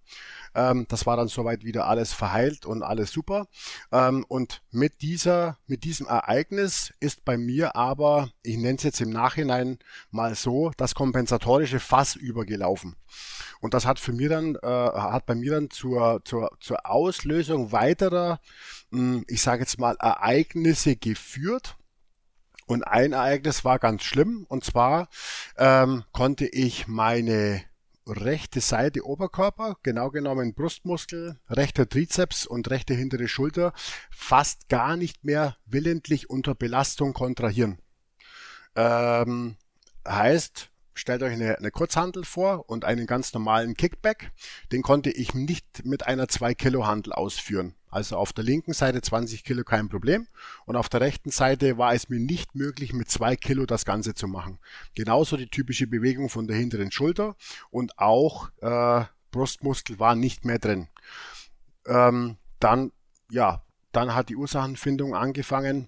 Ähm, 0.54 0.86
das 0.90 1.06
war 1.06 1.18
dann 1.18 1.28
soweit 1.28 1.64
wieder 1.64 1.88
alles 1.88 2.14
verheilt 2.14 2.66
und 2.66 2.84
alles 2.84 3.12
super. 3.12 3.48
Ähm, 3.92 4.26
und 4.28 4.62
mit 4.72 5.02
dieser, 5.02 5.58
mit 5.68 5.84
diesem 5.84 6.08
Ereignis 6.08 6.94
ist 7.00 7.26
bei 7.26 7.38
mir 7.38 7.76
aber, 7.76 8.30
ich 8.44 8.58
nenne 8.58 8.78
es 8.78 8.84
jetzt 8.84 9.02
im 9.02 9.10
Nachhinein 9.10 9.80
mal 10.12 10.36
so, 10.36 10.72
das 10.78 10.96
kompensatorische 10.96 11.80
Fass 11.80 12.16
übergelaufen. 12.16 12.96
Und 13.62 13.74
das 13.74 13.86
hat 13.86 14.00
für 14.00 14.14
mir 14.14 14.30
dann, 14.30 14.56
äh, 14.56 14.68
hat 14.68 15.26
bei 15.26 15.36
mir 15.36 15.54
dann 15.54 15.70
zur, 15.70 16.22
zur, 16.24 16.52
zur 16.60 16.86
Auslösung 16.86 17.72
weiterer, 17.72 18.40
mh, 18.92 19.00
hm, 19.00 19.26
ich 19.28 19.42
sage 19.42 19.62
jetzt 19.62 19.80
mal, 19.80 19.96
Ereignisse 20.00 20.96
geführt 20.96 21.78
und 22.66 22.84
ein 22.84 23.14
Ereignis 23.14 23.64
war 23.64 23.80
ganz 23.80 24.04
schlimm. 24.04 24.46
Und 24.48 24.64
zwar 24.64 25.10
ähm, 25.58 26.04
konnte 26.12 26.46
ich 26.46 26.88
meine 26.88 27.64
rechte 28.08 28.62
Seite 28.62 29.06
Oberkörper, 29.06 29.78
genau 29.84 30.12
genommen 30.12 30.54
Brustmuskel, 30.54 31.40
rechter 31.50 31.90
Trizeps 31.90 32.46
und 32.46 32.70
rechte 32.70 32.94
hintere 32.94 33.28
Schulter, 33.28 33.74
fast 34.12 34.70
gar 34.70 34.96
nicht 34.96 35.24
mehr 35.24 35.58
willentlich 35.66 36.30
unter 36.30 36.54
Belastung 36.54 37.14
kontrahieren. 37.14 37.80
Ähm, 38.76 39.56
heißt, 40.08 40.70
stellt 40.94 41.24
euch 41.24 41.34
eine, 41.34 41.58
eine 41.58 41.72
Kurzhandel 41.72 42.26
vor 42.26 42.70
und 42.70 42.86
einen 42.86 43.08
ganz 43.08 43.34
normalen 43.34 43.76
Kickback. 43.76 44.32
Den 44.72 44.82
konnte 44.82 45.10
ich 45.10 45.34
nicht 45.34 45.86
mit 45.86 46.06
einer 46.06 46.28
2 46.28 46.54
Kilo 46.54 46.86
Handel 46.86 47.14
ausführen. 47.14 47.76
Also 47.96 48.18
auf 48.18 48.34
der 48.34 48.44
linken 48.44 48.74
Seite 48.74 49.02
20 49.02 49.46
Kilo 49.46 49.64
kein 49.64 49.88
Problem 49.88 50.28
und 50.66 50.76
auf 50.76 50.90
der 50.90 51.00
rechten 51.00 51.32
Seite 51.32 51.78
war 51.78 51.94
es 51.94 52.10
mir 52.10 52.20
nicht 52.20 52.54
möglich 52.54 52.92
mit 52.92 53.10
2 53.10 53.38
Kilo 53.38 53.66
das 53.66 53.86
Ganze 53.86 54.14
zu 54.14 54.28
machen. 54.28 54.60
Genauso 54.96 55.38
die 55.38 55.48
typische 55.48 55.88
Bewegung 55.88 56.28
von 56.28 56.46
der 56.46 56.58
hinteren 56.58 56.92
Schulter 56.92 57.38
und 57.72 57.98
auch 57.98 58.50
äh, 58.62 59.06
Brustmuskel 59.32 59.98
war 59.98 60.14
nicht 60.14 60.44
mehr 60.44 60.60
drin. 60.60 60.90
Ähm, 61.88 62.36
dann 62.60 62.92
ja, 63.32 63.64
dann 63.94 64.14
hat 64.14 64.28
die 64.28 64.36
Ursachenfindung 64.36 65.16
angefangen. 65.16 65.88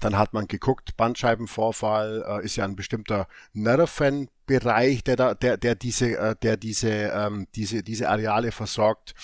Dann 0.00 0.16
hat 0.16 0.32
man 0.32 0.48
geguckt, 0.48 0.96
Bandscheibenvorfall 0.96 2.24
äh, 2.26 2.44
ist 2.46 2.56
ja 2.56 2.64
ein 2.64 2.76
bestimmter 2.76 3.28
Nervenbereich, 4.50 5.04
der 5.04 5.16
da, 5.16 5.34
der, 5.34 5.56
der 5.56 5.74
diese, 5.74 6.16
äh, 6.16 6.36
der 6.42 6.56
diese, 6.56 6.90
ähm, 6.90 7.46
diese, 7.54 7.82
diese 7.82 8.08
Areale 8.08 8.52
versorgt. 8.52 9.14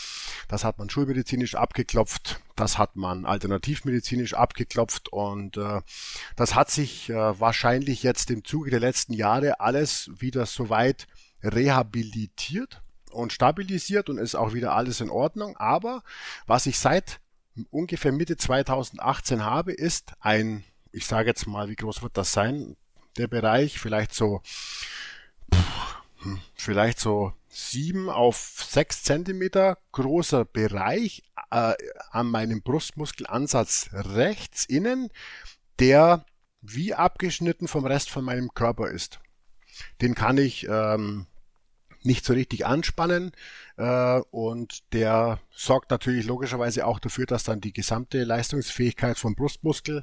Das 0.49 0.65
hat 0.65 0.79
man 0.79 0.89
schulmedizinisch 0.89 1.55
abgeklopft, 1.55 2.41
das 2.55 2.79
hat 2.79 2.97
man 2.97 3.27
alternativmedizinisch 3.27 4.35
abgeklopft 4.35 5.09
und 5.09 5.57
äh, 5.57 5.81
das 6.37 6.55
hat 6.55 6.71
sich 6.71 7.11
äh, 7.11 7.41
wahrscheinlich 7.41 8.03
jetzt 8.03 8.31
im 8.31 8.45
Zuge 8.45 8.71
der 8.71 8.81
letzten 8.81 9.13
Jahre 9.13 9.61
alles 9.61 10.11
wieder 10.19 10.47
soweit 10.47 11.07
rehabilitiert 11.43 12.83
und 13.11 13.33
stabilisiert 13.33 14.09
und 14.09 14.19
ist 14.19 14.35
auch 14.35 14.55
wieder 14.55 14.75
alles 14.75 15.01
in 15.01 15.11
Ordnung. 15.11 15.57
Aber 15.57 16.03
was 16.47 16.67
ich 16.67 16.79
seit 16.79 17.21
ungefähr 17.71 18.13
Mitte 18.13 18.37
2018 18.37 19.45
habe, 19.45 19.73
ist 19.73 20.13
ein, 20.21 20.65
ich 20.93 21.07
sage 21.07 21.29
jetzt 21.29 21.47
mal, 21.47 21.69
wie 21.69 21.77
groß 21.77 22.03
wird 22.03 22.17
das 22.17 22.33
sein? 22.33 22.77
Der 23.17 23.29
Bereich 23.29 23.81
vielleicht 23.81 24.15
so, 24.15 24.43
vielleicht 26.55 27.01
so 27.01 27.33
sieben 27.49 28.11
auf 28.11 28.65
sechs 28.69 29.03
Zentimeter 29.03 29.79
großer 29.93 30.45
Bereich 30.45 31.23
äh, 31.51 31.73
an 32.11 32.29
meinem 32.29 32.63
Brustmuskelansatz 32.63 33.91
rechts 33.93 34.65
innen, 34.65 35.09
der 35.79 36.27
wie 36.61 36.95
abgeschnitten 36.95 37.69
vom 37.69 37.87
Rest 37.87 38.11
von 38.11 38.25
meinem 38.25 38.53
Körper 38.53 38.91
ist. 38.91 39.21
Den 40.01 40.15
kann 40.15 40.39
ich 40.39 40.67
ähm, 40.69 41.27
nicht 42.03 42.25
so 42.25 42.33
richtig 42.33 42.67
anspannen 42.67 43.33
äh, 43.77 44.21
und 44.31 44.93
der 44.93 45.41
sorgt 45.51 45.91
natürlich 45.91 46.27
logischerweise 46.27 46.87
auch 46.87 46.99
dafür, 46.99 47.27
dass 47.27 47.45
dann 47.45 47.61
die 47.61 47.73
gesamte 47.73 48.25
Leistungsfähigkeit 48.25 49.19
vom 49.19 49.35
Brustmuskel 49.35 50.03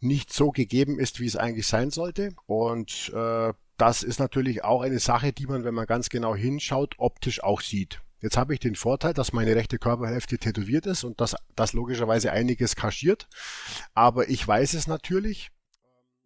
nicht 0.00 0.32
so 0.32 0.50
gegeben 0.50 0.98
ist, 0.98 1.20
wie 1.20 1.26
es 1.26 1.36
eigentlich 1.36 1.66
sein 1.66 1.90
sollte 1.90 2.34
und 2.46 3.12
äh, 3.14 3.52
das 3.76 4.02
ist 4.02 4.20
natürlich 4.20 4.64
auch 4.64 4.82
eine 4.82 4.98
Sache, 4.98 5.32
die 5.32 5.46
man, 5.46 5.64
wenn 5.64 5.74
man 5.74 5.86
ganz 5.86 6.08
genau 6.08 6.34
hinschaut, 6.34 6.94
optisch 6.98 7.42
auch 7.42 7.60
sieht. 7.60 8.00
Jetzt 8.20 8.36
habe 8.36 8.54
ich 8.54 8.60
den 8.60 8.76
Vorteil, 8.76 9.14
dass 9.14 9.32
meine 9.32 9.56
rechte 9.56 9.78
Körperhälfte 9.78 10.38
tätowiert 10.38 10.86
ist 10.86 11.02
und 11.02 11.20
dass 11.20 11.34
das 11.56 11.72
logischerweise 11.72 12.30
einiges 12.30 12.76
kaschiert. 12.76 13.28
Aber 13.94 14.28
ich 14.28 14.46
weiß 14.46 14.74
es 14.74 14.86
natürlich 14.86 15.50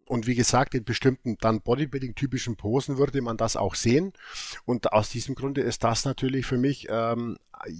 und 0.07 0.25
wie 0.25 0.35
gesagt, 0.35 0.73
in 0.73 0.85
bestimmten 0.85 1.37
dann 1.39 1.61
Bodybuilding-typischen 1.61 2.55
Posen 2.55 2.97
würde 2.97 3.21
man 3.21 3.35
das 3.35 3.57
auch 3.57 3.75
sehen. 3.75 4.13
Und 4.65 4.93
aus 4.93 5.09
diesem 5.09 5.35
Grunde 5.35 5.61
ist 5.61 5.83
das 5.83 6.05
natürlich 6.05 6.45
für 6.45 6.57
mich 6.57 6.87
ähm, 6.89 7.37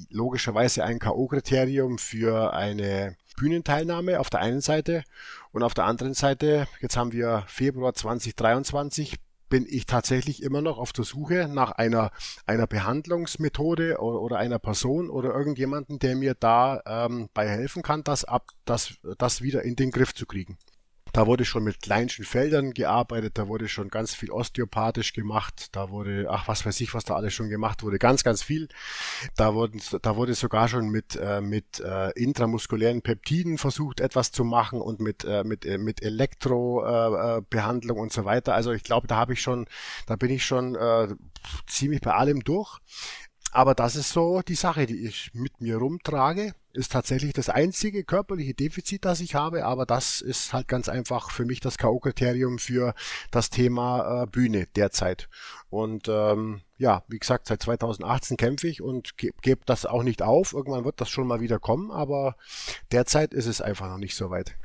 logischerweise 0.10 0.84
ein 0.84 1.00
K.O.-Kriterium 1.00 2.00
für 2.00 2.54
eine 2.54 3.16
Bühnenteilnahme 3.38 4.20
auf 4.20 4.30
der 4.30 4.42
einen 4.42 4.62
Seite. 4.62 5.04
Und 5.52 5.64
auf 5.64 5.74
der 5.74 5.86
anderen 5.86 6.14
Seite, 6.14 6.68
jetzt 6.82 6.98
haben 6.98 7.14
wir 7.14 7.46
Februar 7.48 7.94
2023, 7.94 9.16
bin 9.50 9.66
ich 9.68 9.86
tatsächlich 9.86 10.44
immer 10.44 10.62
noch 10.62 10.78
auf 10.78 10.94
der 10.94 11.06
Suche 11.06 11.48
nach 11.48 11.72
einer, 11.72 12.12
einer 12.46 12.68
Behandlungsmethode 12.68 14.00
oder, 14.00 14.22
oder 14.22 14.38
einer 14.38 14.60
Person 14.60 15.10
oder 15.10 15.34
irgendjemanden, 15.34 16.00
der 16.00 16.16
mir 16.16 16.34
da 16.34 16.82
ähm, 16.86 17.30
bei 17.34 17.48
helfen 17.48 17.82
kann, 17.82 18.04
das 18.04 18.26
ab, 18.26 18.48
das, 18.66 18.96
das 19.18 19.42
wieder 19.42 19.64
in 19.64 19.76
den 19.76 19.92
Griff 19.92 20.14
zu 20.14 20.26
kriegen. 20.26 20.58
Da 21.18 21.26
wurde 21.26 21.46
schon 21.46 21.64
mit 21.64 21.82
kleinsten 21.82 22.26
Feldern 22.26 22.76
gearbeitet, 22.76 23.40
da 23.40 23.48
wurde 23.48 23.68
schon 23.68 23.88
ganz 23.88 24.14
viel 24.14 24.30
osteopathisch 24.30 25.14
gemacht, 25.14 25.70
da 25.72 25.90
wurde, 25.90 26.28
ach 26.30 26.48
was 26.48 26.64
weiß 26.64 26.80
ich, 26.82 26.94
was 26.94 27.06
da 27.06 27.16
alles 27.16 27.34
schon 27.34 27.50
gemacht 27.50 27.82
wurde, 27.82 27.98
ganz, 27.98 28.24
ganz 28.24 28.44
viel. 28.44 28.68
Da, 29.36 29.56
wurden, 29.56 29.82
da 30.04 30.16
wurde 30.16 30.36
sogar 30.36 30.68
schon 30.68 30.90
mit, 30.90 31.16
äh, 31.16 31.42
mit 31.42 31.80
äh, 31.80 32.12
intramuskulären 32.12 33.02
Peptiden 33.02 33.58
versucht, 33.58 34.00
etwas 34.00 34.32
zu 34.32 34.44
machen 34.44 34.80
und 34.80 35.00
mit, 35.00 35.24
äh, 35.24 35.44
mit, 35.44 35.66
äh, 35.66 35.80
mit 35.80 36.04
Elektrobehandlung 36.04 37.98
äh, 37.98 38.02
und 38.02 38.14
so 38.14 38.24
weiter. 38.24 38.54
Also 38.54 38.72
ich 38.72 38.84
glaube, 38.84 39.08
da 39.08 39.16
habe 39.16 39.34
ich 39.34 39.42
schon, 39.42 39.66
da 40.06 40.18
bin 40.18 40.30
ich 40.30 40.46
schon 40.46 40.76
äh, 40.76 41.08
ziemlich 41.66 42.02
bei 42.02 42.14
allem 42.14 42.44
durch. 42.44 42.78
Aber 43.52 43.76
das 43.76 43.96
ist 43.96 44.12
so 44.12 44.42
die 44.42 44.56
Sache, 44.56 44.86
die 44.86 45.06
ich 45.06 45.32
mit 45.34 45.62
mir 45.62 45.78
rumtrage. 45.78 46.54
Ist 46.74 46.92
tatsächlich 46.92 47.34
das 47.34 47.50
einzige 47.50 48.04
körperliche 48.04 48.54
Defizit, 48.54 49.04
das 49.04 49.20
ich 49.20 49.34
habe, 49.34 49.66
aber 49.66 49.88
das 49.88 50.22
ist 50.22 50.54
halt 50.54 50.68
ganz 50.68 50.90
einfach 50.90 51.32
für 51.32 51.44
mich 51.44 51.60
das 51.60 51.80
K.O.-Kriterium 51.80 52.60
für 52.60 52.94
das 53.32 53.50
Thema 53.50 54.24
äh, 54.24 54.28
Bühne 54.28 54.68
derzeit. 54.76 55.28
Und 55.72 56.08
ähm, 56.08 56.62
ja, 56.78 57.04
wie 57.08 57.18
gesagt, 57.18 57.48
seit 57.48 57.64
2018 57.64 58.38
kämpfe 58.38 58.68
ich 58.68 58.82
und 58.84 59.18
gebe 59.18 59.38
geb 59.42 59.66
das 59.66 59.88
auch 59.88 60.04
nicht 60.04 60.22
auf. 60.22 60.54
Irgendwann 60.54 60.86
wird 60.86 61.02
das 61.02 61.10
schon 61.10 61.26
mal 61.26 61.42
wieder 61.42 61.58
kommen, 61.58 61.90
aber 61.90 62.36
derzeit 62.92 63.34
ist 63.34 63.48
es 63.48 63.62
einfach 63.62 63.90
noch 63.90 63.98
nicht 63.98 64.16
so 64.16 64.30
weit. 64.30 64.56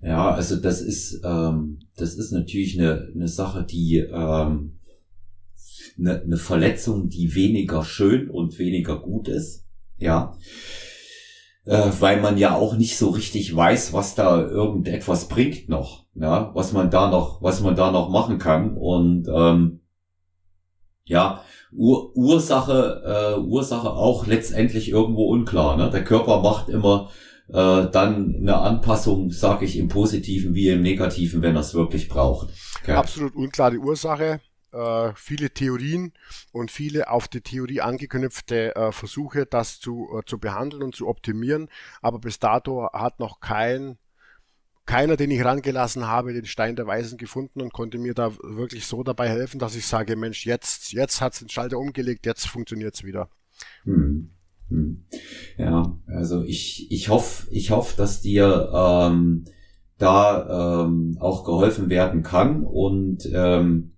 Ja, 0.00 0.30
also 0.30 0.56
das 0.56 0.80
ist 0.80 1.20
ähm, 1.24 1.80
das 1.96 2.14
ist 2.14 2.30
natürlich 2.30 2.78
eine, 2.78 3.10
eine 3.14 3.28
Sache, 3.28 3.64
die 3.64 3.98
ähm, 3.98 4.75
eine, 5.98 6.22
eine 6.22 6.36
Verletzung, 6.36 7.08
die 7.08 7.34
weniger 7.34 7.84
schön 7.84 8.30
und 8.30 8.58
weniger 8.58 8.98
gut 8.98 9.28
ist. 9.28 9.66
Ja. 9.98 10.36
Äh, 11.64 11.90
weil 11.98 12.20
man 12.20 12.38
ja 12.38 12.54
auch 12.54 12.76
nicht 12.76 12.96
so 12.96 13.10
richtig 13.10 13.54
weiß, 13.54 13.92
was 13.92 14.14
da 14.14 14.40
irgendetwas 14.40 15.28
bringt 15.28 15.68
noch, 15.68 16.06
ja, 16.14 16.52
was 16.54 16.72
man 16.72 16.90
da 16.90 17.10
noch, 17.10 17.42
was 17.42 17.60
man 17.60 17.74
da 17.74 17.90
noch 17.90 18.08
machen 18.08 18.38
kann. 18.38 18.76
Und 18.76 19.26
ähm, 19.28 19.80
ja, 21.04 21.42
Ur 21.72 22.16
Ursache, 22.16 23.36
äh, 23.36 23.40
Ursache 23.40 23.90
auch 23.90 24.26
letztendlich 24.26 24.90
irgendwo 24.90 25.28
unklar. 25.30 25.76
Ne? 25.76 25.90
Der 25.90 26.04
Körper 26.04 26.40
macht 26.40 26.68
immer 26.68 27.10
äh, 27.48 27.86
dann 27.90 28.36
eine 28.40 28.58
Anpassung, 28.58 29.30
sage 29.30 29.64
ich, 29.64 29.76
im 29.76 29.88
Positiven 29.88 30.54
wie 30.54 30.68
im 30.68 30.82
Negativen, 30.82 31.42
wenn 31.42 31.56
er 31.56 31.60
es 31.60 31.74
wirklich 31.74 32.08
braucht. 32.08 32.50
Okay. 32.82 32.92
Absolut 32.92 33.34
unklar 33.34 33.70
die 33.70 33.78
Ursache 33.78 34.40
äh, 34.76 35.12
viele 35.16 35.50
Theorien 35.50 36.12
und 36.52 36.70
viele 36.70 37.10
auf 37.10 37.28
die 37.28 37.40
Theorie 37.40 37.80
angeknüpfte 37.80 38.76
äh, 38.76 38.92
Versuche, 38.92 39.46
das 39.46 39.80
zu, 39.80 40.08
äh, 40.16 40.24
zu 40.26 40.38
behandeln 40.38 40.82
und 40.82 40.94
zu 40.94 41.08
optimieren. 41.08 41.68
Aber 42.02 42.18
bis 42.18 42.38
dato 42.38 42.88
hat 42.92 43.18
noch 43.18 43.40
kein 43.40 43.98
keiner, 44.86 45.16
den 45.16 45.32
ich 45.32 45.44
rangelassen 45.44 46.06
habe, 46.06 46.32
den 46.32 46.46
Stein 46.46 46.76
der 46.76 46.86
Weisen 46.86 47.18
gefunden 47.18 47.60
und 47.60 47.72
konnte 47.72 47.98
mir 47.98 48.14
da 48.14 48.32
wirklich 48.42 48.86
so 48.86 49.02
dabei 49.02 49.28
helfen, 49.28 49.58
dass 49.58 49.74
ich 49.74 49.84
sage, 49.84 50.14
Mensch, 50.14 50.46
jetzt, 50.46 50.92
jetzt 50.92 51.20
hat's 51.20 51.40
den 51.40 51.48
Schalter 51.48 51.78
umgelegt, 51.78 52.24
jetzt 52.24 52.46
funktioniert's 52.46 53.02
wieder. 53.02 53.28
Hm. 53.82 54.30
Hm. 54.68 55.04
Ja, 55.58 55.98
also 56.06 56.42
ich, 56.44 56.90
ich 56.90 57.08
hoffe, 57.08 57.48
ich 57.50 57.70
hoffe, 57.70 57.96
dass 57.96 58.20
dir 58.20 58.70
ähm, 58.72 59.44
da 59.98 60.84
ähm, 60.84 61.16
auch 61.20 61.44
geholfen 61.44 61.88
werden 61.88 62.22
kann 62.22 62.64
und 62.64 63.28
ähm, 63.32 63.95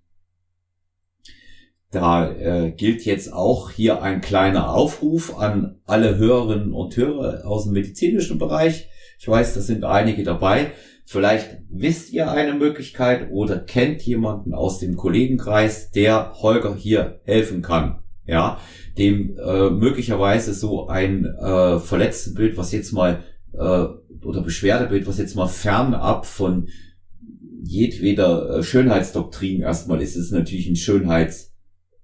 da 1.90 2.30
äh, 2.30 2.70
gilt 2.72 3.04
jetzt 3.06 3.32
auch 3.32 3.70
hier 3.70 4.02
ein 4.02 4.20
kleiner 4.20 4.74
Aufruf 4.74 5.38
an 5.38 5.80
alle 5.86 6.16
Hörerinnen 6.18 6.72
und 6.72 6.96
Hörer 6.96 7.46
aus 7.46 7.64
dem 7.64 7.72
medizinischen 7.72 8.38
Bereich. 8.38 8.88
Ich 9.18 9.26
weiß, 9.26 9.54
da 9.54 9.60
sind 9.60 9.84
einige 9.84 10.22
dabei. 10.22 10.72
Vielleicht 11.06 11.62
wisst 11.70 12.12
ihr 12.12 12.30
eine 12.30 12.52
Möglichkeit 12.52 13.30
oder 13.30 13.58
kennt 13.58 14.02
jemanden 14.02 14.52
aus 14.52 14.78
dem 14.78 14.96
Kollegenkreis, 14.96 15.90
der 15.90 16.34
Holger 16.34 16.76
hier 16.76 17.20
helfen 17.24 17.62
kann. 17.62 18.00
Ja, 18.26 18.60
dem 18.98 19.38
äh, 19.38 19.70
möglicherweise 19.70 20.52
so 20.52 20.88
ein 20.88 21.24
äh, 21.24 21.78
verletztes 21.78 22.34
Bild, 22.34 22.58
was 22.58 22.72
jetzt 22.72 22.92
mal 22.92 23.24
äh, 23.54 23.86
oder 24.22 24.42
Beschwerdebild, 24.42 25.06
was 25.06 25.16
jetzt 25.16 25.34
mal 25.34 25.46
fernab 25.46 26.26
von 26.26 26.68
jedweder 27.62 28.58
äh, 28.58 28.62
Schönheitsdoktrin 28.62 29.62
erstmal 29.62 30.02
ist, 30.02 30.14
ist 30.14 30.30
natürlich 30.30 30.68
ein 30.68 30.76
Schönheits 30.76 31.47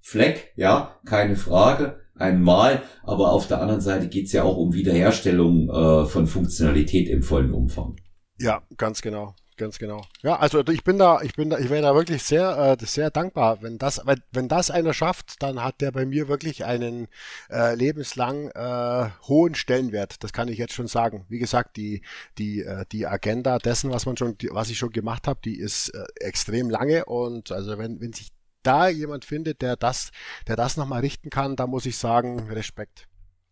Fleck, 0.07 0.53
ja, 0.55 1.01
keine 1.07 1.35
Frage, 1.35 1.99
einmal, 2.15 2.83
aber 3.05 3.33
auf 3.33 3.49
der 3.49 3.63
anderen 3.63 3.81
Seite 3.81 4.09
geht's 4.09 4.33
ja 4.33 4.43
auch 4.43 4.59
um 4.59 4.75
Wiederherstellung 4.75 5.71
äh, 5.71 6.05
von 6.05 6.27
Funktionalität 6.27 7.09
im 7.09 7.23
vollen 7.23 7.55
Umfang. 7.55 7.97
Ja, 8.39 8.63
ganz 8.77 9.01
genau. 9.01 9.35
Ganz 9.57 9.79
genau. 9.79 10.05
Ja, 10.23 10.37
also 10.41 10.67
ich 10.67 10.83
bin 10.83 10.99
da, 10.99 11.23
ich 11.23 11.35
bin 11.35 11.49
da, 11.49 11.59
ich 11.59 11.71
wäre 11.71 11.81
da 11.81 11.95
wirklich 11.95 12.23
sehr, 12.25 12.77
äh, 12.79 12.85
sehr 12.85 13.11
dankbar, 13.11 13.63
wenn 13.63 13.79
das, 13.79 14.03
wenn, 14.05 14.21
wenn 14.33 14.49
das 14.49 14.71
einer 14.71 14.93
schafft, 14.93 15.43
dann 15.43 15.63
hat 15.63 15.81
der 15.81 15.93
bei 15.93 16.05
mir 16.05 16.27
wirklich 16.27 16.65
einen 16.65 17.07
äh, 17.51 17.75
lebenslang 17.75 18.49
äh, 18.49 19.11
hohen 19.29 19.55
Stellenwert. 19.55 20.23
Das 20.25 20.33
kann 20.33 20.49
ich 20.49 20.59
jetzt 20.59 20.75
schon 20.75 20.89
sagen. 20.89 21.25
Wie 21.29 21.39
gesagt, 21.39 21.77
die, 21.77 22.03
die, 22.37 22.63
äh, 22.63 22.85
die 22.91 23.07
Agenda 23.07 23.59
dessen, 23.59 23.91
was 23.91 24.07
man 24.07 24.17
schon, 24.17 24.37
was 24.51 24.71
ich 24.71 24.77
schon 24.77 24.91
gemacht 24.91 25.29
habe, 25.29 25.41
die 25.45 25.57
ist 25.57 25.91
äh, 25.91 26.05
extrem 26.17 26.69
lange 26.69 27.05
und 27.07 27.53
also 27.53 27.79
wenn, 27.79 28.01
wenn 28.01 28.13
sich 28.13 28.33
da 28.67 28.89
jemand 28.89 29.25
findet, 29.25 29.63
der 29.63 29.77
das, 29.77 30.11
der 30.49 30.57
das 30.57 30.77
nochmal 30.77 31.01
richten 31.01 31.31
kann, 31.31 31.57
da 31.57 31.67
muss 31.67 31.87
ich 31.87 31.97
sagen, 31.97 32.49
Respekt. 32.51 33.07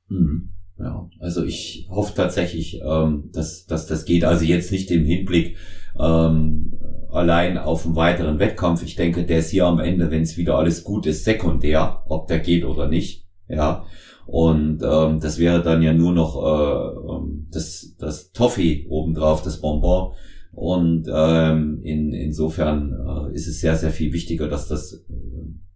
Mhm. 0.08 0.50
Ja, 0.78 1.08
also 1.20 1.44
ich 1.44 1.86
hoffe 1.90 2.14
tatsächlich, 2.14 2.80
ähm, 2.82 3.30
dass, 3.32 3.66
dass 3.66 3.86
das 3.86 4.04
geht. 4.04 4.24
Also 4.24 4.44
jetzt 4.44 4.72
nicht 4.72 4.90
im 4.90 5.04
Hinblick 5.04 5.56
ähm, 5.98 6.72
allein 7.10 7.58
auf 7.58 7.84
einen 7.84 7.94
weiteren 7.94 8.38
Wettkampf. 8.38 8.82
Ich 8.82 8.96
denke, 8.96 9.24
der 9.24 9.38
ist 9.38 9.50
hier 9.50 9.66
am 9.66 9.78
Ende, 9.78 10.10
wenn 10.10 10.22
es 10.22 10.36
wieder 10.36 10.56
alles 10.56 10.82
gut 10.82 11.06
ist, 11.06 11.24
sekundär, 11.24 12.02
ob 12.08 12.26
der 12.26 12.40
geht 12.40 12.64
oder 12.64 12.88
nicht. 12.88 13.26
Ja. 13.48 13.84
Und 14.26 14.82
ähm, 14.82 15.20
das 15.20 15.38
wäre 15.38 15.62
dann 15.62 15.82
ja 15.82 15.92
nur 15.92 16.12
noch 16.12 16.36
äh, 16.36 17.12
ähm, 17.12 17.48
das, 17.50 17.94
das 17.98 18.32
Toffee 18.32 18.86
obendrauf, 18.88 19.42
das 19.42 19.60
Bonbon. 19.60 20.14
Und 20.52 21.08
ähm, 21.12 21.80
in, 21.82 22.12
insofern 22.12 22.92
äh, 22.92 23.34
ist 23.34 23.48
es 23.48 23.60
sehr, 23.60 23.76
sehr 23.76 23.90
viel 23.90 24.12
wichtiger, 24.12 24.48
dass 24.48 24.68
das, 24.68 25.02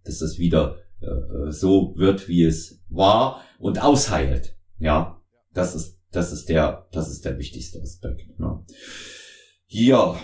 dass 0.03 0.19
das 0.19 0.37
wieder 0.37 0.77
äh, 1.01 1.51
so 1.51 1.93
wird, 1.97 2.27
wie 2.27 2.43
es 2.43 2.83
war 2.89 3.41
und 3.59 3.81
ausheilt. 3.81 4.55
Ja, 4.77 5.19
das 5.53 5.75
ist, 5.75 5.99
das 6.11 6.31
ist 6.31 6.49
der, 6.49 6.87
das 6.91 7.09
ist 7.09 7.25
der 7.25 7.39
wichtigste 7.39 7.81
Aspekt. 7.81 8.27
Ja, 8.39 8.63
ja 9.65 10.15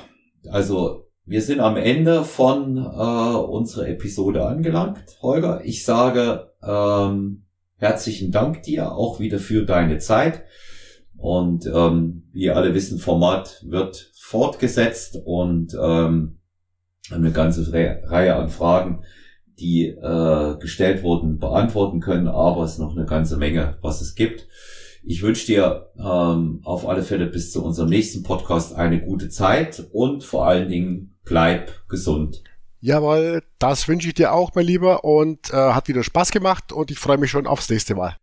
also 0.50 1.08
wir 1.26 1.42
sind 1.42 1.60
am 1.60 1.78
Ende 1.78 2.24
von 2.24 2.78
äh, 2.78 2.80
unserer 2.80 3.88
Episode 3.88 4.46
angelangt. 4.46 5.18
Holger, 5.22 5.62
ich 5.64 5.84
sage 5.84 6.52
ähm, 6.62 7.46
herzlichen 7.78 8.32
Dank 8.32 8.64
dir 8.64 8.92
auch 8.92 9.20
wieder 9.20 9.40
für 9.40 9.66
deine 9.66 9.98
Zeit. 9.98 10.44
Und 11.24 11.66
ähm, 11.74 12.24
wie 12.34 12.50
alle 12.50 12.74
wissen, 12.74 13.00
Format 13.00 13.64
wird 13.66 14.12
fortgesetzt 14.14 15.18
und 15.24 15.74
ähm, 15.82 16.40
eine 17.10 17.32
ganze 17.32 17.72
Reihe 17.72 18.36
an 18.36 18.50
Fragen, 18.50 19.06
die 19.58 19.88
äh, 19.88 20.58
gestellt 20.60 21.02
wurden, 21.02 21.40
beantworten 21.40 22.02
können, 22.02 22.28
aber 22.28 22.66
es 22.66 22.74
ist 22.74 22.80
noch 22.80 22.98
eine 22.98 23.06
ganze 23.06 23.38
Menge, 23.38 23.78
was 23.82 24.02
es 24.02 24.16
gibt. 24.16 24.50
Ich 25.02 25.24
wünsche 25.24 25.46
dir 25.46 25.92
ähm, 25.98 26.60
auf 26.66 26.86
alle 26.86 27.04
Fälle 27.04 27.28
bis 27.28 27.54
zu 27.54 27.64
unserem 27.64 27.88
nächsten 27.88 28.24
Podcast 28.24 28.76
eine 28.76 29.02
gute 29.02 29.30
Zeit 29.30 29.82
und 29.94 30.26
vor 30.26 30.46
allen 30.46 30.68
Dingen 30.68 31.16
bleib 31.24 31.88
gesund. 31.88 32.44
Jawohl, 32.82 33.44
das 33.60 33.88
wünsche 33.88 34.10
ich 34.10 34.14
dir 34.14 34.34
auch, 34.34 34.52
mein 34.56 34.66
Lieber, 34.66 35.06
und 35.06 35.54
äh, 35.54 35.56
hat 35.56 35.88
wieder 35.88 36.04
Spaß 36.04 36.32
gemacht 36.32 36.74
und 36.74 36.92
ich 36.92 37.00
freue 37.00 37.18
mich 37.18 37.32
schon 37.32 37.48
aufs 37.48 37.70
nächste 37.70 37.96
Mal. 37.96 38.18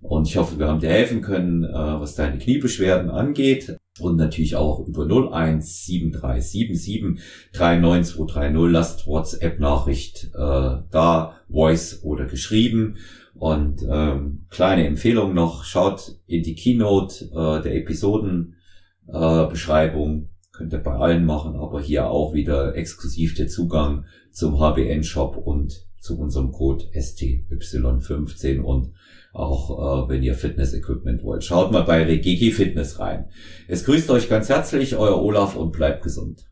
Und 0.00 0.26
ich 0.26 0.38
hoffe, 0.38 0.58
wir 0.58 0.68
haben 0.68 0.80
dir 0.80 0.88
helfen 0.88 1.20
können, 1.20 1.64
äh, 1.64 1.68
was 1.68 2.14
deine 2.14 2.38
Kniebeschwerden 2.38 3.10
angeht. 3.10 3.76
Und 3.98 4.16
natürlich 4.16 4.56
auch 4.56 4.86
über 4.86 5.06
017377 5.06 7.18
39230 7.52 8.70
lasst 8.70 9.06
WhatsApp-Nachricht 9.06 10.32
äh, 10.34 10.82
da, 10.90 11.36
Voice 11.48 12.02
oder 12.02 12.26
geschrieben. 12.26 12.96
Und 13.34 13.82
ähm, 13.88 14.44
kleine 14.50 14.86
Empfehlung 14.86 15.32
noch, 15.34 15.64
schaut 15.64 16.18
in 16.26 16.42
die 16.42 16.54
Keynote 16.54 17.24
äh, 17.26 17.62
der 17.62 17.76
Episodenbeschreibung. 17.76 20.22
Äh, 20.22 20.26
Könnt 20.52 20.72
ihr 20.72 20.78
bei 20.78 20.94
allen 20.94 21.26
machen, 21.26 21.56
aber 21.56 21.82
hier 21.82 22.08
auch 22.08 22.32
wieder 22.32 22.74
exklusiv 22.76 23.34
der 23.34 23.48
Zugang 23.48 24.06
zum 24.32 24.58
HBN-Shop 24.58 25.36
und 25.36 25.84
zu 25.98 26.18
unserem 26.18 26.50
Code 26.50 26.86
STY15 26.94 28.60
und 28.60 28.94
auch 29.38 30.06
äh, 30.06 30.08
wenn 30.08 30.22
ihr 30.22 30.34
Fitness-Equipment 30.34 31.22
wollt. 31.22 31.44
Schaut 31.44 31.72
mal 31.72 31.82
bei 31.82 32.04
Regiki 32.04 32.50
Fitness 32.50 32.98
rein. 32.98 33.26
Es 33.68 33.84
grüßt 33.84 34.10
euch 34.10 34.28
ganz 34.28 34.48
herzlich, 34.48 34.96
euer 34.96 35.22
Olaf 35.22 35.56
und 35.56 35.72
bleibt 35.72 36.02
gesund. 36.02 36.46